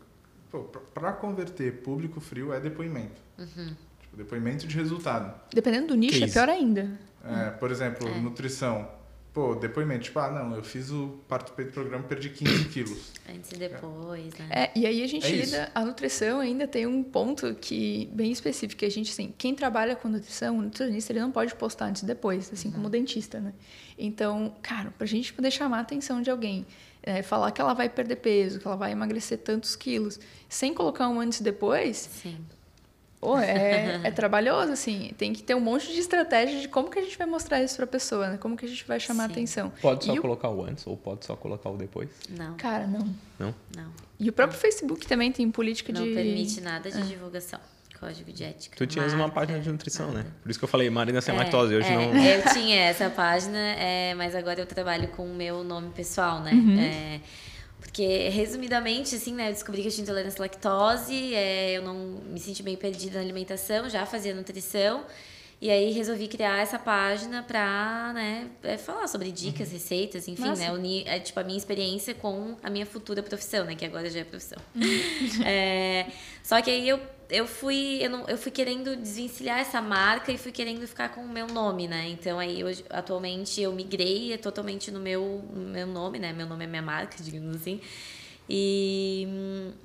[0.93, 3.21] Para converter público frio é depoimento.
[3.37, 3.75] Uhum.
[3.99, 5.37] Tipo, depoimento de resultado.
[5.53, 6.97] Dependendo do nicho, é pior ainda.
[7.25, 8.21] É, por exemplo, é.
[8.21, 8.87] nutrição
[9.35, 13.11] pô, depoimento, tipo, ah, não, eu fiz o participei do programa e perdi 15 quilos.
[13.29, 14.47] Antes e depois, né?
[14.49, 15.71] É, e aí a gente é lida, isso.
[15.75, 19.93] a nutrição ainda tem um ponto que, bem específico, que a gente, assim, quem trabalha
[19.93, 22.75] com nutrição, o nutricionista, ele não pode postar antes e depois, assim uhum.
[22.75, 23.53] como o dentista, né?
[23.99, 26.65] Então, cara, pra gente poder chamar a atenção de alguém,
[27.03, 30.17] é, falar que ela vai perder peso, que ela vai emagrecer tantos quilos,
[30.47, 32.37] sem colocar um antes e depois, Sim.
[33.25, 35.11] Pô, é, é trabalhoso, assim.
[35.17, 37.75] Tem que ter um monte de estratégia de como que a gente vai mostrar isso
[37.75, 38.37] pra pessoa, né?
[38.37, 39.29] Como que a gente vai chamar Sim.
[39.29, 39.73] a atenção.
[39.81, 40.59] Pode só e colocar o...
[40.59, 42.09] o antes ou pode só colocar o depois?
[42.29, 42.55] Não.
[42.55, 43.03] Cara, não.
[43.39, 43.55] Não?
[43.75, 43.91] Não.
[44.19, 46.09] E o próprio Facebook também tem política não de...
[46.09, 47.01] Não permite nada de ah.
[47.01, 47.59] divulgação.
[47.99, 48.75] Código de ética.
[48.77, 50.19] Tu tinhas uma página de nutrição, nada.
[50.19, 50.25] né?
[50.43, 51.73] Por isso que eu falei Marina sem é, lactose.
[51.73, 52.13] Hoje é, não...
[52.23, 56.51] Eu tinha essa página, é, mas agora eu trabalho com o meu nome pessoal, né?
[56.51, 56.79] Uhum.
[56.79, 57.21] É,
[57.85, 62.19] porque, resumidamente, assim, né, eu descobri que eu tinha intolerância à lactose, é, eu não
[62.25, 65.05] me senti bem perdida na alimentação, já fazia nutrição.
[65.61, 69.73] E aí resolvi criar essa página pra, né, é, falar sobre dicas, uhum.
[69.75, 70.61] receitas, enfim, Nossa.
[70.61, 74.09] né, unir, é, tipo, a minha experiência com a minha futura profissão, né, que agora
[74.09, 74.57] já é profissão.
[74.75, 74.81] Uhum.
[75.45, 76.07] é,
[76.43, 76.99] só que aí eu
[77.29, 81.21] eu fui eu, não, eu fui querendo desvencilhar essa marca e fui querendo ficar com
[81.21, 82.07] o meu nome, né?
[82.09, 86.33] Então aí hoje atualmente eu migrei é totalmente no meu no meu nome, né?
[86.33, 87.81] Meu nome é minha marca, digamos assim.
[88.49, 89.27] E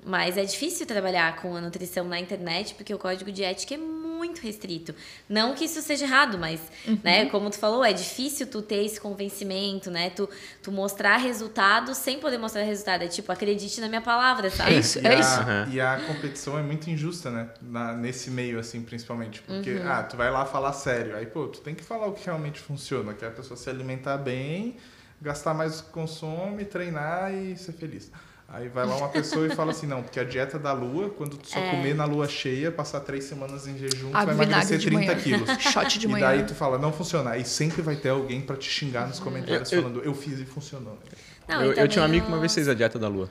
[0.04, 3.78] mas é difícil trabalhar com a nutrição na internet porque o código de ética é
[3.78, 4.94] muito restrito.
[5.26, 6.98] Não que isso seja errado, mas, uhum.
[7.02, 10.10] né, como tu falou, é difícil tu ter esse convencimento, né?
[10.10, 10.28] Tu,
[10.62, 13.02] tu mostrar resultado sem poder mostrar resultado.
[13.02, 14.74] É tipo, acredite na minha palavra, sabe?
[14.74, 15.40] É isso, é a, isso.
[15.40, 15.72] Uhum.
[15.72, 17.48] E a competição é muito injusta, né?
[17.62, 19.40] Na, nesse meio, assim, principalmente.
[19.40, 19.90] Porque, uhum.
[19.90, 21.16] ah, tu vai lá falar sério.
[21.16, 23.70] Aí, pô, tu tem que falar o que realmente funciona, que é a pessoa se
[23.70, 24.76] alimentar bem,
[25.20, 28.10] gastar mais consumo, treinar e ser feliz.
[28.52, 31.36] Aí vai lá uma pessoa e fala assim, não, porque a dieta da lua, quando
[31.36, 31.70] tu só é.
[31.70, 35.14] comer na lua cheia, passar três semanas em jejum, tu vai emagrecer 30 manhã.
[35.14, 35.48] quilos.
[35.62, 36.34] Shot de e manhã.
[36.34, 37.36] E daí tu fala, não funciona.
[37.36, 40.44] E sempre vai ter alguém para te xingar nos comentários eu, falando, eu fiz e
[40.44, 40.98] funcionou.
[41.46, 43.30] Não, eu, eu tinha um amigo que uma vez fez a dieta da lua.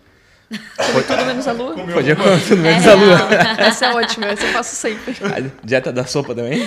[0.93, 1.73] Foi tudo menos a lua?
[1.73, 3.17] Comeu Podia comer tudo menos é a lua.
[3.59, 5.15] Essa é ótima, essa eu faço sempre.
[5.21, 6.65] A dieta da sopa também?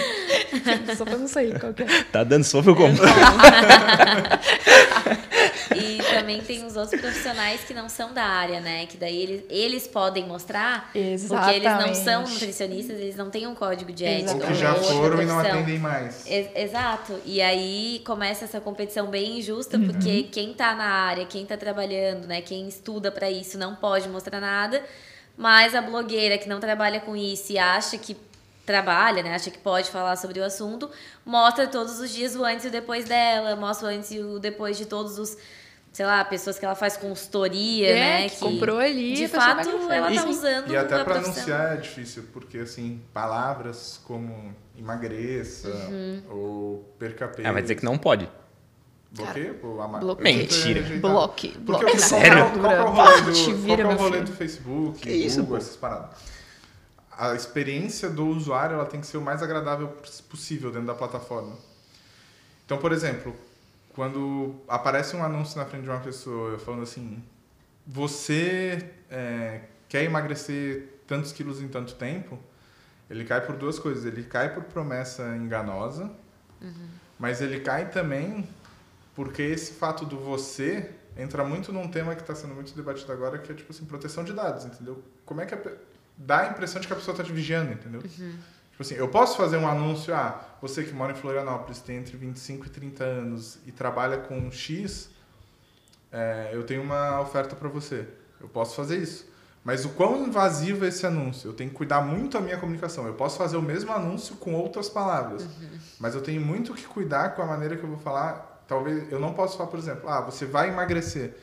[0.94, 2.02] sopa não sei qual que é.
[2.04, 2.94] Tá dando sopa, eu como.
[2.94, 3.00] E
[6.32, 8.86] também tem os outros profissionais que não são da área, né?
[8.86, 11.28] Que daí eles, eles podem mostrar, Exatamente.
[11.28, 14.32] porque eles não são nutricionistas, eles não têm um código de ética.
[14.32, 16.24] Ou que já foram e não atendem mais.
[16.26, 17.20] exato.
[17.24, 19.88] E aí começa essa competição bem injusta, uhum.
[19.88, 22.40] porque quem tá na área, quem tá trabalhando, né?
[22.40, 24.82] Quem estuda para isso não pode mostrar nada,
[25.36, 28.16] mas a blogueira que não trabalha com isso e acha que
[28.64, 30.88] trabalha, né, acha que pode falar sobre o assunto,
[31.26, 34.38] mostra todos os dias o antes e o depois dela, mostra o antes e o
[34.38, 35.36] depois de todos os
[35.92, 38.28] sei lá, pessoas que ela faz consultoria, é, né?
[38.28, 39.14] Que, que comprou ali.
[39.14, 40.72] De fato, ela tá usando.
[40.72, 46.22] E até para anunciar é difícil, porque assim, palavras como emagreça uhum.
[46.30, 47.46] ou perca peso.
[47.46, 48.28] Ah, vai dizer que não pode.
[49.12, 49.60] Bloqueio?
[50.00, 50.22] Bloque.
[50.22, 50.80] Mentira.
[50.98, 51.58] Bloque.
[51.58, 51.84] Bloque.
[51.84, 52.50] Qual, Sério?
[52.52, 55.56] Qual, qual, é o rolê do, qual é o rolê do Facebook, que Google, isso,
[55.56, 56.16] essas paradas?
[57.18, 59.94] A experiência do usuário ela tem que ser o mais agradável
[60.30, 61.54] possível dentro da plataforma.
[62.64, 63.36] Então, por exemplo,
[63.94, 67.22] quando aparece um anúncio na frente de uma pessoa falando assim,
[67.86, 72.38] você é, quer emagrecer tantos quilos em tanto tempo,
[73.10, 74.04] ele cai por duas coisas.
[74.04, 76.10] Ele cai por promessa enganosa,
[76.60, 76.88] uhum.
[77.18, 78.48] mas ele cai também
[79.14, 83.38] porque esse fato do você entra muito num tema que está sendo muito debatido agora,
[83.38, 85.02] que é tipo assim, proteção de dados, entendeu?
[85.26, 85.58] Como é que a,
[86.16, 88.00] dá a impressão de que a pessoa está te vigiando, entendeu?
[88.00, 88.34] Uhum.
[88.82, 92.16] Tipo assim, eu posso fazer um anúncio, ah, você que mora em Florianópolis, tem entre
[92.16, 95.08] 25 e 30 anos e trabalha com X,
[96.10, 98.06] é, eu tenho uma oferta para você.
[98.40, 99.30] Eu posso fazer isso.
[99.64, 101.48] Mas o quão invasivo é esse anúncio?
[101.48, 103.06] Eu tenho que cuidar muito da minha comunicação.
[103.06, 105.46] Eu posso fazer o mesmo anúncio com outras palavras,
[106.00, 108.64] mas eu tenho muito que cuidar com a maneira que eu vou falar.
[108.66, 111.36] Talvez eu não posso falar, por exemplo, ah, você vai emagrecer,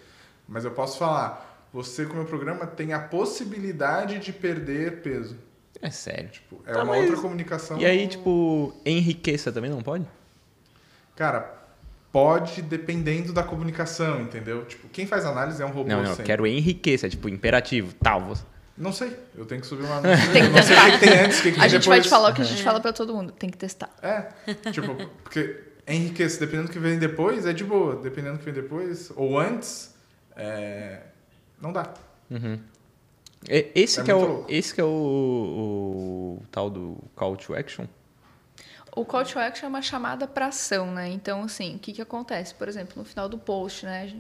[0.46, 5.38] mas eu posso falar, você com o meu programa tem a possibilidade de perder peso.
[5.82, 6.30] É sério.
[6.30, 7.80] Tipo, é Tá, uma mas- outra comunicação.
[7.80, 10.06] E aí, tipo, enriqueça também não pode?
[11.16, 11.54] Cara,
[12.12, 14.66] pode dependendo da comunicação, entendeu?
[14.66, 16.24] Tipo, quem faz análise é um robô Não, não, sempre.
[16.26, 18.22] quero enriqueça, é tipo, imperativo, tal.
[18.22, 18.44] você-
[18.78, 20.02] Não sei, eu tenho que subir uma.
[20.34, 22.04] Tem que não sei o que, tem antes, o que, que A gente vai depois.
[22.06, 23.32] te falar o que a gente fala pra todo mundo.
[23.34, 23.90] Tem que testar.
[24.02, 24.30] É,
[24.72, 27.98] tipo, porque enriquece, dependendo do que vem depois, é de boa.
[27.98, 29.94] Dependendo do que vem depois, ou antes,
[30.36, 31.02] é...
[31.62, 31.94] não dá.
[32.32, 32.60] E-
[33.48, 34.46] Esse É que é, o, louco.
[34.50, 37.86] esse que é o, o tal do call to action?
[38.96, 41.08] O call to action é uma chamada para ação, né?
[41.10, 42.54] Então, assim, o que, que acontece?
[42.54, 44.12] Por exemplo, no final do post, né?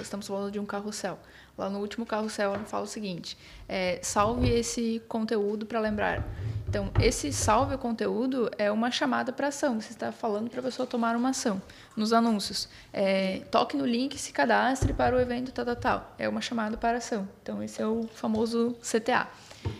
[0.00, 1.18] Estamos falando de um carrossel.
[1.56, 3.36] Lá no último carrossel, ela fala o seguinte:
[3.68, 6.22] é, salve esse conteúdo para lembrar.
[6.68, 9.80] Então, esse salve o conteúdo é uma chamada para ação.
[9.80, 11.62] Você está falando para a pessoa tomar uma ação.
[11.96, 16.14] Nos anúncios, é, toque no link, se cadastre para o evento tal, tal, tal.
[16.18, 17.26] É uma chamada para ação.
[17.42, 19.28] Então, esse é o famoso CTA.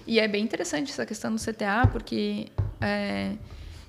[0.07, 2.47] E é bem interessante essa questão do CTA, porque
[2.81, 3.33] é,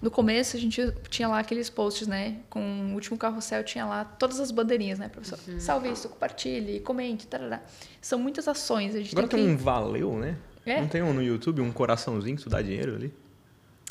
[0.02, 2.38] no começo a gente tinha lá aqueles posts, né?
[2.50, 5.40] Com o último carrossel tinha lá todas as bandeirinhas, né, professor?
[5.60, 7.62] Salve isso, compartilhe, comente, tarará.
[8.02, 8.96] São muitas ações.
[8.96, 9.62] A gente Agora tem tem que...
[9.62, 10.38] um valeu, né?
[10.66, 10.82] É.
[10.82, 13.14] Não tem um no YouTube, um coraçãozinho que tu dá dinheiro ali?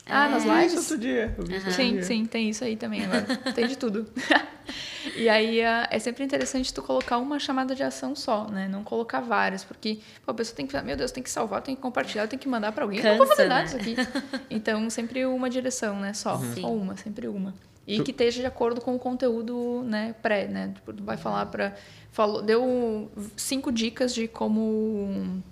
[0.09, 0.74] Ah, nas Isso lives?
[0.76, 1.34] outro dia.
[1.40, 2.02] isso outro Sim, dia.
[2.04, 3.24] sim, tem isso aí também agora.
[3.54, 4.07] tem de tudo.
[5.16, 8.68] e aí ah, é sempre interessante tu colocar uma chamada de ação só, né?
[8.68, 11.61] Não colocar várias, porque pô, a pessoa tem que falar, meu Deus, tem que salvar,
[11.61, 13.00] tem que compartilhar, tem que mandar pra alguém.
[13.00, 13.90] Eu não vou fazer Cansa, nada né?
[13.90, 14.44] isso aqui.
[14.48, 16.12] Então, sempre uma direção, né?
[16.12, 16.61] Só, Sim.
[16.62, 17.52] só uma, sempre uma.
[17.86, 20.72] E Tu- que esteja de acordo com o conteúdo, né, pré, né?
[20.74, 21.72] Tipo, tu vai falar pra...
[22.11, 25.42] Falou, deu cinco dicas de como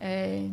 [0.00, 0.46] é,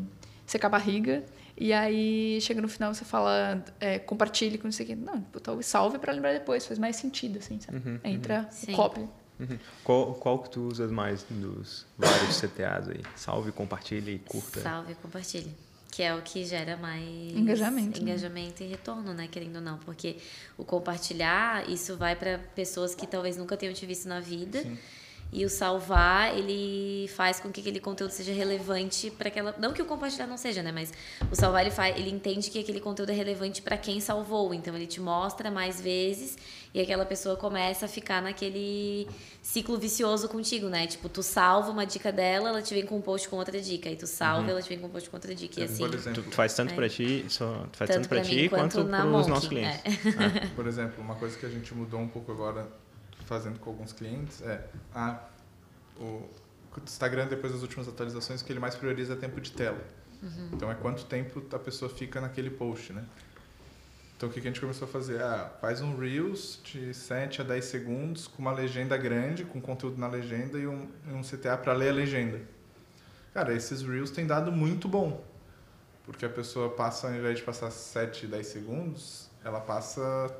[0.45, 1.23] secar a barriga.
[1.55, 4.95] E aí, chega no final, você fala, é, compartilhe com não sei o quê.
[4.95, 6.65] Não, tipo, talvez salve pra lembrar depois.
[6.65, 7.79] Faz mais sentido, assim, sabe?
[8.03, 8.73] Entra Sim.
[8.73, 9.07] o copy.
[9.39, 9.59] Uhum.
[9.83, 13.01] Qual, qual que tu usas mais dos vários CTAs aí?
[13.15, 14.61] Salve, compartilhe e curta.
[14.61, 15.51] Salve, compartilhe.
[15.91, 17.03] Que é o que gera mais
[17.35, 18.09] Engajamento, né?
[18.09, 19.27] engajamento e retorno, né?
[19.27, 19.77] Querendo ou não.
[19.77, 20.17] Porque
[20.57, 24.65] o compartilhar, isso vai para pessoas que talvez nunca tenham te visto na vida.
[25.35, 29.55] E o salvar, ele faz com que aquele conteúdo seja relevante para aquela.
[29.57, 30.71] Não que o compartilhar não seja, né?
[30.71, 30.93] Mas
[31.31, 34.53] o salvar, ele, faz, ele entende que aquele conteúdo é relevante para quem salvou.
[34.53, 36.37] Então, ele te mostra mais vezes
[36.71, 39.07] e aquela pessoa começa a ficar naquele
[39.41, 40.85] ciclo vicioso contigo, né?
[40.85, 43.89] Tipo, tu salva uma dica dela, ela te vem com um post com outra dica.
[43.89, 45.59] E tu salva, ela te vem com um post com outra dica.
[45.59, 45.83] E assim.
[45.85, 46.75] Por exemplo, Tu, tu faz tanto É.
[46.75, 49.29] pra ti, só, tu faz Tanto tanto, pra pra ti mim quanto, quanto pros Monk,
[49.29, 49.81] nossos clientes.
[50.05, 50.47] é.
[50.55, 52.67] Por exemplo, uma coisa que a gente mudou um pouco agora,
[53.33, 54.63] fazendo com alguns clientes, é
[54.93, 55.19] a,
[55.97, 56.29] o
[56.83, 59.83] Instagram, depois das últimas atualizações, o que ele mais prioriza é tempo de tela.
[60.53, 63.03] Então, é quanto tempo a pessoa fica naquele post, né?
[64.15, 65.21] Então, o que a gente começou a fazer?
[65.21, 69.97] Ah, faz um Reels de 7 a 10 segundos com uma legenda grande, com conteúdo
[69.99, 72.39] na legenda e um, um CTA para ler a legenda.
[73.33, 75.25] Cara, esses Reels têm dado muito bom.
[76.05, 80.33] Porque a pessoa passa, ao invés de passar 7, 10 segundos, ela passa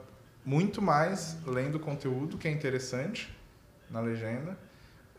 [0.46, 3.34] muito mais lendo conteúdo, que é interessante,
[3.90, 4.58] na legenda.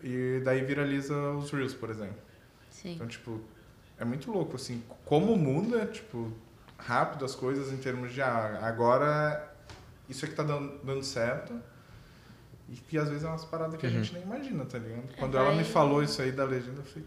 [0.03, 2.19] E daí viraliza os Reels, por exemplo.
[2.71, 2.95] Sim.
[2.95, 3.41] Então, tipo,
[3.99, 6.31] é muito louco, assim, como muda, tipo,
[6.77, 9.55] rápido as coisas em termos de, ah, agora
[10.09, 11.55] isso aqui tá dando, dando certo.
[12.69, 15.15] E que às vezes é umas paradas que a gente nem imagina, tá ligado?
[15.19, 17.07] Quando ela me falou isso aí da legenda, eu falei,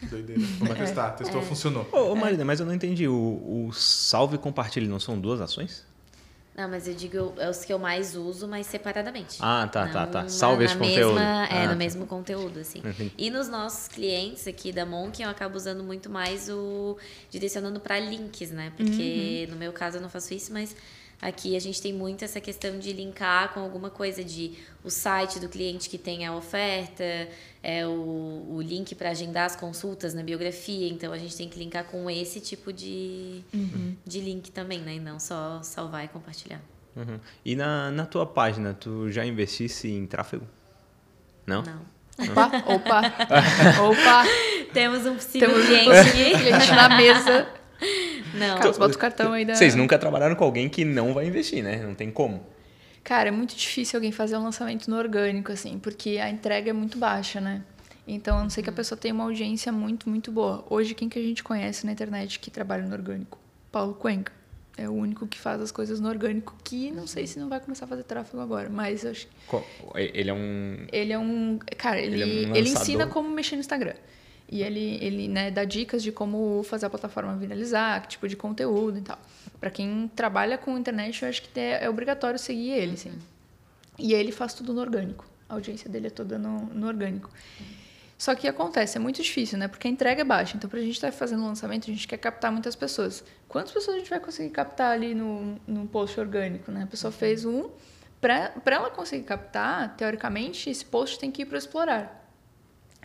[0.00, 0.42] que doideira.
[0.58, 1.10] Vamos testar.
[1.10, 1.88] Testou, funcionou.
[1.92, 3.06] Ô, ô Marina, mas eu não entendi.
[3.06, 5.86] O, o salve e compartilhe não são duas ações?
[6.58, 9.36] Não, mas eu digo é os que eu mais uso, mas separadamente.
[9.40, 10.22] Ah, tá, tá, Não tá.
[10.24, 11.14] na- Salve na esse conteúdo.
[11.14, 11.74] mesma- É, Ah, no tá.
[11.76, 12.80] mesmo conteúdo, assim.
[12.80, 13.12] Entendi.
[13.16, 16.96] E nos nossos clientes aqui da Monk, eu acabo usando muito mais o
[17.30, 18.72] direcionando para links, né?
[18.76, 19.52] Porque Uhum.
[19.54, 20.74] no meu caso eu não faço isso, mas
[21.22, 25.38] aqui a gente tem muito essa questão de linkar com alguma coisa de o site
[25.38, 27.04] do cliente que tem a oferta,
[27.68, 30.88] é o, o link para agendar as consultas na biografia.
[30.88, 33.42] Então a gente tem que linkar com esse tipo de,
[34.06, 34.94] de link também, né?
[34.94, 36.62] E não só salvar e compartilhar.
[36.96, 37.20] Uhum.
[37.44, 40.46] E na, na tua página, tu já investisse em tráfego?
[41.46, 41.62] Não?
[41.62, 41.98] Não.
[42.30, 43.02] Opa, opa,
[43.84, 44.24] opa.
[44.72, 47.48] Temos um possível Temos cliente na mesa.
[48.34, 48.56] Não.
[48.56, 49.54] Carlos, bota o cartão aí da...
[49.54, 51.76] Vocês nunca trabalharam com alguém que não vai investir, né?
[51.76, 52.44] Não tem como.
[53.08, 56.72] Cara, é muito difícil alguém fazer um lançamento no orgânico, assim, porque a entrega é
[56.74, 57.62] muito baixa, né?
[58.06, 60.62] Então, a não ser que a pessoa tenha uma audiência muito, muito boa.
[60.68, 63.38] Hoje, quem que a gente conhece na internet que trabalha no orgânico?
[63.72, 64.30] Paulo Cuenca.
[64.76, 67.60] É o único que faz as coisas no orgânico, que não sei se não vai
[67.60, 69.26] começar a fazer tráfego agora, mas eu acho
[69.94, 70.86] Ele é um.
[70.92, 71.58] ele é um.
[71.78, 73.94] Cara, ele, Ele é um ele ensina como mexer no Instagram.
[74.50, 78.36] E ele, ele né, dá dicas de como fazer a plataforma viralizar, que tipo de
[78.36, 79.18] conteúdo e tal.
[79.60, 83.12] Para quem trabalha com internet, eu acho que é, é obrigatório seguir ele, sim.
[83.98, 85.26] E ele faz tudo no orgânico.
[85.48, 87.30] A audiência dele é toda no, no orgânico.
[88.16, 89.68] Só que acontece, é muito difícil, né?
[89.68, 90.56] Porque a entrega é baixa.
[90.56, 93.24] Então, para a gente estar tá fazendo lançamento, a gente quer captar muitas pessoas.
[93.48, 96.82] Quantas pessoas a gente vai conseguir captar ali no, no post orgânico, né?
[96.82, 97.70] A pessoa fez um.
[98.20, 102.28] Para ela conseguir captar, teoricamente, esse post tem que ir para explorar.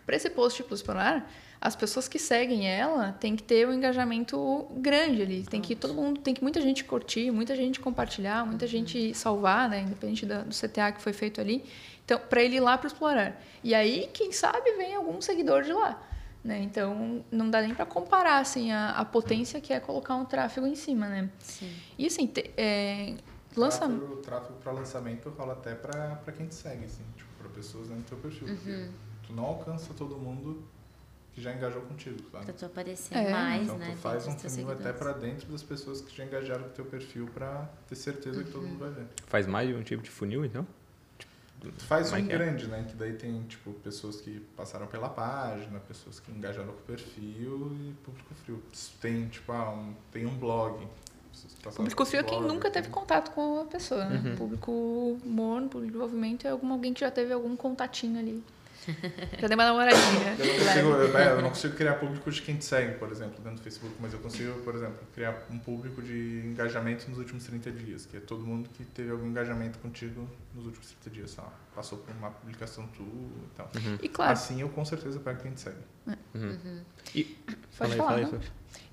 [0.03, 1.31] Para esse post ir para explorar,
[1.63, 5.43] as pessoas que seguem ela tem que ter um engajamento grande ali.
[5.43, 9.69] Tem que todo mundo, tem que muita gente curtir, muita gente compartilhar, muita gente salvar,
[9.69, 9.79] né?
[9.79, 11.63] Independente do, do CTA que foi feito ali.
[12.03, 13.41] Então, para ele ir lá para explorar.
[13.63, 16.05] E aí, quem sabe, vem algum seguidor de lá.
[16.43, 16.59] Né?
[16.63, 20.67] Então, não dá nem para comparar assim, a, a, potência que é colocar um tráfego
[20.67, 21.07] em cima.
[21.07, 21.29] Né?
[21.39, 21.73] Sim.
[21.97, 23.15] E assim, te, é,
[23.55, 23.87] lança...
[23.87, 28.03] O tráfego para lançamento rola até para quem te segue, assim, tipo, para pessoas dentro
[28.03, 28.49] do teu perfil.
[28.49, 28.89] Uhum.
[29.25, 30.61] Tu não alcança todo mundo
[31.33, 32.45] que já engajou contigo, sabe?
[32.45, 33.31] Pra tu aparecer é.
[33.31, 33.91] mais, então, né?
[33.91, 36.85] tu faz um funil até para dentro das pessoas que já engajaram com o teu
[36.85, 38.43] perfil para ter certeza uhum.
[38.43, 39.07] que todo mundo vai ver.
[39.27, 40.65] Faz mais de um tipo de funil, então?
[41.17, 42.85] Tipo, tu faz um é, é grande, né?
[42.87, 47.71] Que daí tem, tipo, pessoas que passaram pela página, pessoas que engajaram com o perfil
[47.81, 48.61] e público frio.
[49.01, 50.87] Tem, tipo, ah, um, tem um blog.
[51.75, 54.21] Público frio é quem nunca teve contato com a pessoa, né?
[54.23, 54.35] Uhum.
[54.35, 58.43] Público morno, público de desenvolvimento é algum, alguém que já teve algum contatinho ali.
[59.39, 60.35] Já dei uma namoradinha.
[60.37, 63.11] Eu não, consigo, eu, é, eu não consigo criar público de quem te segue, por
[63.11, 67.19] exemplo, dentro do Facebook, mas eu consigo, por exemplo, criar um público de engajamento nos
[67.19, 71.09] últimos 30 dias, que é todo mundo que teve algum engajamento contigo nos últimos 30
[71.09, 73.71] dias, sei lá, passou por uma publicação tua e tal.
[73.75, 73.97] Uhum.
[74.01, 74.33] E claro.
[74.33, 75.77] Assim eu com certeza pego quem te segue.
[76.07, 76.15] Uhum.
[76.35, 76.81] Uhum.
[77.15, 78.41] E, Pode fala aí, falar, fala aí,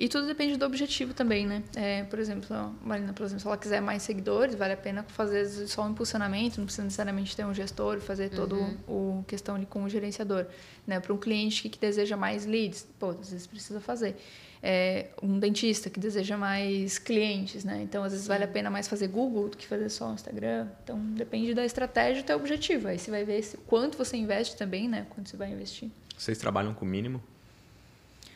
[0.00, 1.62] e tudo depende do objetivo também, né?
[1.76, 5.02] É, por exemplo, a Marina, por exemplo, se ela quiser mais seguidores, vale a pena
[5.02, 9.20] fazer só um impulsionamento, não precisa necessariamente ter um gestor e fazer todo uhum.
[9.20, 10.46] o questão ali com o gerenciador.
[10.86, 10.98] Né?
[11.00, 14.16] Para um cliente que, que, deseja mais leads, pô, às vezes precisa fazer.
[14.62, 17.80] É, um dentista que deseja mais clientes, né?
[17.82, 20.66] Então, às vezes vale a pena mais fazer Google do que fazer só o Instagram.
[20.84, 22.88] Então, depende da estratégia do teu objetivo.
[22.88, 25.06] Aí você vai ver se, quanto você investe também, né?
[25.10, 25.90] Quanto você vai investir.
[26.16, 27.22] Vocês trabalham com mínimo?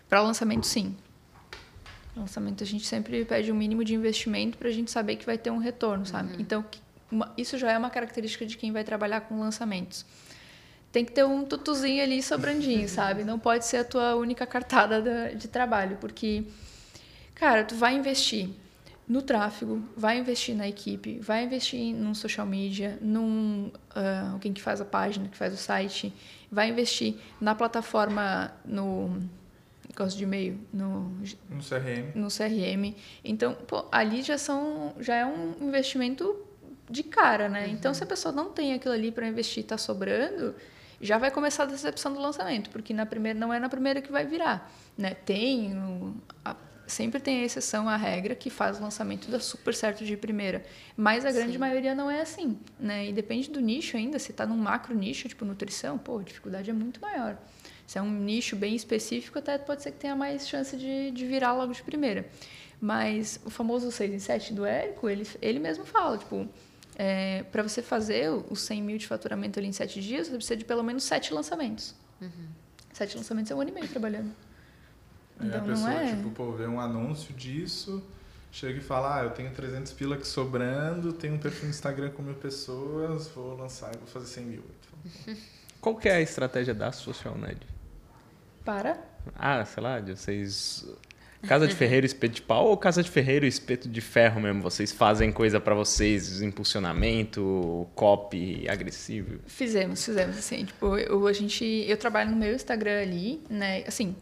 [0.08, 0.96] Para lançamento, sim.
[2.16, 5.36] Lançamento a gente sempre pede um mínimo de investimento para a gente saber que vai
[5.36, 6.34] ter um retorno, sabe?
[6.34, 6.40] Uhum.
[6.40, 6.64] Então
[7.10, 10.04] uma, isso já é uma característica de quem vai trabalhar com lançamentos.
[10.92, 13.24] Tem que ter um tutuzinho ali sobrandinho, sabe?
[13.24, 16.44] Não pode ser a tua única cartada de, de trabalho, porque
[17.34, 18.50] cara, tu vai investir
[19.06, 24.62] no tráfego, vai investir na equipe, vai investir num social media, num uh, alguém que
[24.62, 26.12] faz a página, que faz o site,
[26.50, 29.20] vai investir na plataforma, no
[29.94, 31.10] gosto de e-mail no,
[31.48, 32.12] no CRM.
[32.14, 32.94] No CRM.
[33.24, 36.36] Então, pô, ali já são já é um investimento
[36.88, 37.66] de cara, né?
[37.66, 37.72] Uhum.
[37.72, 40.54] Então, se a pessoa não tem aquilo ali para investir, está sobrando,
[41.00, 44.10] já vai começar a decepção do lançamento, porque na primeira não é na primeira que
[44.10, 45.14] vai virar, né?
[45.14, 45.72] Tem
[46.44, 50.16] a, sempre tem a exceção à regra que faz o lançamento dar super certo de
[50.16, 50.64] primeira,
[50.96, 51.58] mas a grande Sim.
[51.58, 53.08] maioria não é assim, né?
[53.08, 56.70] E depende do nicho ainda, se está num macro nicho, tipo nutrição, pô, a dificuldade
[56.70, 57.38] é muito maior.
[57.86, 61.26] Se é um nicho bem específico, até pode ser que tenha mais chance de, de
[61.26, 62.26] virar logo de primeira.
[62.80, 66.48] Mas o famoso 6 em 7 do Érico, ele, ele mesmo fala, tipo,
[66.96, 70.56] é, para você fazer os 100 mil de faturamento ali em 7 dias, você precisa
[70.56, 71.94] de pelo menos 7 lançamentos.
[72.20, 72.48] Uhum.
[72.92, 74.32] 7 lançamentos é um ano e meio trabalhando.
[75.40, 76.16] É, então, a pessoa, não é...
[76.16, 78.02] tipo, pô, vê um anúncio disso,
[78.52, 82.10] chega e fala, ah, eu tenho 300 pila aqui sobrando, tenho um perfil no Instagram
[82.10, 84.64] com mil pessoas, vou lançar e vou fazer 100 mil.
[85.80, 87.73] Qual que é a estratégia da Social Net?
[88.64, 88.98] Para?
[89.36, 90.86] Ah, sei lá, de vocês.
[91.46, 94.62] Casa de Ferreiro espeto de pau ou Casa de Ferreiro espeto de ferro mesmo?
[94.62, 99.40] Vocês fazem coisa para vocês, impulsionamento, copy agressivo?
[99.46, 104.16] Fizemos, fizemos, assim, tipo, eu, a gente, eu trabalho no meu Instagram ali, né, assim,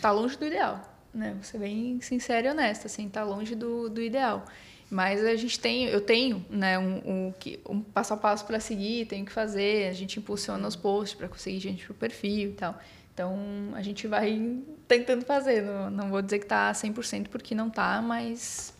[0.00, 0.80] tá longe do ideal,
[1.12, 4.46] né, vou ser bem sincera e honesta, assim, tá longe do, do ideal.
[4.90, 7.34] Mas a gente tem, eu tenho, né, um, um,
[7.68, 11.28] um passo a passo para seguir, tenho que fazer, a gente impulsiona os posts para
[11.28, 12.78] conseguir gente pro perfil e tal.
[13.14, 13.38] Então,
[13.74, 14.58] a gente vai
[14.88, 15.62] tentando fazer.
[15.62, 18.74] Não, não vou dizer que está 100% porque não está, mas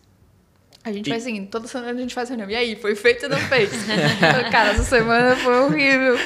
[0.82, 1.10] a gente e...
[1.10, 1.48] vai seguindo.
[1.48, 2.50] Toda semana a gente faz reunião.
[2.50, 3.70] E aí, foi feito ou não fez?
[4.50, 6.16] cara, essa semana foi horrível.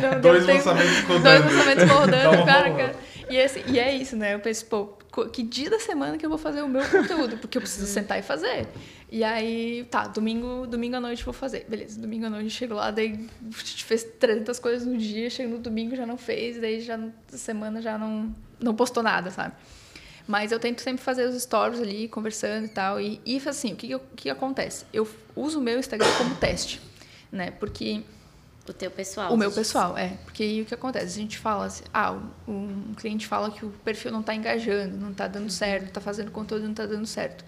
[0.00, 1.22] Não, dois lançamentos rodando.
[1.22, 2.94] Dois lançamentos rodando, cara, cara.
[3.28, 4.34] E, esse, e é isso, né?
[4.34, 4.98] Eu penso, pô,
[5.30, 7.36] que dia da semana que eu vou fazer o meu conteúdo?
[7.36, 8.66] Porque eu preciso sentar e fazer.
[9.10, 11.66] E aí, tá, domingo, domingo à noite vou fazer.
[11.68, 15.50] Beleza, domingo à noite chego lá, daí a gente fez 300 coisas no dia, chega
[15.50, 19.54] no domingo já não fez, daí já na semana já não, não postou nada, sabe?
[20.26, 22.98] Mas eu tento sempre fazer os stories ali, conversando e tal.
[22.98, 24.86] E, e assim, o que, que, que acontece?
[24.92, 25.06] Eu
[25.36, 26.80] uso o meu Instagram como teste,
[27.30, 27.50] né?
[27.50, 28.02] Porque
[28.68, 29.32] O teu pessoal.
[29.32, 30.18] O meu pessoal, é.
[30.24, 31.06] Porque aí o que acontece?
[31.06, 35.10] A gente fala assim, ah, um cliente fala que o perfil não está engajando, não
[35.10, 37.44] está dando certo, está fazendo conteúdo não está dando certo.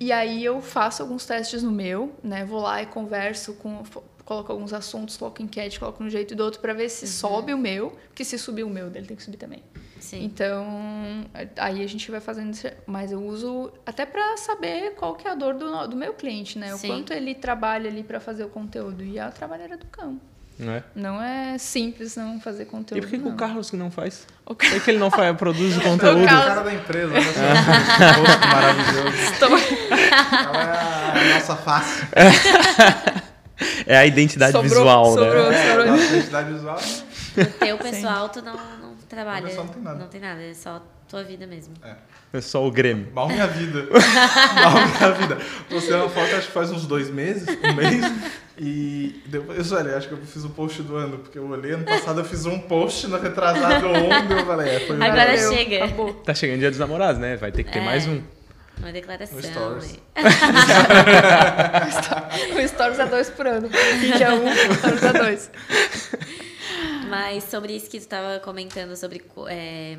[0.00, 2.44] E aí eu faço alguns testes no meu, né?
[2.44, 3.84] Vou lá e converso com
[4.24, 7.52] coloco alguns assuntos, coloco enquete, coloco um jeito e do outro para ver se sobe
[7.52, 9.62] o meu, porque se subir o meu, dele tem que subir também.
[10.00, 10.22] Sim.
[10.24, 11.24] Então,
[11.56, 15.30] aí a gente vai fazendo, isso, mas eu uso até para saber qual que é
[15.30, 16.74] a dor do, do meu cliente, né?
[16.74, 16.88] O Sim.
[16.88, 20.20] quanto ele trabalha ali para fazer o conteúdo e a trabalheira do cão.
[20.58, 20.84] Não é?
[20.94, 22.98] Não é simples não fazer conteúdo.
[22.98, 24.24] E por que, que o Carlos que não faz?
[24.46, 26.24] O Por que que ele não faz, produz o O conteúdo?
[26.24, 27.30] Carlos- cara da empresa, olha só.
[28.04, 29.32] Esse rosto maravilhoso.
[29.32, 29.48] Estou-
[30.44, 32.04] Ela é a nossa face.
[33.86, 35.50] É a identidade Sobrou- visual, sobrou.
[35.50, 35.56] né?
[35.56, 35.86] É, a Sobrou.
[35.92, 36.78] nossa identidade visual.
[37.36, 39.52] O teu pessoal, tu não, não trabalha.
[39.52, 39.98] Não tem nada.
[39.98, 41.74] Não tem nada, é só tua vida mesmo.
[42.32, 43.08] É só o Grêmio.
[43.12, 43.88] Mal minha vida.
[43.90, 45.38] Mal minha vida.
[45.68, 48.04] Você não falta, acho que faz uns dois meses, um mês.
[48.56, 51.84] E depois, olha, acho que eu fiz o post do ano, porque eu olhei ano
[51.84, 55.84] passado, eu fiz um post no retrasado ontem, eu falei, é, foi o Agora chega.
[55.86, 56.14] Acabou.
[56.14, 57.36] Tá chegando dia dos namorados, né?
[57.36, 57.84] Vai ter que ter É.
[57.84, 58.22] mais um.
[58.84, 59.36] Uma declaração.
[59.36, 59.98] No Stories.
[62.54, 63.68] O Stories é dois por ano.
[64.00, 65.50] Vídeo é um, o Stories é dois.
[67.08, 69.96] Mas sobre isso que tu estava comentando, sobre é,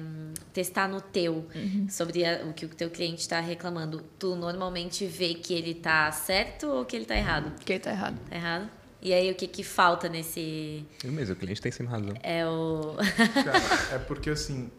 [0.53, 1.47] testar no teu,
[1.89, 6.11] sobre a- o que o teu cliente está reclamando, tu normalmente vê que ele tá
[6.11, 7.51] certo ou que ele tá errado?
[7.65, 8.17] Quem tá errado?
[8.29, 8.69] Tá errado?
[9.01, 10.83] E aí o que que falta nesse...
[11.03, 12.13] Eu mesmo, o cliente tem sempre razão.
[12.23, 12.95] É o...
[13.43, 14.71] Cara, é porque assim,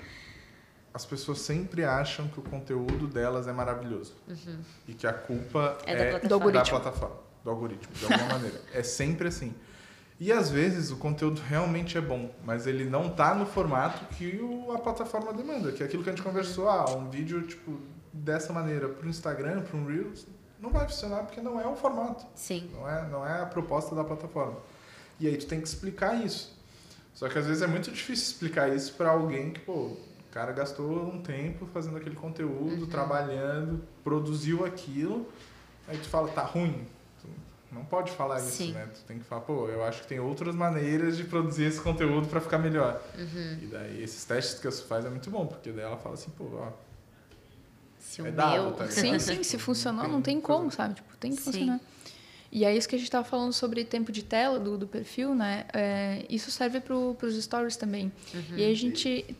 [0.96, 4.14] as pessoas sempre acham que o conteúdo delas é maravilhoso.
[4.88, 6.34] E que a culpa É é, da da, plataforma.
[6.46, 6.80] algoritmo.
[6.80, 8.60] plataforma, do algoritmo, de alguma maneira.
[8.72, 9.54] É sempre assim.
[10.18, 14.38] E às vezes o conteúdo realmente é bom, mas ele não tá no formato que
[14.40, 17.78] o- a plataforma demanda, que é aquilo que a gente conversou, ah, um vídeo tipo
[18.10, 20.26] dessa maneira para o Instagram, para um Reels,
[20.58, 22.24] não vai funcionar porque não é o formato.
[22.34, 22.70] Sim.
[22.72, 24.56] Não é, não é a proposta da plataforma.
[25.20, 26.56] E aí tu tem que explicar isso.
[27.12, 29.96] Só que às vezes é muito difícil explicar isso para alguém que, pô,
[30.28, 35.26] o cara gastou um tempo fazendo aquele conteúdo, trabalhando, produziu aquilo,
[35.88, 36.84] aí tu fala, tá ruim.
[37.22, 37.28] Tu
[37.72, 38.72] não pode falar isso, Sim.
[38.72, 38.86] né?
[38.94, 42.28] Tu tem que falar, pô, eu acho que tem outras maneiras de produzir esse conteúdo
[42.28, 43.02] para ficar melhor.
[43.62, 46.30] E daí esses testes que você faz é muito bom, porque daí ela fala assim,
[46.36, 46.70] pô, ó,
[47.98, 48.72] Se o É dado, meu...
[48.72, 48.88] tá?
[48.88, 50.94] Sim, sim, se funcionou, não tem como, sabe?
[50.94, 51.44] Tipo, tem que Sim.
[51.52, 51.80] funcionar.
[52.52, 55.34] E é isso que a gente estava falando sobre tempo de tela do, do perfil,
[55.34, 55.66] né?
[55.74, 58.12] É, isso serve para os stories também.
[58.56, 59.36] E aí a gente...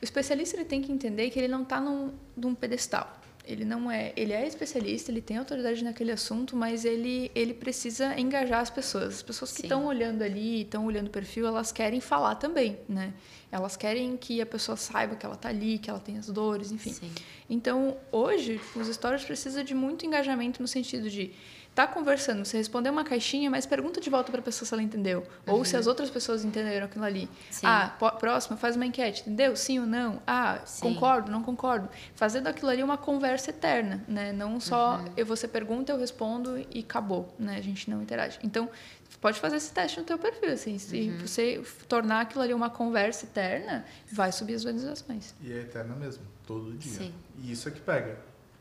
[0.00, 3.18] O especialista ele tem que entender que ele não está num, num pedestal.
[3.44, 4.12] Ele não é...
[4.16, 9.14] Ele é especialista, ele tem autoridade naquele assunto, mas ele, ele precisa engajar as pessoas.
[9.14, 13.12] As pessoas que estão olhando ali, estão olhando o perfil, elas querem falar também, né?
[13.50, 16.70] Elas querem que a pessoa saiba que ela está ali, que ela tem as dores,
[16.70, 16.92] enfim.
[16.92, 17.10] Sim.
[17.48, 21.32] Então, hoje, os stories precisam de muito engajamento no sentido de
[21.74, 24.82] tá conversando, você responder uma caixinha, mas pergunta de volta para a pessoa se ela
[24.82, 25.26] entendeu.
[25.46, 27.22] Ou se as outras pessoas entenderam aquilo ali.
[27.22, 27.28] Uhum.
[27.50, 27.66] Sim.
[27.66, 29.56] Ah, próxima, faz uma enquete, entendeu?
[29.56, 30.20] Sim ou não?
[30.26, 30.82] Ah, Sim.
[30.94, 31.88] concordo, não concordo.
[32.14, 34.32] Fazer daquilo ali uma conversa eterna, né?
[34.32, 35.04] Não só Uhum.
[35.16, 37.56] eu você pergunta, eu respondo e acabou, né?
[37.56, 38.38] A gente não interage.
[38.42, 38.68] Então,
[39.20, 40.78] pode fazer esse teste no teu perfil, assim.
[40.78, 41.18] Se Uhum.
[41.26, 45.34] você tornar aquilo ali uma conversa eterna, vai subir as visualizações.
[45.40, 46.92] e é eterna mesmo, todo dia.
[46.92, 47.14] Sim.
[47.38, 48.18] E isso é que pega,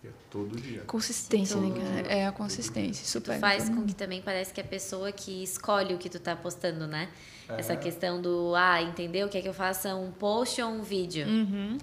[0.07, 0.81] é todo dia.
[0.87, 2.07] Consistência, né, Todo cara?
[2.07, 3.03] É a consistência.
[3.03, 6.09] Isso Tu faz com que também parece que é a pessoa que escolhe o que
[6.09, 7.09] tu tá postando, né?
[7.49, 7.59] É.
[7.59, 9.27] Essa questão do, ah, entendeu?
[9.27, 11.25] Quer que eu faça um post ou um vídeo?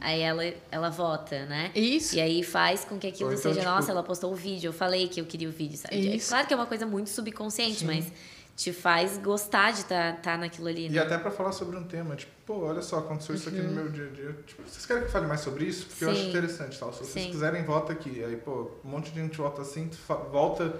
[0.01, 1.73] Aí ela, ela vota, né?
[1.75, 2.15] Isso.
[2.15, 4.73] E aí faz com que aquilo então, seja, tipo- nossa, ela postou o vídeo, eu
[4.73, 5.97] falei que eu queria o vídeo, sabe?
[5.97, 6.29] É Isso.
[6.29, 8.11] Claro que é uma coisa muito subconsciente, mas
[8.57, 10.99] te faz gostar de estar tá, naquilo ali, E né?
[10.99, 13.91] até pra falar sobre um tema, tipo, pô, olha só, aconteceu isso aqui no meu
[13.91, 14.33] dia a dia.
[14.47, 15.87] Tipo, vocês querem que eu fale mais sobre isso?
[15.87, 16.29] Porque eu acho Sim.
[16.31, 16.91] interessante, tal.
[16.91, 17.31] Se vocês Sim.
[17.31, 18.25] quiserem, volta aqui.
[18.25, 19.91] Aí, pô, um monte de gente volta assim,
[20.33, 20.75] volta,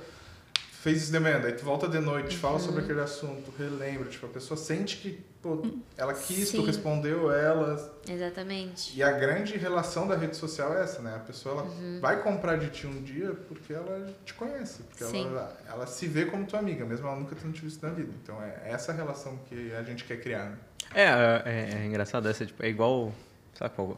[0.87, 4.09] fez isso de manhã, aí tu volta de noite, fala sobre aquele assunto, relembra.
[4.09, 5.61] Tipo, a pessoa sente que, pô,
[5.97, 6.65] ela quis, tu Sim.
[6.65, 7.93] respondeu ela.
[8.09, 8.97] Exatamente.
[8.97, 11.17] E a grande relação da rede social é essa, né?
[11.17, 11.99] A pessoa ela Uhum.
[12.01, 15.27] vai comprar de ti um dia porque ela te conhece, porque Sim.
[15.27, 18.13] ela, ela se vê como tua amiga, mesmo ela nunca tendo te visto na vida.
[18.23, 20.57] Então é essa relação que a gente quer criar, né?
[20.95, 21.03] É,
[21.45, 23.13] é, é engraçado essa, tipo, é igual,
[23.59, 23.97] sabe, qual-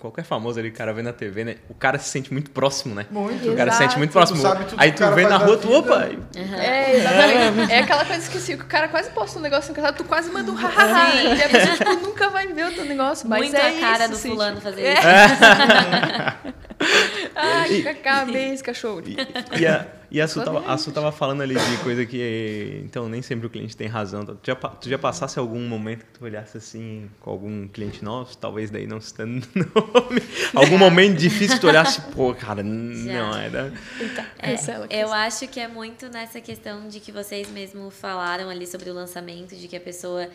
[0.00, 1.56] qualquer famoso ali, o cara vê na TV, né?
[1.68, 3.06] O cara se sente muito próximo, né?
[3.10, 3.50] Muito.
[3.50, 4.38] O cara se sente muito próximo.
[4.38, 7.72] Tu sabe tudo Aí que tu vê na rua, tu, opa, É, exatamente.
[7.72, 10.50] É aquela coisa que se o cara quase posta um negócio engraçado, tu quase manda
[10.50, 11.14] um hahaha.
[11.34, 13.28] E a pessoa tipo, nunca vai ver o teu negócio.
[13.28, 14.94] Mas Muito é a cara isso, do assim, fulano tipo, fazer é.
[14.94, 16.58] isso.
[17.34, 19.02] Ai, cacá, beijo, cachorro.
[19.04, 19.16] E,
[19.60, 22.82] e a- E a Su, tava, a Su tava falando ali de coisa que.
[22.84, 24.24] Então, nem sempre o cliente tem razão.
[24.24, 28.36] Tu já, tu já passasse algum momento que tu olhasse assim com algum cliente nosso,
[28.38, 30.22] talvez daí não citando nome.
[30.54, 33.72] algum momento difícil que tu olhasse, pô, cara, não era.
[34.00, 34.24] Então,
[34.88, 38.88] é, eu acho que é muito nessa questão de que vocês mesmo falaram ali sobre
[38.88, 40.28] o lançamento, de que a pessoa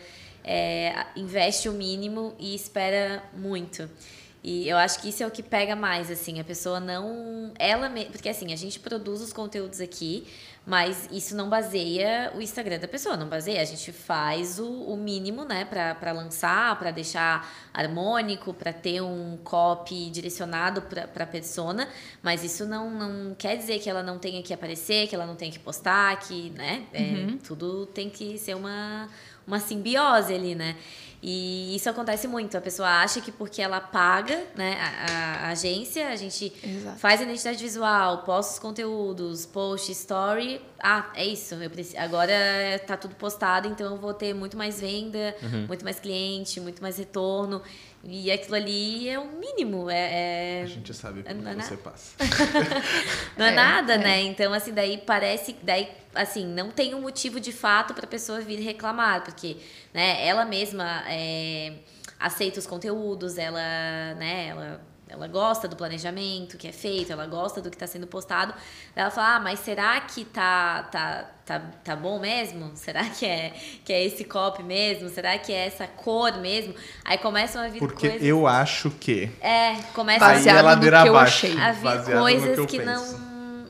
[0.44, 3.88] é, investe o mínimo e espera muito.
[4.46, 7.50] E eu acho que isso é o que pega mais, assim, a pessoa não.
[7.58, 8.12] Ela mesma.
[8.12, 10.26] Porque assim, a gente produz os conteúdos aqui,
[10.66, 13.62] mas isso não baseia o Instagram da pessoa, não baseia.
[13.62, 19.38] A gente faz o, o mínimo, né, para lançar, para deixar harmônico, para ter um
[19.42, 21.88] copy direcionado para a persona,
[22.22, 25.36] mas isso não, não quer dizer que ela não tenha que aparecer, que ela não
[25.36, 27.38] tenha que postar, que, né, é, uhum.
[27.38, 29.08] tudo tem que ser uma,
[29.46, 30.76] uma simbiose ali, né?
[31.26, 32.54] E isso acontece muito.
[32.54, 36.98] A pessoa acha que porque ela paga né, a, a agência, a gente Exato.
[36.98, 40.60] faz a identidade visual, posta os conteúdos, post, story.
[40.78, 41.54] Ah, é isso.
[41.54, 42.34] Eu preciso, agora
[42.86, 45.66] tá tudo postado, então eu vou ter muito mais venda, uhum.
[45.66, 47.62] muito mais cliente, muito mais retorno.
[48.06, 49.88] E aquilo ali é o mínimo.
[49.88, 50.62] É, é...
[50.62, 52.16] A gente sabe como é, você passa.
[53.36, 53.98] não é, é nada, é.
[53.98, 54.22] né?
[54.22, 55.56] Então, assim, daí parece.
[55.62, 59.56] Daí, assim, não tem um motivo de fato para a pessoa vir reclamar, porque
[59.92, 61.74] né, ela mesma é,
[62.18, 64.80] aceita os conteúdos, ela, né, ela
[65.14, 68.52] ela gosta do planejamento que é feito, ela gosta do que está sendo postado.
[68.94, 72.72] Ela fala, ah, mas será que tá, tá, tá, tá bom mesmo?
[72.74, 73.52] Será que é,
[73.84, 75.08] que é esse copy mesmo?
[75.08, 76.74] Será que é essa cor mesmo?
[77.04, 78.26] Aí começam a vir Porque coisas...
[78.26, 79.30] eu acho que...
[79.40, 83.23] É, começa a vir abaixo, a vir coisas que, que não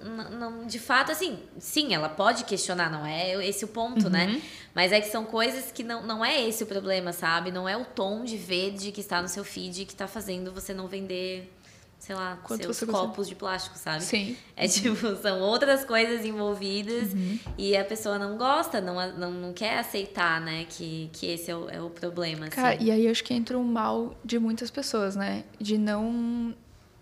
[0.05, 4.27] não, de fato, assim, sim, ela pode questionar, não é esse o ponto, né?
[4.27, 4.33] uhum.
[4.35, 4.43] né?
[4.75, 7.51] Mas é que são coisas que não, não é esse o problema, sabe?
[7.51, 10.75] Não é o tom de verde que está no seu feed que está fazendo você
[10.75, 11.51] não vender,
[11.99, 14.03] sei lá, Quanto seus copos de plástico, sabe?
[14.03, 14.37] Sim.
[14.55, 17.39] É tipo, são outras coisas envolvidas uhum.
[17.57, 21.57] e a pessoa não gosta, não, não, não quer aceitar, né, que, que esse é
[21.57, 22.47] o, é o problema.
[22.47, 22.57] Assim.
[22.57, 25.45] Cara, e aí acho que entra um mal de muitas pessoas, né?
[25.59, 26.55] De não,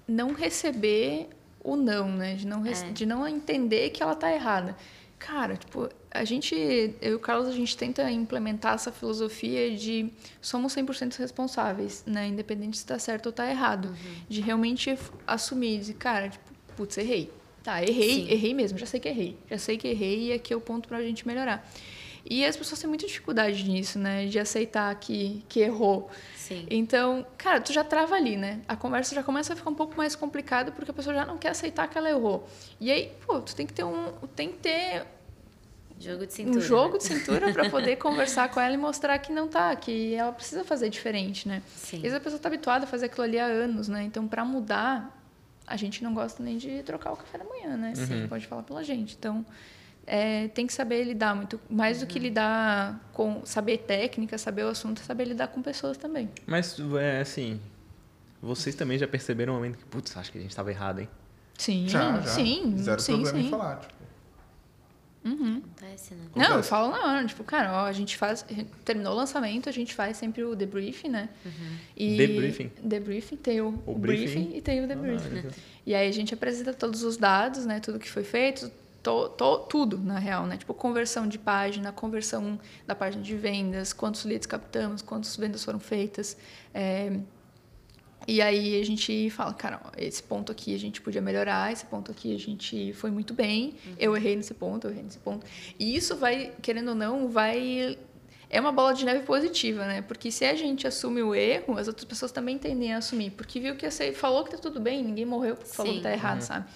[0.07, 1.29] não receber
[1.63, 2.35] o não, né?
[2.35, 2.73] De não, é.
[2.73, 4.77] de não entender que ela tá errada.
[5.19, 6.55] Cara, tipo, a gente,
[7.01, 10.11] eu e o Carlos, a gente tenta implementar essa filosofia de
[10.41, 12.27] somos 100% responsáveis, né?
[12.27, 13.87] Independente se está certo ou está errado.
[13.87, 14.15] Uhum.
[14.29, 16.45] De realmente assumir, dizer, cara, tipo,
[16.77, 17.31] putz, errei.
[17.63, 18.31] Tá, errei, Sim.
[18.33, 19.39] errei mesmo, já sei que errei.
[19.49, 21.65] Já sei que errei e aqui é o ponto para a gente melhorar.
[22.29, 24.27] E as pessoas têm muita dificuldade nisso, né?
[24.27, 26.11] De aceitar que, que errou.
[26.43, 26.67] Sim.
[26.69, 28.63] Então, cara, tu já trava ali, né?
[28.67, 31.39] A conversa já começa a ficar um pouco mais complicada porque a pessoa já não
[31.39, 32.49] quer aceitar que ela errou.
[32.81, 34.13] E aí, pô, tu tem que ter um.
[34.35, 35.07] Tem que ter
[36.01, 36.59] Jogo de cintura.
[36.59, 40.17] Um jogo de cintura para poder conversar com ela e mostrar que não tá, que
[40.17, 41.63] ela precisa fazer diferente, né?
[41.77, 41.99] Sim.
[41.99, 44.03] Às vezes a pessoa está habituada a fazer aquilo ali há anos, né?
[44.03, 45.17] Então, para mudar,
[45.65, 47.95] a gente não gosta nem de trocar o café da manhã, né?
[47.95, 48.29] Você uhum.
[48.29, 49.15] pode falar pela gente.
[49.17, 49.47] Então,
[50.07, 52.25] é, tem que saber lidar muito mais do que uhum.
[52.25, 56.29] lidar com saber técnica, saber o assunto, é saber lidar com pessoas também.
[56.47, 57.61] Mas é assim,
[58.41, 61.09] vocês também já perceberam um momento que, putz, acho que a gente estava errado, hein?
[61.57, 62.27] Sim, já, já.
[62.27, 63.47] sim, Zero sim, problema sim.
[63.47, 64.03] em falar, tipo.
[65.25, 65.59] Uhum.
[65.59, 66.25] Acontece, né?
[66.35, 68.45] Não, eu falo na hora, tipo, cara, ó, a gente faz.
[68.85, 71.29] Terminou o lançamento, a gente faz sempre o debriefing, né?
[71.47, 71.77] Uhum.
[71.97, 72.73] E debriefing?
[72.83, 74.43] Debriefing, tem o, o, o briefing?
[74.43, 74.57] briefing?
[74.57, 75.47] e tem o debriefing.
[75.47, 75.53] Ah,
[75.87, 77.79] e aí a gente apresenta todos os dados, né?
[77.79, 78.69] Tudo que foi feito,
[79.03, 80.57] to, to, tudo, na real, né?
[80.57, 85.81] Tipo, conversão de página, conversão da página de vendas, quantos leads captamos, quantas vendas foram
[85.81, 86.37] feitas.
[86.73, 87.19] É,
[88.27, 92.11] e aí a gente fala, cara, esse ponto aqui a gente podia melhorar, esse ponto
[92.11, 93.95] aqui a gente foi muito bem, uhum.
[93.99, 95.45] eu errei nesse ponto, eu errei nesse ponto.
[95.79, 97.99] E isso vai, querendo ou não, vai
[98.49, 100.03] é uma bola de neve positiva, né?
[100.03, 103.59] Porque se a gente assume o erro, as outras pessoas também tendem a assumir, porque
[103.59, 106.41] viu que você falou que tá tudo bem, ninguém morreu porque falou que tá errado,
[106.41, 106.47] uhum.
[106.47, 106.67] sabe?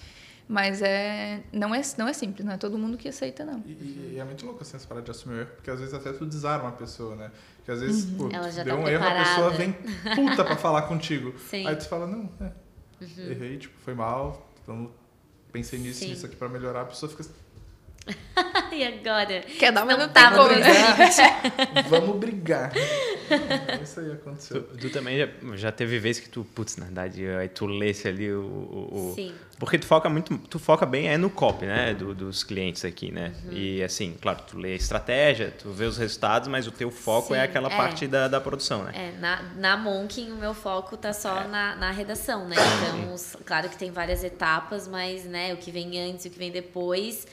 [0.47, 3.61] Mas é não, é não é simples, não é todo mundo que aceita, não.
[3.65, 5.93] E, e é muito louco assim, essa parada de assumir o erro, porque às vezes
[5.93, 7.31] até tu desarma a pessoa, né?
[7.57, 8.29] Porque às vezes, uhum.
[8.29, 9.19] pô, Ela já deu tá um preparada.
[9.19, 11.37] erro, a pessoa vem puta pra falar contigo.
[11.49, 11.67] Sim.
[11.67, 12.51] Aí tu fala, não, é,
[13.01, 13.31] uhum.
[13.31, 14.91] errei, tipo, foi mal, vamos,
[15.51, 17.25] pensei nisso, nisso aqui pra melhorar, a pessoa fica
[18.71, 19.41] e agora?
[19.59, 20.97] Quer dar uma não tá vamos brigar.
[21.89, 22.71] vamos brigar.
[23.81, 24.63] Isso aí aconteceu.
[24.63, 28.07] Tu, tu, também já, já teve vezes que tu, putz, na verdade, aí tu lesse
[28.07, 29.33] ali o, o, Sim.
[29.59, 33.11] Porque tu foca muito, tu foca bem é no copy, né, do, dos clientes aqui,
[33.11, 33.33] né?
[33.45, 33.53] Uhum.
[33.53, 37.33] E assim, claro, tu lê a estratégia, tu vê os resultados, mas o teu foco
[37.33, 37.75] é Sim, é aquela é.
[37.75, 38.91] parte da, da produção, né?
[38.93, 41.47] É, na, na Monkin o meu foco tá só é.
[41.47, 42.55] na, na redação, né?
[42.55, 46.37] Então, claro que tem várias etapas, mas, né, o que vem antes e o que
[46.37, 47.25] vem depois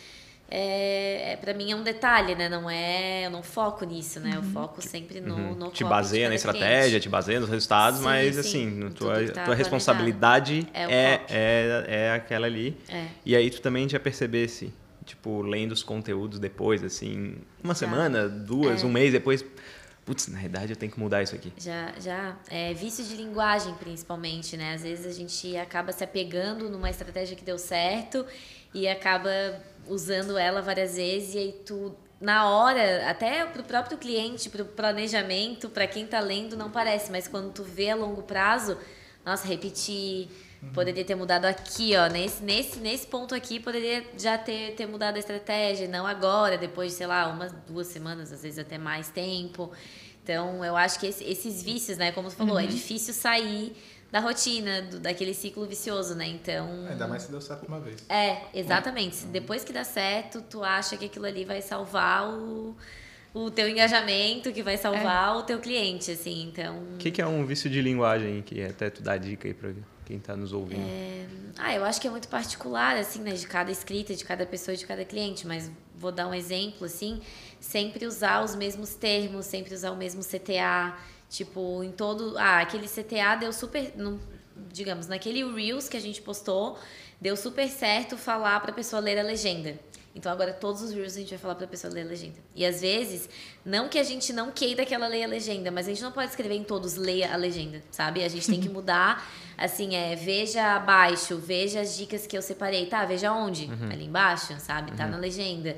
[0.50, 2.48] é, é para mim é um detalhe, né?
[2.48, 4.32] Não é, eu não foco nisso, né?
[4.34, 4.52] Eu uhum.
[4.52, 5.54] foco sempre no, uhum.
[5.54, 7.00] no Te baseia na estratégia, cliente.
[7.00, 8.40] te baseia nos resultados, sim, mas sim.
[8.40, 12.76] assim, tua, tá tua responsabilidade é, é, é, é, aquela ali.
[12.88, 13.06] É.
[13.24, 14.72] E aí tu também já percebesse
[15.04, 18.86] tipo, lendo os conteúdos depois, assim, uma semana, duas, é.
[18.86, 19.44] um mês depois?
[20.04, 21.50] Putz, na verdade eu tenho que mudar isso aqui.
[21.56, 22.36] Já, já.
[22.50, 24.74] É, vício de linguagem, principalmente, né?
[24.74, 28.26] Às vezes a gente acaba se apegando numa estratégia que deu certo
[28.74, 29.30] e acaba
[29.88, 34.62] usando ela várias vezes e aí tu na hora, até para o próprio cliente, para
[34.62, 38.78] o planejamento, para quem está lendo, não parece, mas quando tu vê a longo prazo,
[39.26, 40.28] nossa, repetir,
[40.62, 40.72] uhum.
[40.72, 45.16] poderia ter mudado aqui, ó, nesse, nesse, nesse ponto aqui, poderia já ter, ter mudado
[45.16, 49.10] a estratégia, não agora, depois de, sei lá, umas duas semanas, às vezes até mais
[49.10, 49.70] tempo.
[50.22, 52.68] Então, eu acho que esse, esses vícios, né, como tu falou, é uhum.
[52.68, 53.76] é difícil sair
[54.14, 56.24] da rotina, do, daquele ciclo vicioso, né?
[56.28, 56.86] Então.
[56.88, 58.08] Ainda mais se deu certo uma vez.
[58.08, 59.24] É, exatamente.
[59.24, 59.32] Uhum.
[59.32, 62.76] Depois que dá certo, tu acha que aquilo ali vai salvar o,
[63.34, 65.38] o teu engajamento, que vai salvar é.
[65.38, 66.44] o teu cliente, assim.
[66.44, 66.78] Então.
[66.94, 69.72] O que, que, é um vício de linguagem que até tu dá dica aí pra
[70.04, 70.86] quem tá nos ouvindo?
[70.88, 71.26] É...
[71.58, 73.32] Ah, eu acho que é muito particular, assim, né?
[73.32, 76.86] De cada escrita, de cada pessoa e de cada cliente, mas vou dar um exemplo,
[76.86, 77.20] assim.
[77.58, 80.94] Sempre usar os mesmos termos, sempre usar o mesmo CTA
[81.34, 82.38] Tipo, em todo.
[82.38, 83.92] Ah, aquele CTA deu super.
[83.96, 84.20] No,
[84.72, 86.78] digamos, naquele Reels que a gente postou,
[87.20, 89.76] deu super certo falar para a pessoa ler a legenda.
[90.14, 92.36] Então agora todos os Reels a gente vai falar para a pessoa ler a legenda.
[92.54, 93.28] E às vezes,
[93.64, 96.12] não que a gente não queira que ela leia a legenda, mas a gente não
[96.12, 98.22] pode escrever em todos leia a legenda, sabe?
[98.22, 99.28] A gente tem que mudar,
[99.58, 103.04] assim, é, veja abaixo, veja as dicas que eu separei, tá?
[103.04, 103.64] Veja onde?
[103.64, 103.90] Uhum.
[103.90, 104.92] Ali embaixo, sabe?
[104.92, 105.10] Tá uhum.
[105.10, 105.76] na legenda.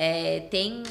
[0.00, 0.84] É, tem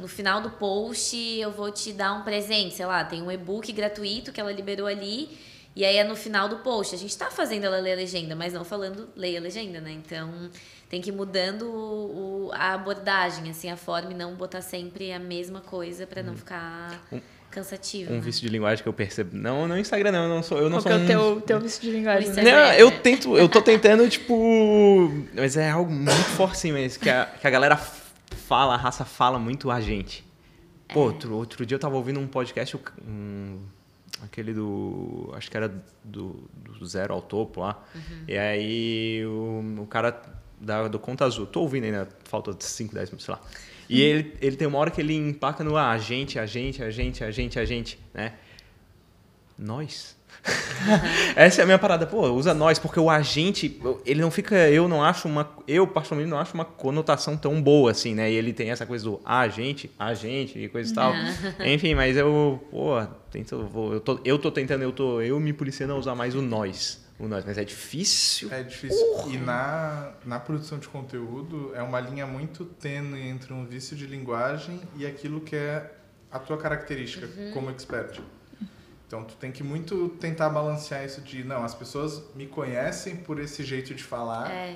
[0.00, 3.70] no final do post eu vou te dar um presente, sei lá, tem um e-book
[3.72, 5.28] gratuito que ela liberou ali.
[5.76, 6.94] E aí é no final do post.
[6.94, 9.92] A gente tá fazendo ela ler a legenda, mas não falando leia a legenda, né?
[9.92, 10.50] Então
[10.88, 15.18] tem que ir mudando o, a abordagem, assim, a forma e não botar sempre a
[15.18, 16.38] mesma coisa para não uhum.
[16.38, 17.20] ficar um,
[17.50, 18.12] cansativo.
[18.12, 18.20] Um né?
[18.20, 19.36] vício de linguagem que eu percebo.
[19.36, 20.58] Não, no Instagram não, eu não sou.
[20.58, 22.30] Eu não Qual sou que é o teu, teu vício de linguagem?
[22.30, 25.10] Não, eu tento, eu tô tentando, tipo.
[25.34, 27.76] Mas é algo muito forte, assim, mas que a, que a galera
[28.52, 30.22] fala, a raça fala muito a gente.
[30.92, 31.04] Pô, é.
[31.04, 32.78] outro, outro dia eu tava ouvindo um podcast,
[33.08, 33.60] um,
[34.22, 35.32] aquele do.
[35.34, 35.72] Acho que era
[36.04, 37.82] do, do Zero ao Topo lá.
[37.94, 38.24] Uhum.
[38.28, 40.22] E aí o, o cara
[40.60, 43.40] da, do Conta Azul, tô ouvindo ainda, falta 5, 10 minutos, sei lá.
[43.88, 44.08] E uhum.
[44.08, 46.90] ele, ele tem uma hora que ele empaca no ah, a gente, a gente, a
[46.90, 48.34] gente, a gente, a gente, né?
[49.62, 50.16] Nós.
[51.36, 52.06] Essa é a minha parada.
[52.06, 54.56] Pô, usa nós, porque o agente, ele não fica.
[54.68, 55.48] Eu não acho uma.
[55.68, 58.30] Eu, particularmente, não acho uma conotação tão boa assim, né?
[58.30, 61.12] E ele tem essa coisa do agente, agente e coisa e tal.
[61.64, 62.60] Enfim, mas eu.
[62.70, 63.00] Pô,
[63.30, 65.20] tento, vou, eu, tô, eu tô tentando, eu tô.
[65.20, 67.00] Eu me policiando a usar mais o nós.
[67.18, 68.52] O nós, mas é difícil.
[68.52, 69.06] É difícil.
[69.28, 74.06] E na, na produção de conteúdo é uma linha muito tênue entre um vício de
[74.06, 75.92] linguagem e aquilo que é
[76.32, 77.52] a tua característica uhum.
[77.52, 78.20] como expert.
[79.12, 83.38] Então tu tem que muito tentar balancear isso de não, as pessoas me conhecem por
[83.38, 84.50] esse jeito de falar.
[84.50, 84.74] É.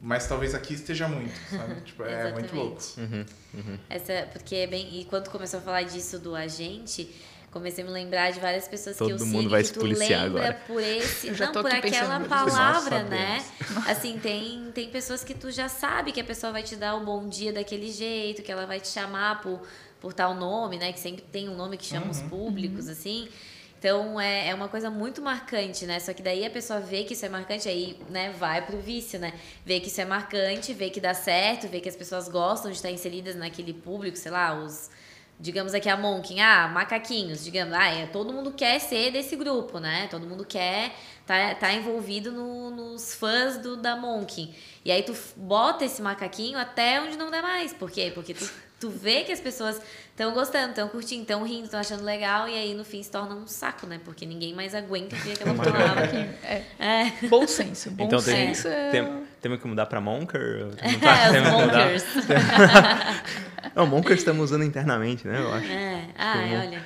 [0.00, 1.80] Mas talvez aqui esteja muito, sabe?
[1.82, 2.80] tipo, é muito louco.
[2.96, 3.78] Uhum, uhum.
[3.90, 5.00] Essa, porque é bem.
[5.00, 7.12] E quando começou a falar disso do agente,
[7.50, 9.74] comecei a me lembrar de várias pessoas Todo que eu mundo sigo vai que se
[9.74, 10.62] policiar agora.
[10.68, 11.30] por esse.
[11.34, 13.44] não, por aquela palavra, né?
[13.88, 17.00] Assim, tem, tem pessoas que tu já sabe que a pessoa vai te dar o
[17.00, 19.60] um bom dia daquele jeito, que ela vai te chamar por
[20.06, 20.92] por tal nome, né?
[20.92, 22.92] Que sempre tem um nome que chama uhum, os públicos, uhum.
[22.92, 23.28] assim.
[23.76, 25.98] Então é, é uma coisa muito marcante, né?
[25.98, 29.18] Só que daí a pessoa vê que isso é marcante, aí né, vai pro vício,
[29.18, 29.32] né?
[29.64, 32.76] Vê que isso é marcante, vê que dá certo, vê que as pessoas gostam de
[32.76, 34.90] estar inseridas naquele público, sei lá, os.
[35.38, 39.78] Digamos aqui a Monkin, ah, macaquinhos, digamos, ah, é, todo mundo quer ser desse grupo,
[39.80, 40.06] né?
[40.08, 40.92] Todo mundo quer
[41.26, 44.54] tá, tá envolvido no, nos fãs do, da Monkin.
[44.84, 47.74] E aí tu bota esse macaquinho até onde não dá mais.
[47.74, 48.12] Por quê?
[48.14, 52.04] Porque tu tu vê que as pessoas estão gostando, estão curtindo, estão rindo, estão achando
[52.04, 54.00] legal, e aí no fim se torna um saco, né?
[54.04, 56.04] Porque ninguém mais aguenta ver aquela palavra.
[56.44, 56.62] é.
[56.78, 57.12] é.
[57.28, 57.90] Bom senso.
[57.90, 58.64] Bom então, senso.
[58.64, 58.90] Tem, é...
[58.90, 60.68] tem, temos que mudar para Monker?
[60.78, 62.04] É, os Monkers.
[63.74, 65.38] Não, Monkers estamos usando internamente, né?
[65.40, 65.70] Eu acho.
[65.70, 66.04] É.
[66.16, 66.82] Ah, tipo, olha.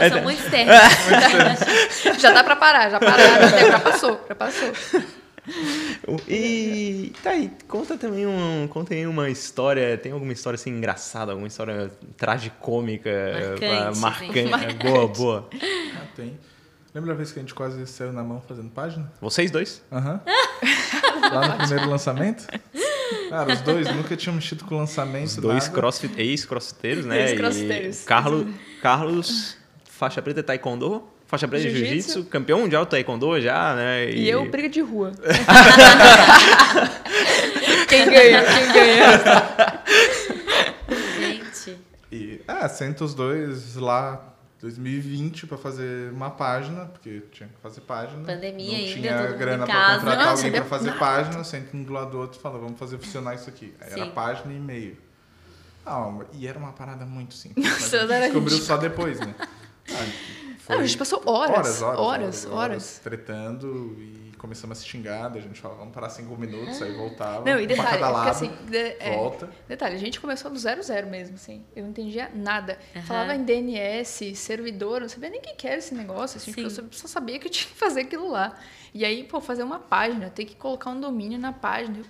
[0.00, 2.20] É, é, são muitos termos.
[2.20, 4.72] já dá para parar, já pararam, já passou, já passou.
[6.28, 11.32] E tá aí, conta também um, conta aí uma história, tem alguma história assim engraçada,
[11.32, 13.10] alguma história tragicômica,
[13.96, 14.86] marcante, marcante, marcante.
[14.86, 15.48] boa, boa.
[15.96, 16.38] Ah, tem.
[16.94, 19.10] Lembra a vez que a gente quase saiu na mão fazendo página?
[19.20, 19.82] Vocês dois?
[19.90, 20.20] Aham.
[20.62, 21.30] Uhum.
[21.32, 22.46] Lá no primeiro lançamento?
[23.30, 25.26] Cara, os dois nunca tinham mexido com o lançamento.
[25.26, 27.30] Os dois crossfit, ex-crossfiteiros, né?
[27.30, 28.04] Ex-crossfiteiros.
[28.04, 28.46] Carlos,
[28.82, 31.02] Carlos, faixa preta taekwondo
[31.32, 34.10] faixa preta de jiu-jitsu, campeão mundial taekwondo já, né?
[34.10, 34.24] E...
[34.24, 35.12] e eu briga de rua.
[37.88, 38.44] quem ganha?
[38.44, 39.18] Quem ganha?
[41.18, 41.78] Gente.
[42.12, 47.80] E, ah, senta os dois lá 2020 para fazer uma página, porque tinha que fazer
[47.80, 48.26] página.
[48.26, 50.00] Pandemia não ainda, tinha grana para casa.
[50.00, 50.98] contratar Nossa, alguém para fazer nada.
[50.98, 53.72] página, senta um do lado do outro e fala, vamos fazer funcionar isso aqui.
[53.80, 54.98] Aí era página e e-mail.
[55.86, 57.66] Ah, e era uma parada muito simples.
[57.66, 58.66] Nossa, a gente era descobriu ridículo.
[58.66, 59.34] só depois, né?
[59.90, 60.04] Ah,
[60.68, 63.00] Ah, a gente passou horas, horas, horas, horas.
[63.02, 67.48] tretando e começamos a se xingar, a gente falava, vamos parar cinco minutos, aí voltava,
[67.48, 69.48] Não, e detalhe, cada porque lado, assim, de- é, volta.
[69.68, 71.64] detalhe, a gente começou do zero zero mesmo, assim.
[71.76, 72.76] Eu não entendia nada.
[73.06, 76.52] Falava em DNS, servidor, eu não sabia nem o que que era esse negócio, assim,
[76.60, 78.56] eu só sabia que eu tinha que fazer aquilo lá.
[78.92, 81.98] E aí, pô, fazer uma página, ter que colocar um domínio na página.
[81.98, 82.04] Eu,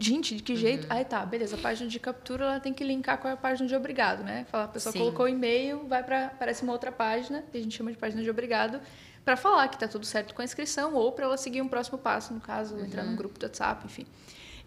[0.00, 0.84] Gente, de que jeito?
[0.84, 0.96] Uhum.
[0.96, 3.76] Aí tá, beleza, a página de captura ela tem que linkar com a página de
[3.76, 4.46] obrigado, né?
[4.50, 4.98] Falar, a pessoa Sim.
[4.98, 8.22] colocou o e-mail, vai para aparece uma outra página, que a gente chama de página
[8.22, 8.80] de obrigado,
[9.24, 11.98] para falar que tá tudo certo com a inscrição ou para ela seguir um próximo
[11.98, 13.10] passo, no caso, entrar Uhum.
[13.10, 14.06] num grupo do WhatsApp, enfim.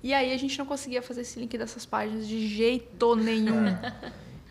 [0.04, 3.76] E aí a gente não conseguia fazer esse link dessas páginas de jeito nenhum.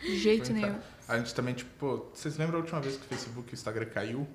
[0.00, 0.78] De jeito Foi um nenhum.
[1.06, 3.54] A gente também, tipo, pô, vocês lembram a última vez que o Facebook e o
[3.54, 4.26] Instagram caiu?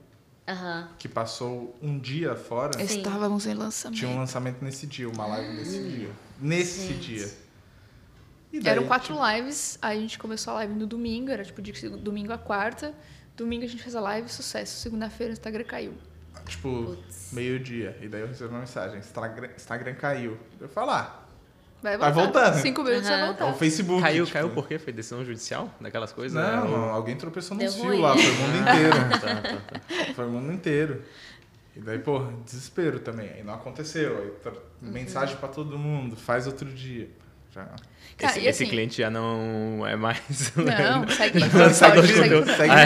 [0.48, 0.90] Aham.
[0.98, 2.74] Que passou um dia fora?
[2.80, 2.98] Sim.
[2.98, 4.00] Estávamos em lançamento.
[4.00, 6.10] Tinha um lançamento nesse dia, uma live nesse dia.
[6.40, 7.16] Nesse Gente.
[7.16, 7.32] dia.
[8.54, 11.44] E daí, Eram quatro tipo, lives, aí a gente começou a live no domingo, era
[11.44, 12.96] tipo de domingo a quarta.
[13.36, 14.80] Domingo a gente fez a live, sucesso.
[14.80, 15.94] Segunda-feira o Instagram caiu.
[16.46, 16.98] Tipo,
[17.34, 17.98] meio-dia.
[18.02, 20.38] E daí eu recebi uma mensagem: Instagram, Instagram caiu.
[20.60, 21.27] Eu falei, ah,
[21.82, 22.42] Vai Vai voltar.
[22.46, 22.62] voltando.
[22.62, 23.28] Cinco minutos vai Aham.
[23.30, 23.54] é o voltar.
[23.60, 24.02] Facebook.
[24.02, 24.80] Caiu, tipo, caiu por quê?
[24.80, 25.70] Foi decisão judicial?
[25.80, 26.34] Daquelas coisas?
[26.42, 28.02] Não, É, não, alguém tropeçou fios ruim.
[28.02, 29.20] lá, foi o mundo inteiro.
[29.22, 29.42] Tá, tá,
[29.80, 30.14] tá.
[30.16, 31.04] Foi o mundo inteiro.
[31.76, 33.30] E daí, pô, desespero também.
[33.30, 34.18] Aí não aconteceu.
[34.18, 34.52] Aí
[34.82, 34.92] Uhum.
[34.92, 37.10] mensagem pra todo mundo, faz outro dia.
[37.52, 37.68] Já.
[38.18, 40.52] Cara, esse, e esse assim- cliente já não é mais.
[40.56, 42.82] Não, segue Não, pode, segue segue, o segue, conteúdo, segue É,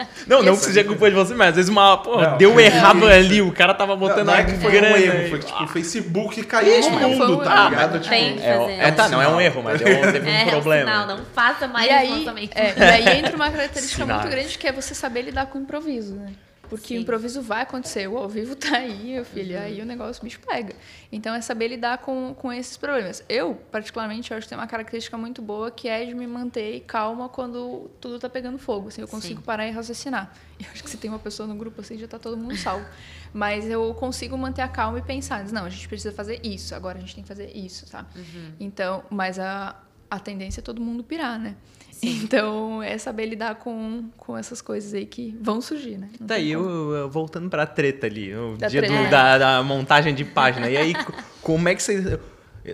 [0.00, 0.06] é.
[0.26, 1.98] Não, E não assim- que seja culpa de você, mas às vezes uma.
[1.98, 4.52] Pô, Não, deu foi errado ali, o cara tava botando não, não a é que
[4.54, 7.38] foi um erro, foi que tipo, o Facebook caiu Ixi, no não, mundo, foi um-
[7.40, 7.98] tá Ah, ligado?
[7.98, 8.72] Tipo, tem que É, fazer.
[8.72, 10.90] é, tá, não é um erro, mas é um, teve um É, problema.
[10.90, 14.66] Sinal, não faça mais E aí, é, e aí entra uma característica muito grande que
[14.66, 16.32] é você saber lidar com o improviso, né?
[16.76, 16.98] Porque Sim.
[16.98, 19.62] o improviso vai acontecer, o ao vivo tá aí, meu filho, Uhum.
[19.62, 20.74] aí o negócio o bicho pega.
[21.12, 23.22] Então é saber lidar com, com esses problemas.
[23.28, 27.28] Eu, particularmente, acho que tem uma característica muito boa que é de me manter calma
[27.28, 28.88] quando tudo tá pegando fogo.
[28.88, 29.46] Assim, eu consigo Sim.
[29.46, 30.32] parar e raciocinar.
[30.60, 32.86] Eu acho que se tem uma pessoa no grupo assim, já tá todo mundo salvo.
[33.32, 36.96] Mas eu consigo manter a calma e pensar, não, a gente precisa fazer isso, agora
[36.96, 38.06] a gente tem que fazer isso, tá?
[38.14, 38.52] Uhum.
[38.60, 39.74] Então, mas a,
[40.14, 41.54] a tendência é todo mundo pirar, né?
[42.02, 46.10] Então, é saber lidar com, com essas coisas aí que vão surgir, né?
[46.20, 46.68] Não Tá tem aí, como.
[46.68, 49.08] eu, eu- voltando pra treta ali, o Da dia do- treta.
[49.10, 50.68] da, da montagem de página.
[50.68, 52.04] E aí, co- como é que vocês.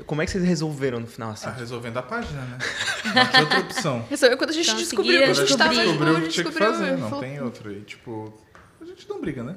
[0.07, 1.47] Como é que vocês resolveram no final assim?
[1.49, 2.59] Ah, resolvendo a página, né?
[3.05, 4.05] Não tinha outra opção.
[4.11, 5.59] Resolveu quando a gente Conseguiram descobriu que a gente descobrir.
[5.77, 7.73] tava descobriu o a que gente tinha que descobriu, fazer, não falou- tem outra.
[7.73, 8.35] E, tipo,
[8.81, 9.57] a gente não briga, né?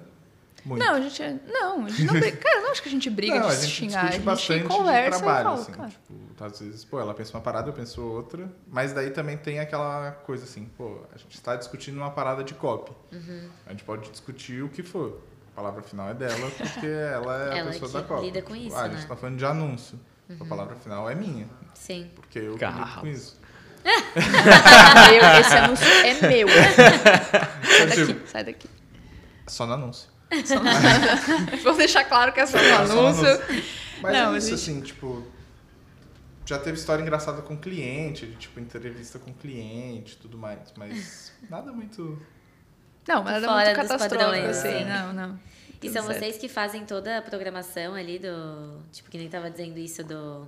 [0.65, 0.83] Muito.
[0.85, 1.21] Não, a gente.
[1.21, 2.37] é- Não, a gente não briga.
[2.41, 4.09] Cara, eu não acho que a gente briga Não, de a se gente xingar.
[4.09, 5.71] discute a gente bastante conversa de trabalho, e fala, assim.
[5.71, 5.89] cara.
[5.89, 8.49] Tipo, às vezes, pô, ela pensa uma parada, eu penso outra.
[8.67, 12.53] Mas daí também tem aquela coisa assim, pô, a gente está discutindo uma parada de
[12.53, 12.91] copy.
[13.11, 13.49] Uhum.
[13.65, 15.21] A gente pode discutir o que for.
[15.51, 18.25] A palavra final é dela, porque ela é a Ela pessoa que da copy.
[18.25, 19.05] lida com isso, ah, a gente né?
[19.07, 19.99] tá falando de anúncio.
[20.29, 20.37] Uhum.
[20.39, 22.09] A palavra final é minha, Sim.
[22.15, 23.39] porque eu lido com isso.
[23.83, 26.47] Meu, esse anúncio é meu.
[26.47, 28.69] Sai Tipo, daqui, sai daqui.
[29.47, 30.09] Só no anúncio.
[31.63, 33.25] Vou deixar claro que é só um É só no anúncio.
[34.01, 35.23] Mas Não, é isso, a gente- assim, tipo.
[36.45, 40.73] Já teve história engraçada com cliente, de, tipo, entrevista com cliente e tudo mais.
[40.75, 42.21] Mas nada muito.
[43.07, 44.67] Não, mas nada Fora muito catastrófico, assim.
[44.67, 44.85] é.
[44.85, 45.39] Não, não.
[45.81, 46.17] E são certo.
[46.17, 48.81] vocês que fazem toda a programação ali do.
[48.91, 50.47] Tipo, que nem tava dizendo isso do.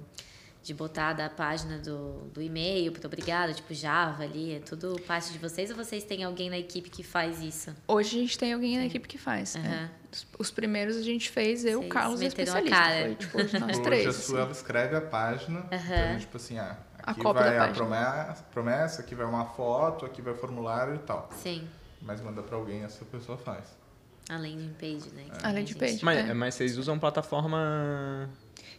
[0.65, 5.31] De botar da página do, do e-mail pro obrigado, tipo Java ali, é tudo parte
[5.31, 7.71] de vocês ou vocês têm alguém na equipe que faz isso?
[7.87, 9.55] Hoje a gente tem alguém na equipe que faz.
[9.55, 9.59] é.
[9.59, 9.89] Aham.
[10.11, 12.75] Os, os primeiros a gente fez, eu, Vocês Carlos e a a especialista.
[12.75, 13.01] cara.
[13.03, 14.05] Foi, tipo, hoje nós Hoje três.
[14.07, 14.21] a assim.
[14.23, 15.59] sua ela escreve a página.
[15.67, 20.03] Então, tipo assim, ah, A aqui da vai a promessa, promessa, aqui vai uma foto,
[20.03, 21.29] aqui vai o formulário e tal.
[21.43, 21.67] Sim.
[22.01, 23.65] Mas manda pra alguém, essa pessoa faz.
[24.27, 25.25] Além de page, né?
[25.31, 26.03] que Além tem de page.
[26.03, 26.33] Mas, É.
[26.33, 28.27] mas vocês usam plataforma.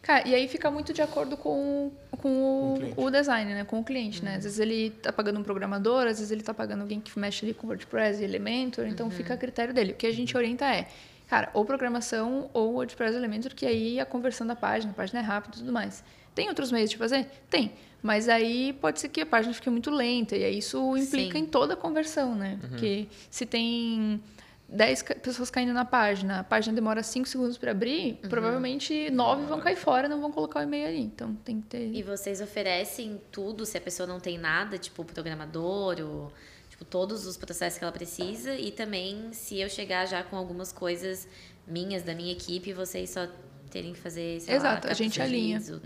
[0.06, 3.64] Cara, e aí fica muito de acordo com, com, Com o, design, né?
[3.64, 4.36] Com o cliente, né?
[4.36, 7.44] Às vezes ele tá pagando um programador, às vezes ele tá pagando alguém que mexe
[7.44, 9.92] ali com WordPress e Elementor, então fica a critério dele.
[9.92, 10.86] O que a gente orienta é,
[11.26, 15.18] cara, ou programação ou WordPress e Elementor, que aí a conversão da página, a página
[15.18, 16.04] é rápida e tudo mais.
[16.36, 17.26] Tem outros meios de fazer?
[17.50, 17.72] Tem.
[18.00, 21.44] Mas aí pode ser que a página fique muito lenta, e aí isso implica Sim.
[21.44, 22.58] em toda a conversão, né?
[22.60, 24.22] Porque se tem
[24.68, 29.46] 10 ca- pessoas caindo na página, a página demora 5 segundos para abrir, provavelmente 9
[29.46, 31.00] vão cair fora não vão colocar o e-mail ali.
[31.02, 31.92] Então tem que ter.
[31.94, 36.32] E vocês oferecem tudo se a pessoa não tem nada, tipo programador ou
[36.68, 40.72] tipo todos os processos que ela precisa e também se eu chegar já com algumas
[40.72, 41.28] coisas
[41.66, 43.26] minhas da minha equipe, vocês só
[43.70, 45.58] terem que fazer, sei lá, Exato, a captura gente alinha.
[45.58, 45.80] o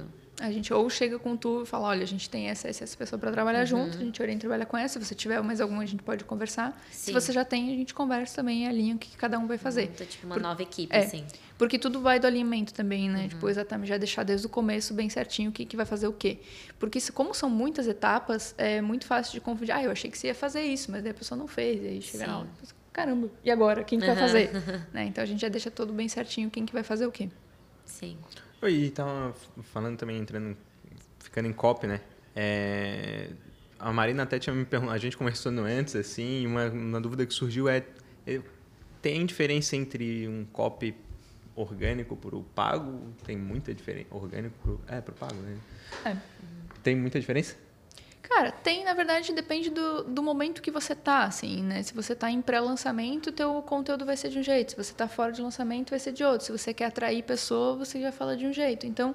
[0.00, 0.06] Uhum.
[0.38, 2.94] A gente ou chega com tu e fala, olha, a gente tem essa, essa, essa
[2.96, 3.66] pessoa para trabalhar Uhum.
[3.66, 5.00] junto, a gente orienta e trabalha com essa.
[5.00, 6.78] Se você tiver mais alguma, a gente pode conversar.
[6.90, 7.12] Se Sim.
[7.14, 9.88] você já tem, a gente conversa também, alinha o que cada um vai fazer.
[9.88, 10.98] Monta, tipo, uma Por- nova equipe, é.
[11.00, 11.24] assim.
[11.56, 13.22] Porque tudo vai do alimento também, né?
[13.22, 13.28] Uhum.
[13.28, 16.12] Tipo, exatamente, já deixar desde o começo bem certinho o que, que vai fazer o
[16.12, 16.38] quê.
[16.78, 19.74] Porque se, como são muitas etapas, é muito fácil de confundir.
[19.74, 21.82] Ah, eu achei que você ia fazer isso, mas daí a pessoa não fez.
[21.82, 22.48] E aí chega na hora,
[22.92, 23.82] caramba, e agora?
[23.84, 24.26] Quem que vai Aham.
[24.26, 24.50] fazer?
[24.92, 25.06] Né?
[25.06, 27.30] Então a gente já deixa tudo bem certinho quem que vai fazer o quê.
[27.86, 28.18] Sim.
[28.62, 29.34] Oi, e tava
[29.64, 30.56] falando também, entrando,
[31.18, 32.00] ficando em copy, né?
[32.34, 33.28] É,
[33.78, 37.26] a Marina até tinha me perguntado, a gente conversando antes, assim, e uma, uma dúvida
[37.26, 37.84] que surgiu é,
[38.26, 38.40] é,
[39.02, 40.94] tem diferença entre um copy
[41.54, 43.12] orgânico pro pago?
[43.24, 45.58] Tem muita diferença, orgânico pro, é, pro pago, né?
[46.04, 46.16] É.
[46.82, 47.56] Tem muita diferença?
[48.28, 51.82] Cara, tem, na verdade, depende do, do momento que você tá, assim, né?
[51.82, 54.72] Se você tá em pré-lançamento, teu conteúdo vai ser de um jeito.
[54.72, 56.44] Se você tá fora de lançamento, vai ser de outro.
[56.44, 58.84] Se você quer atrair pessoa, você já fala de um jeito.
[58.84, 59.14] Então,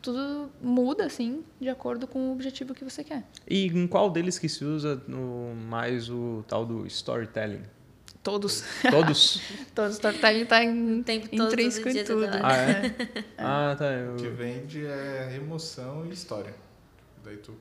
[0.00, 3.24] tudo muda, assim, de acordo com o objetivo que você quer.
[3.48, 7.62] E em qual deles que se usa no, mais o tal do storytelling?
[8.22, 8.62] Todos.
[8.88, 9.40] Todos?
[9.74, 9.94] Todos.
[9.94, 12.26] Storytelling tá em, O tempo todo, intrínseco em tudo.
[12.40, 12.94] ah, é?
[13.36, 13.86] Ah, tá.
[14.12, 14.34] O que Eu...
[14.34, 16.54] vende é emoção e história.
[17.24, 17.52] Daí tu,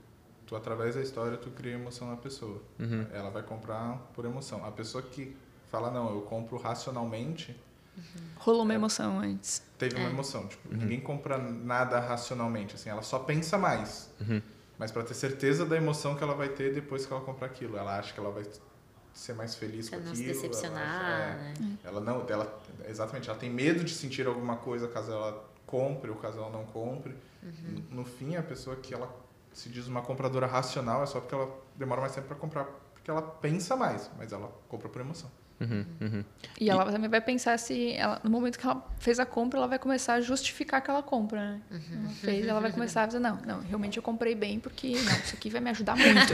[0.51, 2.61] tu através da história, tu cria emoção na pessoa.
[2.77, 3.07] Uhum.
[3.13, 4.65] Ela vai comprar por emoção.
[4.65, 5.33] A pessoa que
[5.71, 7.57] fala, não, eu compro racionalmente,
[8.37, 9.61] Rolou uma emoção antes.
[9.77, 10.11] teve uma É.
[10.11, 10.47] emoção.
[10.47, 14.09] Tipo, ninguém compra nada racionalmente, assim, ela só pensa mais.
[14.19, 14.41] Uhum.
[14.77, 17.77] Mas para ter certeza da emoção que ela vai ter depois que ela comprar aquilo.
[17.77, 18.43] Ela acha que ela vai
[19.13, 20.27] ser mais feliz Pra com não aquilo.
[20.27, 21.77] se decepcionar, ela, acha- é, né?
[21.83, 26.15] ela não, ela, exatamente, ela tem medo de sentir alguma coisa caso ela compre ou
[26.17, 27.13] caso ela não compre.
[27.43, 27.83] Uhum.
[27.91, 29.13] No, no fim, a pessoa que ela
[29.53, 33.09] se diz uma compradora racional é só porque ela demora mais tempo para comprar, porque
[33.09, 35.29] ela pensa mais, mas ela compra por emoção.
[35.61, 36.23] Uhum, uhum.
[36.59, 39.67] E ela também vai pensar se, ela, no momento que ela fez a compra, ela
[39.67, 41.61] vai começar a justificar aquela compra, né?
[41.69, 45.13] Ela fez, ela vai começar a dizer, não, não, realmente eu comprei bem porque, não,
[45.19, 46.33] isso aqui vai me ajudar muito.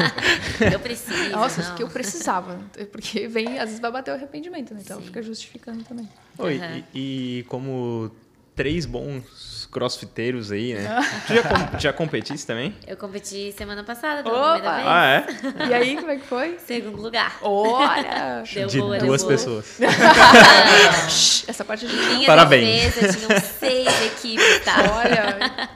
[0.71, 1.29] Eu preciso.
[1.31, 1.67] Nossa, não.
[1.67, 2.57] isso que eu precisava.
[2.89, 4.79] Porque vem, às vezes vai bater o arrependimento, né?
[4.81, 5.07] Então ela Sim.
[5.07, 6.07] fica justificando também.
[6.37, 6.61] Oi,
[6.93, 8.09] e, e como
[8.57, 10.87] três bons crossfiteiros aí, né?
[11.27, 12.73] Tu já, com- já competisse também?
[12.87, 14.59] Eu competi semana passada pela Opa!
[14.59, 14.87] primeira vez.
[14.87, 15.67] Ah, é?
[15.69, 16.57] E aí, como é que foi?
[16.65, 17.37] Segundo lugar.
[17.41, 18.43] Olha!
[18.51, 19.33] Deu De boa, deu duas boa.
[19.33, 19.77] pessoas.
[21.47, 22.25] Essa parte a gente...
[22.25, 22.95] Parabéns.
[22.95, 24.75] defesa, tinham seis equipes, tá?
[24.93, 25.69] Olha!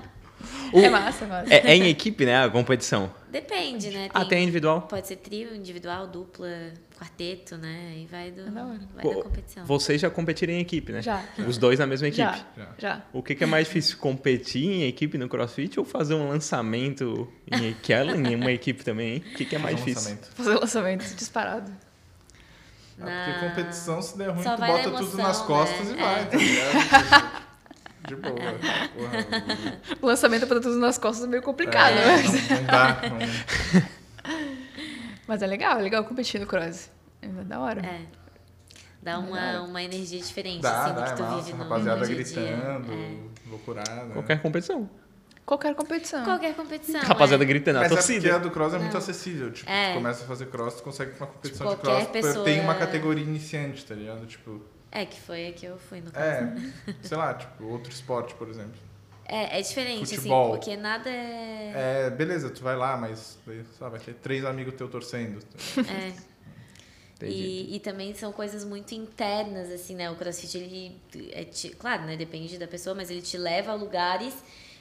[0.74, 1.54] O- É massa, é massa.
[1.54, 2.46] É, é em equipe, né?
[2.46, 3.12] A competição.
[3.30, 4.10] Depende, né?
[4.14, 4.82] Ah, tem individual?
[4.84, 6.48] Pode ser trio, individual, dupla,
[7.02, 7.96] quarteto, né?
[7.98, 9.66] E vai, do, É da vai Pô, da competição.
[9.66, 11.02] Vocês já competiram em equipe, né?
[11.02, 11.24] Já.
[11.48, 12.22] Os dois na mesma equipe.
[12.22, 12.68] Já, Já.
[12.78, 13.02] já.
[13.12, 17.28] O que, que é mais difícil, competir em equipe no CrossFit ou fazer um lançamento
[17.52, 19.24] em, que é em uma equipe também, hein?
[19.32, 20.12] O que, que é mais Faz um difícil?
[20.12, 20.36] lançamento.
[20.36, 21.72] Fazer o lançamento disparado.
[23.00, 25.96] Ah, Na- porque competição, se der ruim, Só tu bota tudo emoção, nas costas né?
[25.98, 26.26] e vai, É.
[26.26, 27.42] tá ligado?
[28.08, 28.36] De boa.
[28.36, 32.50] Porra, O lançamento para tudo nas costas é meio complicado, é, mas...
[32.50, 33.02] não, não dá.
[33.10, 33.82] Não,
[35.32, 36.92] mas é legal, é legal competir no cross.
[37.22, 37.80] É da hora.
[37.86, 38.02] É.
[39.02, 41.36] Dá uma, uma energia diferente, dá, assim, dá, que é tu massa.
[41.42, 43.50] vive no, Rapaziada dia gritando, É.
[43.50, 44.14] loucurada.
[44.14, 44.90] Qualquer competição.
[45.46, 46.24] Qualquer competição.
[46.26, 47.02] Qualquer competição.
[47.02, 47.48] Rapaziada é.
[47.48, 48.36] gritando, a Mas é torcida.
[48.36, 48.98] a do cross é muito Não.
[49.00, 49.52] acessível.
[49.52, 49.92] Tipo, É.
[49.92, 52.08] tu começa a fazer cross, tu consegue uma competição Tipo, de cross.
[52.10, 54.26] pessoa- Tem uma categoria iniciante, tá ligado?
[54.28, 56.26] Tipo, É, que foi a que eu fui, no caso.
[56.26, 56.54] é,
[57.02, 58.76] sei lá, tipo, outro esporte, por exemplo.
[59.32, 60.52] É, é diferente, Futebol.
[60.52, 61.72] assim, porque nada é...
[61.74, 63.40] É, beleza, tu vai lá, mas
[63.80, 65.42] lá, vai ter três amigos teus torcendo.
[65.78, 66.32] é.
[67.24, 70.10] E, e também são coisas muito internas, assim, né?
[70.10, 71.00] O crossfit, ele,
[71.32, 72.18] é te- claro, né?
[72.18, 74.34] Depende da pessoa, mas ele te leva a lugares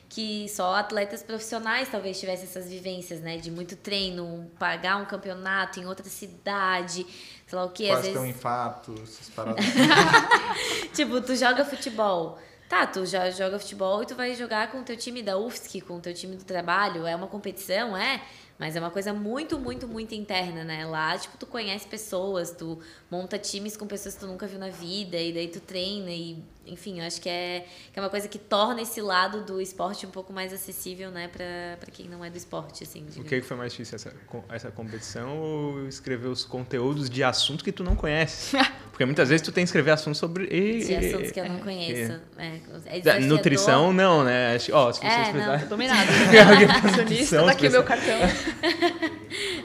[0.09, 3.37] que só atletas profissionais talvez tivessem essas vivências, né?
[3.37, 7.07] De muito treino, pagar um campeonato em outra cidade,
[7.47, 7.85] sei lá o quê.
[7.85, 9.65] Às Quase ter um vezes, infarto, essas paradas.
[10.95, 12.39] tipo, tu joga futebol.
[12.71, 15.81] Tá, tu já joga futebol e tu vai jogar com o teu time da UFSC,
[15.81, 17.05] com o teu time do trabalho.
[17.05, 18.23] É uma competição, é?
[18.61, 20.85] Mas é uma coisa muito, muito, muito interna, né?
[20.85, 22.79] Lá, tipo, tu conhece pessoas, tu
[23.11, 26.37] monta times com pessoas que tu nunca viu na vida, e daí tu treina, e
[26.67, 30.07] enfim, eu acho que é, que é uma coisa que torna esse lado do esporte
[30.07, 31.45] um pouco mais acessível, né, pra,
[31.81, 33.01] pra quem não é do esporte, assim.
[33.01, 33.29] O digamos.
[33.31, 34.13] que, que foi mais difícil, essa,
[34.51, 38.57] essa competição ou escrever os conteúdos de assunto que tu não conhece?
[38.93, 40.45] Porque muitas vezes tu tem que escrever assuntos sobre...
[40.45, 42.21] e- De assuntos que eu não é, conheço.
[42.37, 42.47] É,
[42.85, 43.21] é desafiador.
[43.23, 44.59] Nutrição, não, né?
[44.73, 45.31] Ó, se vocês É, não.
[45.33, 45.67] precisarem...
[45.69, 46.11] Dominado.
[46.91, 48.19] Tá nutrição, tá aqui o meu cartão.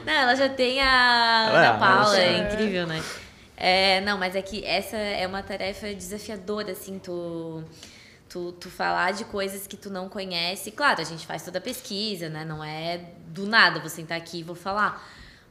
[0.04, 3.02] Não, ela já tem a Ela é Ana Paula, é incrível, né?
[3.56, 7.64] É, não, mas é que essa é uma tarefa desafiadora, assim, tu,
[8.28, 10.70] tu, tu falar de coisas que tu não conhece.
[10.70, 12.44] Claro, a gente faz toda a pesquisa, né?
[12.44, 12.98] Não é
[13.28, 15.02] do nada vou sentar aqui e vou falar.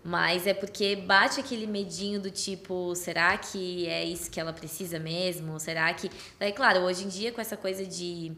[0.04, 5.00] Mas é porque bate aquele medinho do tipo, será que é isso que ela precisa
[5.00, 5.60] mesmo?
[5.60, 6.12] Será que.
[6.40, 8.32] Daí, claro, hoje em dia, com essa coisa de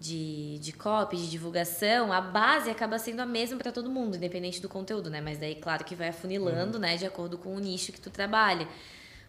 [0.00, 4.60] de, de copy, de divulgação, a base acaba sendo a mesma para todo mundo, independente
[4.60, 5.20] do conteúdo, né?
[5.20, 6.80] Mas daí, claro que vai afunilando, uhum.
[6.80, 8.66] né, de acordo com o nicho que tu trabalha.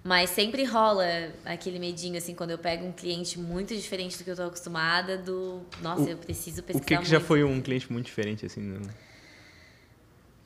[0.02, 1.06] Mas sempre rola
[1.45, 5.18] aquele medinho, assim, quando eu pego um cliente muito diferente do que eu tô acostumada,
[5.18, 5.61] do.
[5.81, 6.84] Nossa, o, eu preciso pesquisar.
[6.84, 8.61] O que, que já foi um cliente muito diferente, assim?
[8.61, 8.81] No...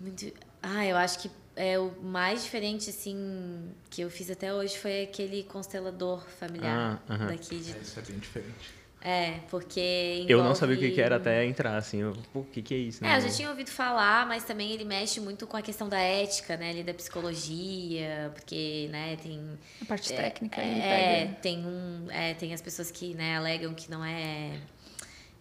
[0.01, 0.33] Muito.
[0.61, 5.03] Ah, eu acho que é o mais diferente, assim, que eu fiz até hoje foi
[5.03, 7.27] aquele constelador familiar ah, uh -huh.
[7.27, 7.71] daqui de.
[7.71, 8.74] É, isso é bem diferente.
[9.07, 10.23] É, porque.
[10.23, 10.31] Envolve...
[10.31, 12.01] Eu não sabia o que, que era até entrar, assim.
[12.01, 13.03] Eu, Pô, o que, que é isso?
[13.03, 13.13] Né?
[13.13, 15.99] É, eu já tinha ouvido falar, mas também ele mexe muito com a questão da
[15.99, 16.71] ética, né?
[16.71, 19.59] Ali da psicologia, porque, né, tem.
[19.79, 20.59] A parte é, técnica.
[20.59, 22.07] É, é tem um.
[22.09, 24.59] É, tem as pessoas que, né, alegam que não é.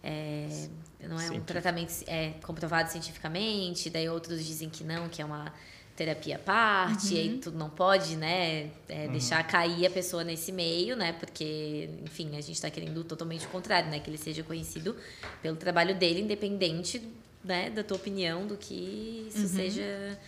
[0.03, 0.67] É,
[1.01, 5.51] não é um tratamento é, comprovado cientificamente, daí outros dizem que não, que é uma
[5.95, 7.13] terapia à parte, uhum.
[7.13, 9.11] e aí tu não pode, né, é, uhum.
[9.13, 13.49] deixar cair a pessoa nesse meio, né, porque, enfim, a gente está querendo totalmente o
[13.49, 14.95] contrário, né, que ele seja conhecido
[15.41, 17.01] pelo trabalho dele, independente,
[17.43, 19.47] né, da tua opinião do que isso uhum.
[19.47, 20.19] seja,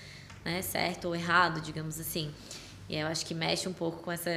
[0.46, 2.32] né, certo ou errado, digamos assim.
[2.88, 4.30] E eu acho que mexe um pouco com essa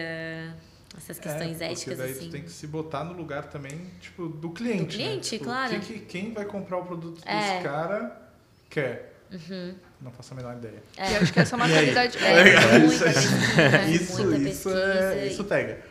[0.97, 2.27] essas é, questões é, éticas daí assim.
[2.27, 5.21] tu tem que se botar no lugar também, tipo, do cliente, do cliente, né?
[5.21, 5.81] tipo, claro.
[5.81, 7.39] Que, que, quem vai comprar o produto é.
[7.39, 8.33] desse cara
[8.69, 9.15] quer.
[9.31, 9.75] Uhum.
[10.01, 10.83] Não faço a menor ideia.
[10.97, 11.13] É.
[11.13, 12.19] E acho que essa é uma qualidade.
[12.19, 15.83] É, é, muita pesquisa, isso, muita isso, é, isso pega.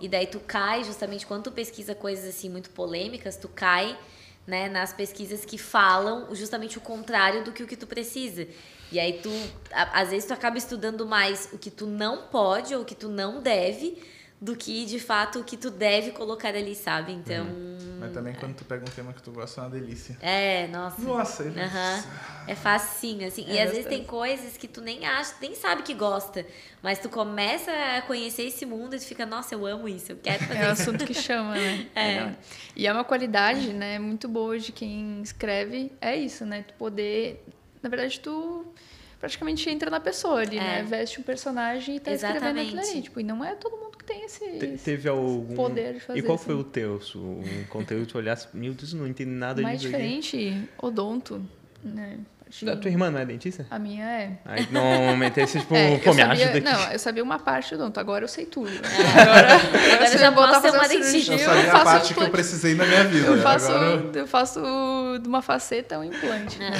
[0.00, 3.98] E daí tu cai, justamente quando tu pesquisa coisas assim muito polêmicas, tu cai
[4.46, 8.46] né, nas pesquisas que falam justamente o contrário do que o que tu precisa.
[8.90, 9.30] E aí tu,
[9.70, 13.08] às vezes tu acaba estudando mais o que tu não pode ou o que tu
[13.08, 14.02] não deve
[14.40, 17.12] do que de fato o que tu deve colocar ali, sabe?
[17.12, 17.44] Então.
[17.44, 17.98] Uhum.
[17.98, 20.16] Mas também quando tu pega um tema que tu gosta é uma delícia.
[20.20, 21.02] É, nossa.
[21.02, 21.60] Nossa, ele...
[21.60, 22.02] uhum.
[22.46, 23.44] É facinho, assim.
[23.48, 26.46] É, e às vezes tem coisas que tu nem acha, nem sabe que gosta.
[26.80, 30.16] Mas tu começa a conhecer esse mundo e tu fica, nossa, eu amo isso, eu
[30.16, 31.88] quero fazer É o assunto que chama, né?
[31.96, 32.34] É.
[32.76, 36.62] E é uma qualidade, né, muito boa de quem escreve, é isso, né?
[36.62, 37.44] Tu poder.
[37.82, 38.64] Na verdade, tu
[39.18, 40.78] praticamente entra na pessoa ali, né?
[40.78, 40.82] é.
[40.82, 40.82] né?
[40.84, 42.46] Veste um personagem e tá Exatamente.
[42.46, 43.02] escrevendo aquilo ali.
[43.02, 45.54] Tipo, e não é todo mundo tem esse, Te, teve algum...
[45.54, 46.46] poder de fazer E qual assim.
[46.46, 47.00] foi o teu?
[47.14, 50.68] Um conteúdo que tu olhasse, meu Deus, não entendi nada Mais disso diferente, aqui.
[50.78, 51.44] odonto,
[51.84, 52.18] né?
[52.66, 53.66] A tua irmã não é dentista?
[53.70, 54.38] A minha é.
[54.46, 57.82] Aí normalmente esse tipo, é, pô, me sabia, ajuda Não, eu sabia uma parte do
[57.82, 58.70] odonto, agora eu sei tudo.
[58.70, 59.20] É.
[59.20, 61.32] Agora, agora eu já posso ser uma dentista.
[61.34, 63.26] Eu sabia a parte que eu precisei na minha vida.
[63.26, 64.18] Eu faço, agora...
[64.18, 64.60] eu faço
[65.20, 66.58] de uma faceta um implante.
[66.58, 66.70] Né?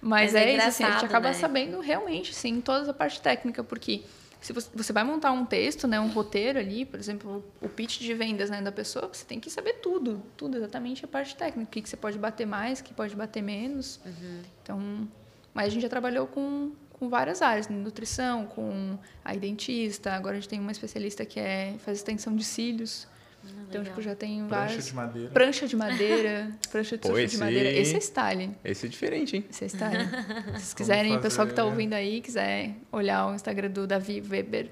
[0.00, 1.34] Mas, Mas é, é isso, assim, a gente acaba né?
[1.34, 4.02] sabendo realmente, sim, toda a parte técnica, porque
[4.40, 8.14] se você, vai montar um texto, né, um roteiro ali, por exemplo, o pitch de
[8.14, 11.72] vendas né, da pessoa, você tem que saber tudo, tudo, exatamente a parte técnica, o
[11.72, 14.00] que, que você pode bater mais, o que pode bater menos.
[14.06, 14.42] Uhum.
[14.62, 15.08] Então,
[15.52, 20.36] mas a gente já trabalhou com, com várias áreas, né, nutrição, com a dentista, agora
[20.36, 23.08] a gente tem uma especialista que é, faz extensão de cílios.
[23.56, 24.86] Ah, então, tipo, já tem prancha várias...
[24.86, 25.30] de madeira.
[25.30, 26.52] Prancha de madeira.
[26.70, 27.36] prancha de, Pô, esse...
[27.36, 27.70] de madeira.
[27.70, 28.56] Esse é style.
[28.64, 29.44] Esse é diferente, hein?
[29.50, 30.04] Esse é style.
[30.08, 34.22] Se vocês quiserem, o pessoal que está ouvindo aí, quiser olhar o Instagram do Davi
[34.28, 34.70] Weber,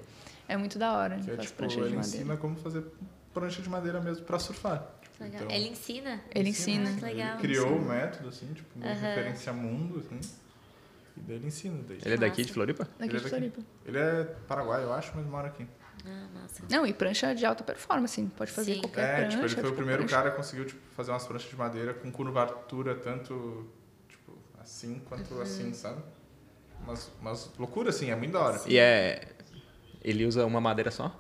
[0.49, 1.19] é muito da hora.
[1.19, 2.17] Que é, tipo, prancha ele de madeira.
[2.17, 2.85] ensina como fazer
[3.33, 4.97] prancha de madeira mesmo para surfar.
[5.21, 6.21] Então, ele ensina?
[6.35, 6.91] Ele ensina.
[6.91, 7.07] ensina.
[7.07, 7.39] Ah, legal.
[7.39, 10.21] Ele criou o método, assim, tipo, uma referência mundo, assim.
[11.17, 11.83] E daí ele ensina.
[11.89, 11.99] Daí.
[12.05, 12.89] Ele é daqui de Floripa?
[12.99, 13.61] Daqui ele é de Floripa.
[13.87, 15.67] Ele é paraguai, eu acho, mas mora aqui.
[16.07, 16.63] Ah, massa.
[16.71, 18.81] Não, e prancha de alta performance, pode fazer Sim.
[18.81, 19.29] qualquer é, prancha.
[19.31, 20.17] Tipo, ele foi tipo, o primeiro prancha.
[20.17, 23.67] cara que conseguiu tipo, fazer umas pranchas de madeira com curvatura tanto
[24.09, 25.43] tipo, assim quanto uhum.
[25.43, 26.03] assim, sabe?
[26.83, 28.61] Umas, umas loucuras, assim, é muito da hora.
[28.67, 29.29] E é...
[30.03, 31.13] Ele usa uma madeira só?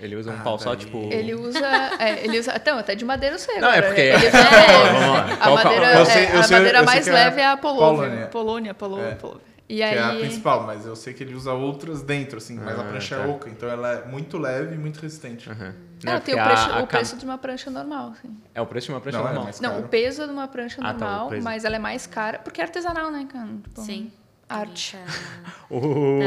[0.00, 0.64] Ele usa um ah, pau daí.
[0.64, 1.08] só, tipo.
[1.12, 1.66] Ele usa.
[1.98, 2.54] É, ele usa.
[2.56, 3.58] Então, até de madeira eu sei.
[3.60, 3.84] Não, agora.
[3.84, 4.00] é porque.
[4.00, 5.38] Ele usa, é, vamos lá.
[5.40, 8.26] A madeira, eu sei, eu é, sei, a madeira mais leve é a Polônia.
[8.28, 9.08] Polônia, Polônia.
[9.10, 9.14] É.
[9.14, 9.42] Polônia.
[9.70, 9.96] E que aí...
[9.96, 12.84] é a principal, mas eu sei que ele usa outras dentro, assim, mas ah, a
[12.84, 13.22] prancha tá.
[13.22, 15.48] é oca, então ela é muito leve e muito resistente.
[15.48, 15.72] Uhum.
[16.02, 18.36] Não, tem o, preço, a, o preço de uma prancha normal, sim.
[18.52, 19.48] É o preço de uma prancha não, normal?
[19.48, 22.40] É não, o peso de uma prancha ah, normal, tá, mas ela é mais cara,
[22.40, 23.48] porque é artesanal, né, cara?
[23.62, 24.10] Tipo, sim
[24.50, 24.96] arte.
[25.70, 26.18] O...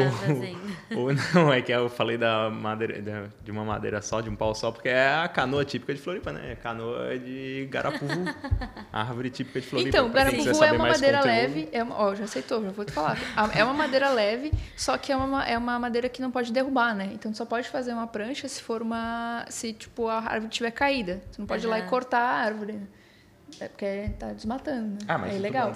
[0.96, 1.12] o...
[1.36, 4.72] Não, é que eu falei da madeira, de uma madeira só, de um pau só,
[4.72, 6.56] porque é a canoa típica de Floripa, né?
[6.64, 8.24] Canoa de Garapuvu,
[8.94, 9.90] árvore típica de Floripa.
[9.90, 11.36] Então, Garapuvu é uma madeira conteúdo.
[11.36, 13.18] leve, é uma, ó, já aceitou, já vou te falar.
[13.54, 16.96] É uma madeira leve, só que é uma, é uma madeira que não pode derrubar,
[16.96, 17.10] né?
[17.14, 19.46] Então, só pode fazer uma prancha se for uma...
[19.50, 21.22] se, tipo, a árvore estiver caída.
[21.30, 21.74] Você não pode uhum.
[21.74, 22.80] ir lá e cortar a árvore.
[23.60, 24.98] É porque tá desmatando, né?
[25.08, 25.74] Ah, mas é legal.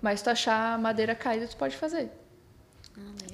[0.00, 2.10] Mas se tu achar madeira caída, tu pode fazer.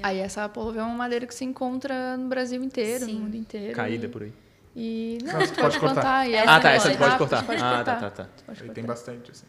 [0.03, 3.15] Ah, aí essa polvo é uma madeira que se encontra no Brasil inteiro, Sim.
[3.15, 3.75] no mundo inteiro.
[3.75, 4.09] Caída e...
[4.09, 4.33] por aí.
[4.77, 6.29] E não, não tu pode, pode plantar.
[6.29, 7.45] E ah, tá, essa tu pode cortar.
[7.45, 8.01] Pode ah, cortar.
[8.01, 8.73] tá, tá, tá.
[8.75, 9.47] tem bastante, assim.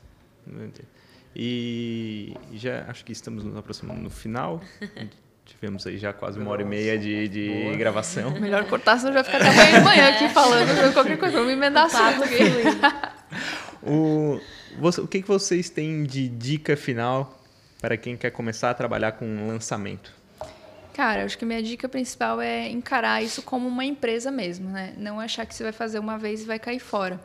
[1.36, 4.62] E já acho que estamos nos aproximando no final.
[5.46, 8.32] Tivemos aí já quase uma hora e meia de, de gravação.
[8.42, 11.38] Melhor cortar, senão já ficar até amanhã de manhã aqui falando qualquer coisa.
[11.38, 12.38] Vamos emendar assunto aqui.
[13.86, 14.40] O,
[14.80, 17.40] você, o que, que vocês têm de dica final
[17.80, 20.12] para quem quer começar a trabalhar com lançamento?
[20.92, 24.94] Cara, acho que minha dica principal é encarar isso como uma empresa mesmo, né?
[24.98, 27.22] Não achar que você vai fazer uma vez e vai cair fora.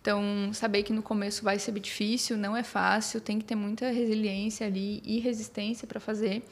[0.00, 3.90] Então, saber que no começo vai ser difícil, não é fácil, tem que ter muita
[3.90, 6.44] resiliência ali e resistência para fazer.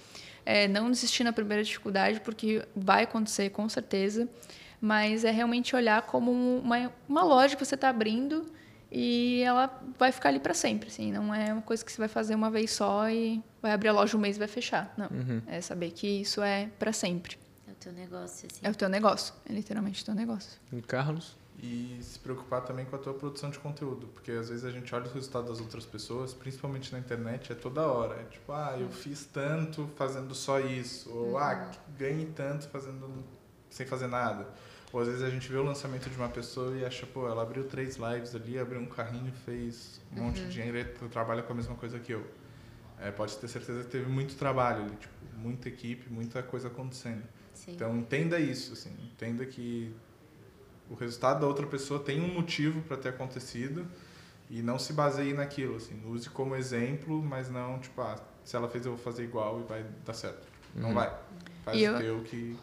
[0.44, 4.26] É, não desistir na primeira dificuldade, porque vai acontecer com certeza,
[4.80, 8.50] mas é realmente olhar como uma, uma loja que você está abrindo
[8.92, 12.08] e ela vai ficar ali para sempre, assim, não é uma coisa que você vai
[12.08, 15.06] fazer uma vez só e vai abrir a loja um mês e vai fechar, não.
[15.06, 15.40] Uhum.
[15.46, 17.38] É saber que isso é para sempre.
[17.66, 18.60] É o teu negócio, assim.
[18.62, 20.60] É o teu negócio, é literalmente o teu negócio.
[20.70, 21.36] E Carlos?
[21.58, 24.94] E se preocupar também com a tua produção de conteúdo, porque às vezes a gente
[24.94, 28.20] olha os resultados das outras pessoas, principalmente na internet, é toda hora.
[28.20, 31.94] É tipo, ah, eu fiz tanto fazendo só isso, ou ah, uhum.
[31.96, 33.24] ganhei tanto fazendo
[33.70, 34.46] sem fazer nada.
[34.92, 37.42] Ou às vezes a gente vê o lançamento de uma pessoa e acha, pô, ela
[37.42, 40.26] abriu três lives ali, abriu um carrinho, fez um uhum.
[40.26, 40.48] monte de uhum.
[40.50, 42.24] dinheiro e trabalha com a mesma coisa que eu.
[43.00, 47.22] É, pode ter certeza que teve muito trabalho ali, tipo, muita equipe, muita coisa acontecendo.
[47.54, 47.72] Sim.
[47.72, 49.92] Então entenda isso, assim, entenda que
[50.90, 53.86] o resultado da outra pessoa tem um motivo para ter acontecido
[54.50, 58.68] e não se baseie naquilo, assim, use como exemplo, mas não, tipo, ah, se ela
[58.68, 60.46] fez eu vou fazer igual e vai dar certo.
[60.74, 60.94] Não uhum.
[60.94, 61.18] vai.
[61.64, 61.98] Faz e o eu...
[61.98, 62.56] teu que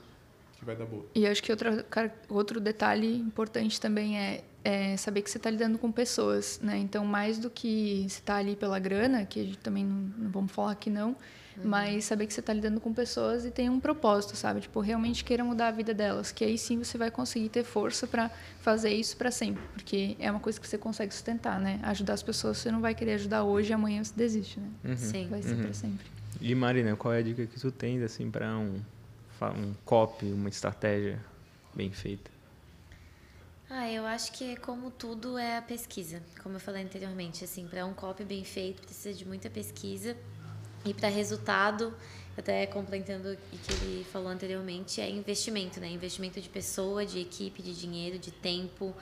[0.60, 1.06] que vai dar boa.
[1.15, 1.69] E acho que outro,
[2.27, 6.77] outro detalhe importante também é, é saber que você está lidando com pessoas, né?
[6.77, 10.30] Então, mais do que você está ali pela grana, que a gente também não, não
[10.30, 11.64] vamos falar que não, uhum.
[11.64, 14.60] mas saber que você está lidando com pessoas e tem um propósito, sabe?
[14.60, 18.06] Tipo, realmente queira mudar a vida delas, que aí sim você vai conseguir ter força
[18.06, 18.30] para
[18.60, 21.80] fazer isso para sempre, porque é uma coisa que você consegue sustentar, né?
[21.84, 24.68] Ajudar as pessoas, você não vai querer ajudar hoje e amanhã você desiste, né?
[24.84, 24.98] Uhum.
[24.98, 25.27] Sim.
[25.30, 25.61] Vai ser uhum.
[25.61, 26.06] para sempre.
[26.41, 28.76] E Marina, qual é a dica que tu tens assim para um
[29.48, 31.20] um copy, uma estratégia
[31.74, 32.30] bem feita?
[33.70, 37.86] Ah, eu acho que como tudo é a pesquisa, como eu falei anteriormente, assim, para
[37.86, 40.18] um copy bem feito precisa de muita pesquisa
[40.84, 41.94] e para resultado,
[42.36, 45.88] até complementando o que ele falou anteriormente, é investimento, né?
[45.88, 48.95] Investimento de pessoa, de equipe, de dinheiro, de tempo,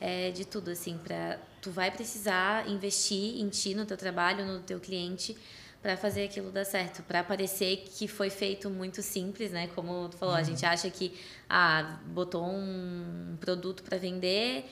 [0.00, 4.60] é, de tudo assim, para tu vai precisar investir em ti, no teu trabalho, no
[4.60, 5.36] teu cliente,
[5.82, 9.68] para fazer aquilo dar certo, para parecer que foi feito muito simples, né?
[9.74, 10.40] Como tu falou, uhum.
[10.40, 11.12] a gente acha que
[11.48, 14.64] ah, botou um produto para vender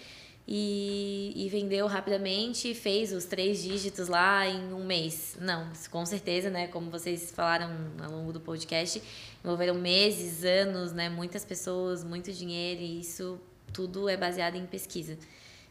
[0.49, 5.37] e, e, vendeu rapidamente, fez os três dígitos lá em um mês.
[5.41, 6.69] Não, com certeza, né?
[6.69, 7.71] Como vocês falaram
[8.01, 9.03] ao longo do podcast,
[9.45, 11.09] envolveram meses, anos, né?
[11.09, 13.41] Muitas pessoas, muito dinheiro e isso
[13.73, 15.19] tudo é baseado em pesquisa.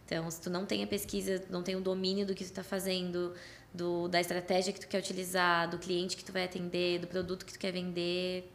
[0.06, 2.64] Então, se tu não tem a pesquisa, não tem o domínio do que tu está
[2.64, 3.34] fazendo,
[3.76, 7.46] do, da estratégia que tu quer utilizar, do cliente que tu vai atender, do produto
[7.46, 8.52] que tu quer vender,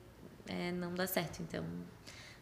[0.46, 1.40] é, não dá certo.
[1.42, 1.64] Então,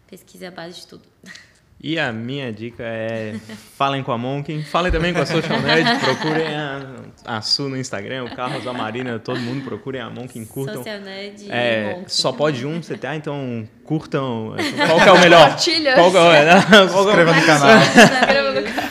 [0.07, 1.09] pesquisa é a base de tudo.
[1.81, 3.37] E a minha dica é
[3.77, 6.81] falem com a Monkin, falem também com a Social Nerd, procurem a,
[7.25, 10.79] a Su no Instagram, o Carlos, a Marina, todo mundo procurem a Monkin, curtam.
[10.79, 12.05] Social Nerd é, Monkin.
[12.09, 14.57] Só pode um, você tá, então curtam.
[14.89, 15.43] Qual que é o melhor?
[15.43, 15.95] Compartilha.
[15.95, 16.55] Qual que é, né?
[16.85, 17.79] Inscreva no canal.
[17.79, 18.89] Inscreva no canal.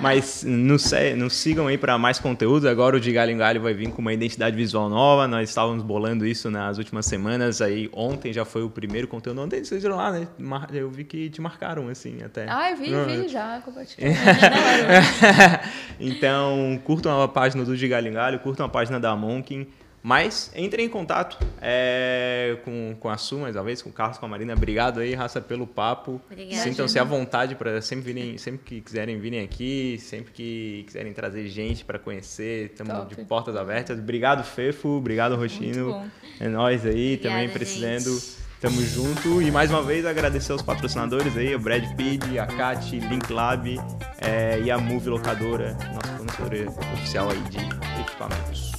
[0.00, 2.68] Mas nos, nos sigam aí para mais conteúdo.
[2.68, 5.26] Agora o de Galho em Galho vai vir com uma identidade visual nova.
[5.26, 7.60] Nós estávamos bolando isso nas últimas semanas.
[7.60, 9.40] Aí ontem já foi o primeiro conteúdo.
[9.40, 10.28] Ontem vocês viram lá, né?
[10.72, 12.46] Eu vi que te marcaram assim até.
[12.48, 14.12] Ah, eu vi, vi já, compartilhei.
[15.98, 19.66] então, curtam a página do de Galho em Galho, curtam a página da Monkin.
[20.02, 24.16] Mas entrem em contato é, com, com a Su, mais uma vez, com o Carlos,
[24.16, 24.54] com a Marina.
[24.54, 26.20] Obrigado aí, raça, pelo papo.
[26.52, 31.46] Sintam-se à vontade para sempre virem, sempre que quiserem virem aqui, sempre que quiserem trazer
[31.48, 33.98] gente para conhecer, estamos de portas abertas.
[33.98, 34.88] Obrigado, Fefo.
[34.88, 36.10] Obrigado, Roxino.
[36.40, 38.18] É nós aí, Obrigada, também precisando.
[38.18, 38.39] Gente.
[38.60, 39.40] Tamo junto.
[39.40, 43.80] E mais uma vez agradecer aos patrocinadores aí, o Brad Pitt, a Cat, Link Lab
[44.18, 47.58] é, e a Move Locadora, nossa fornecedora oficial aí de
[48.02, 48.72] equipamentos.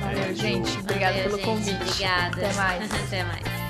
[0.00, 0.78] Valeu, gente.
[0.78, 1.44] Obrigada pelo gente.
[1.44, 1.82] convite.
[1.82, 2.46] Obrigada.
[2.46, 2.90] Até mais.
[3.06, 3.63] Até mais.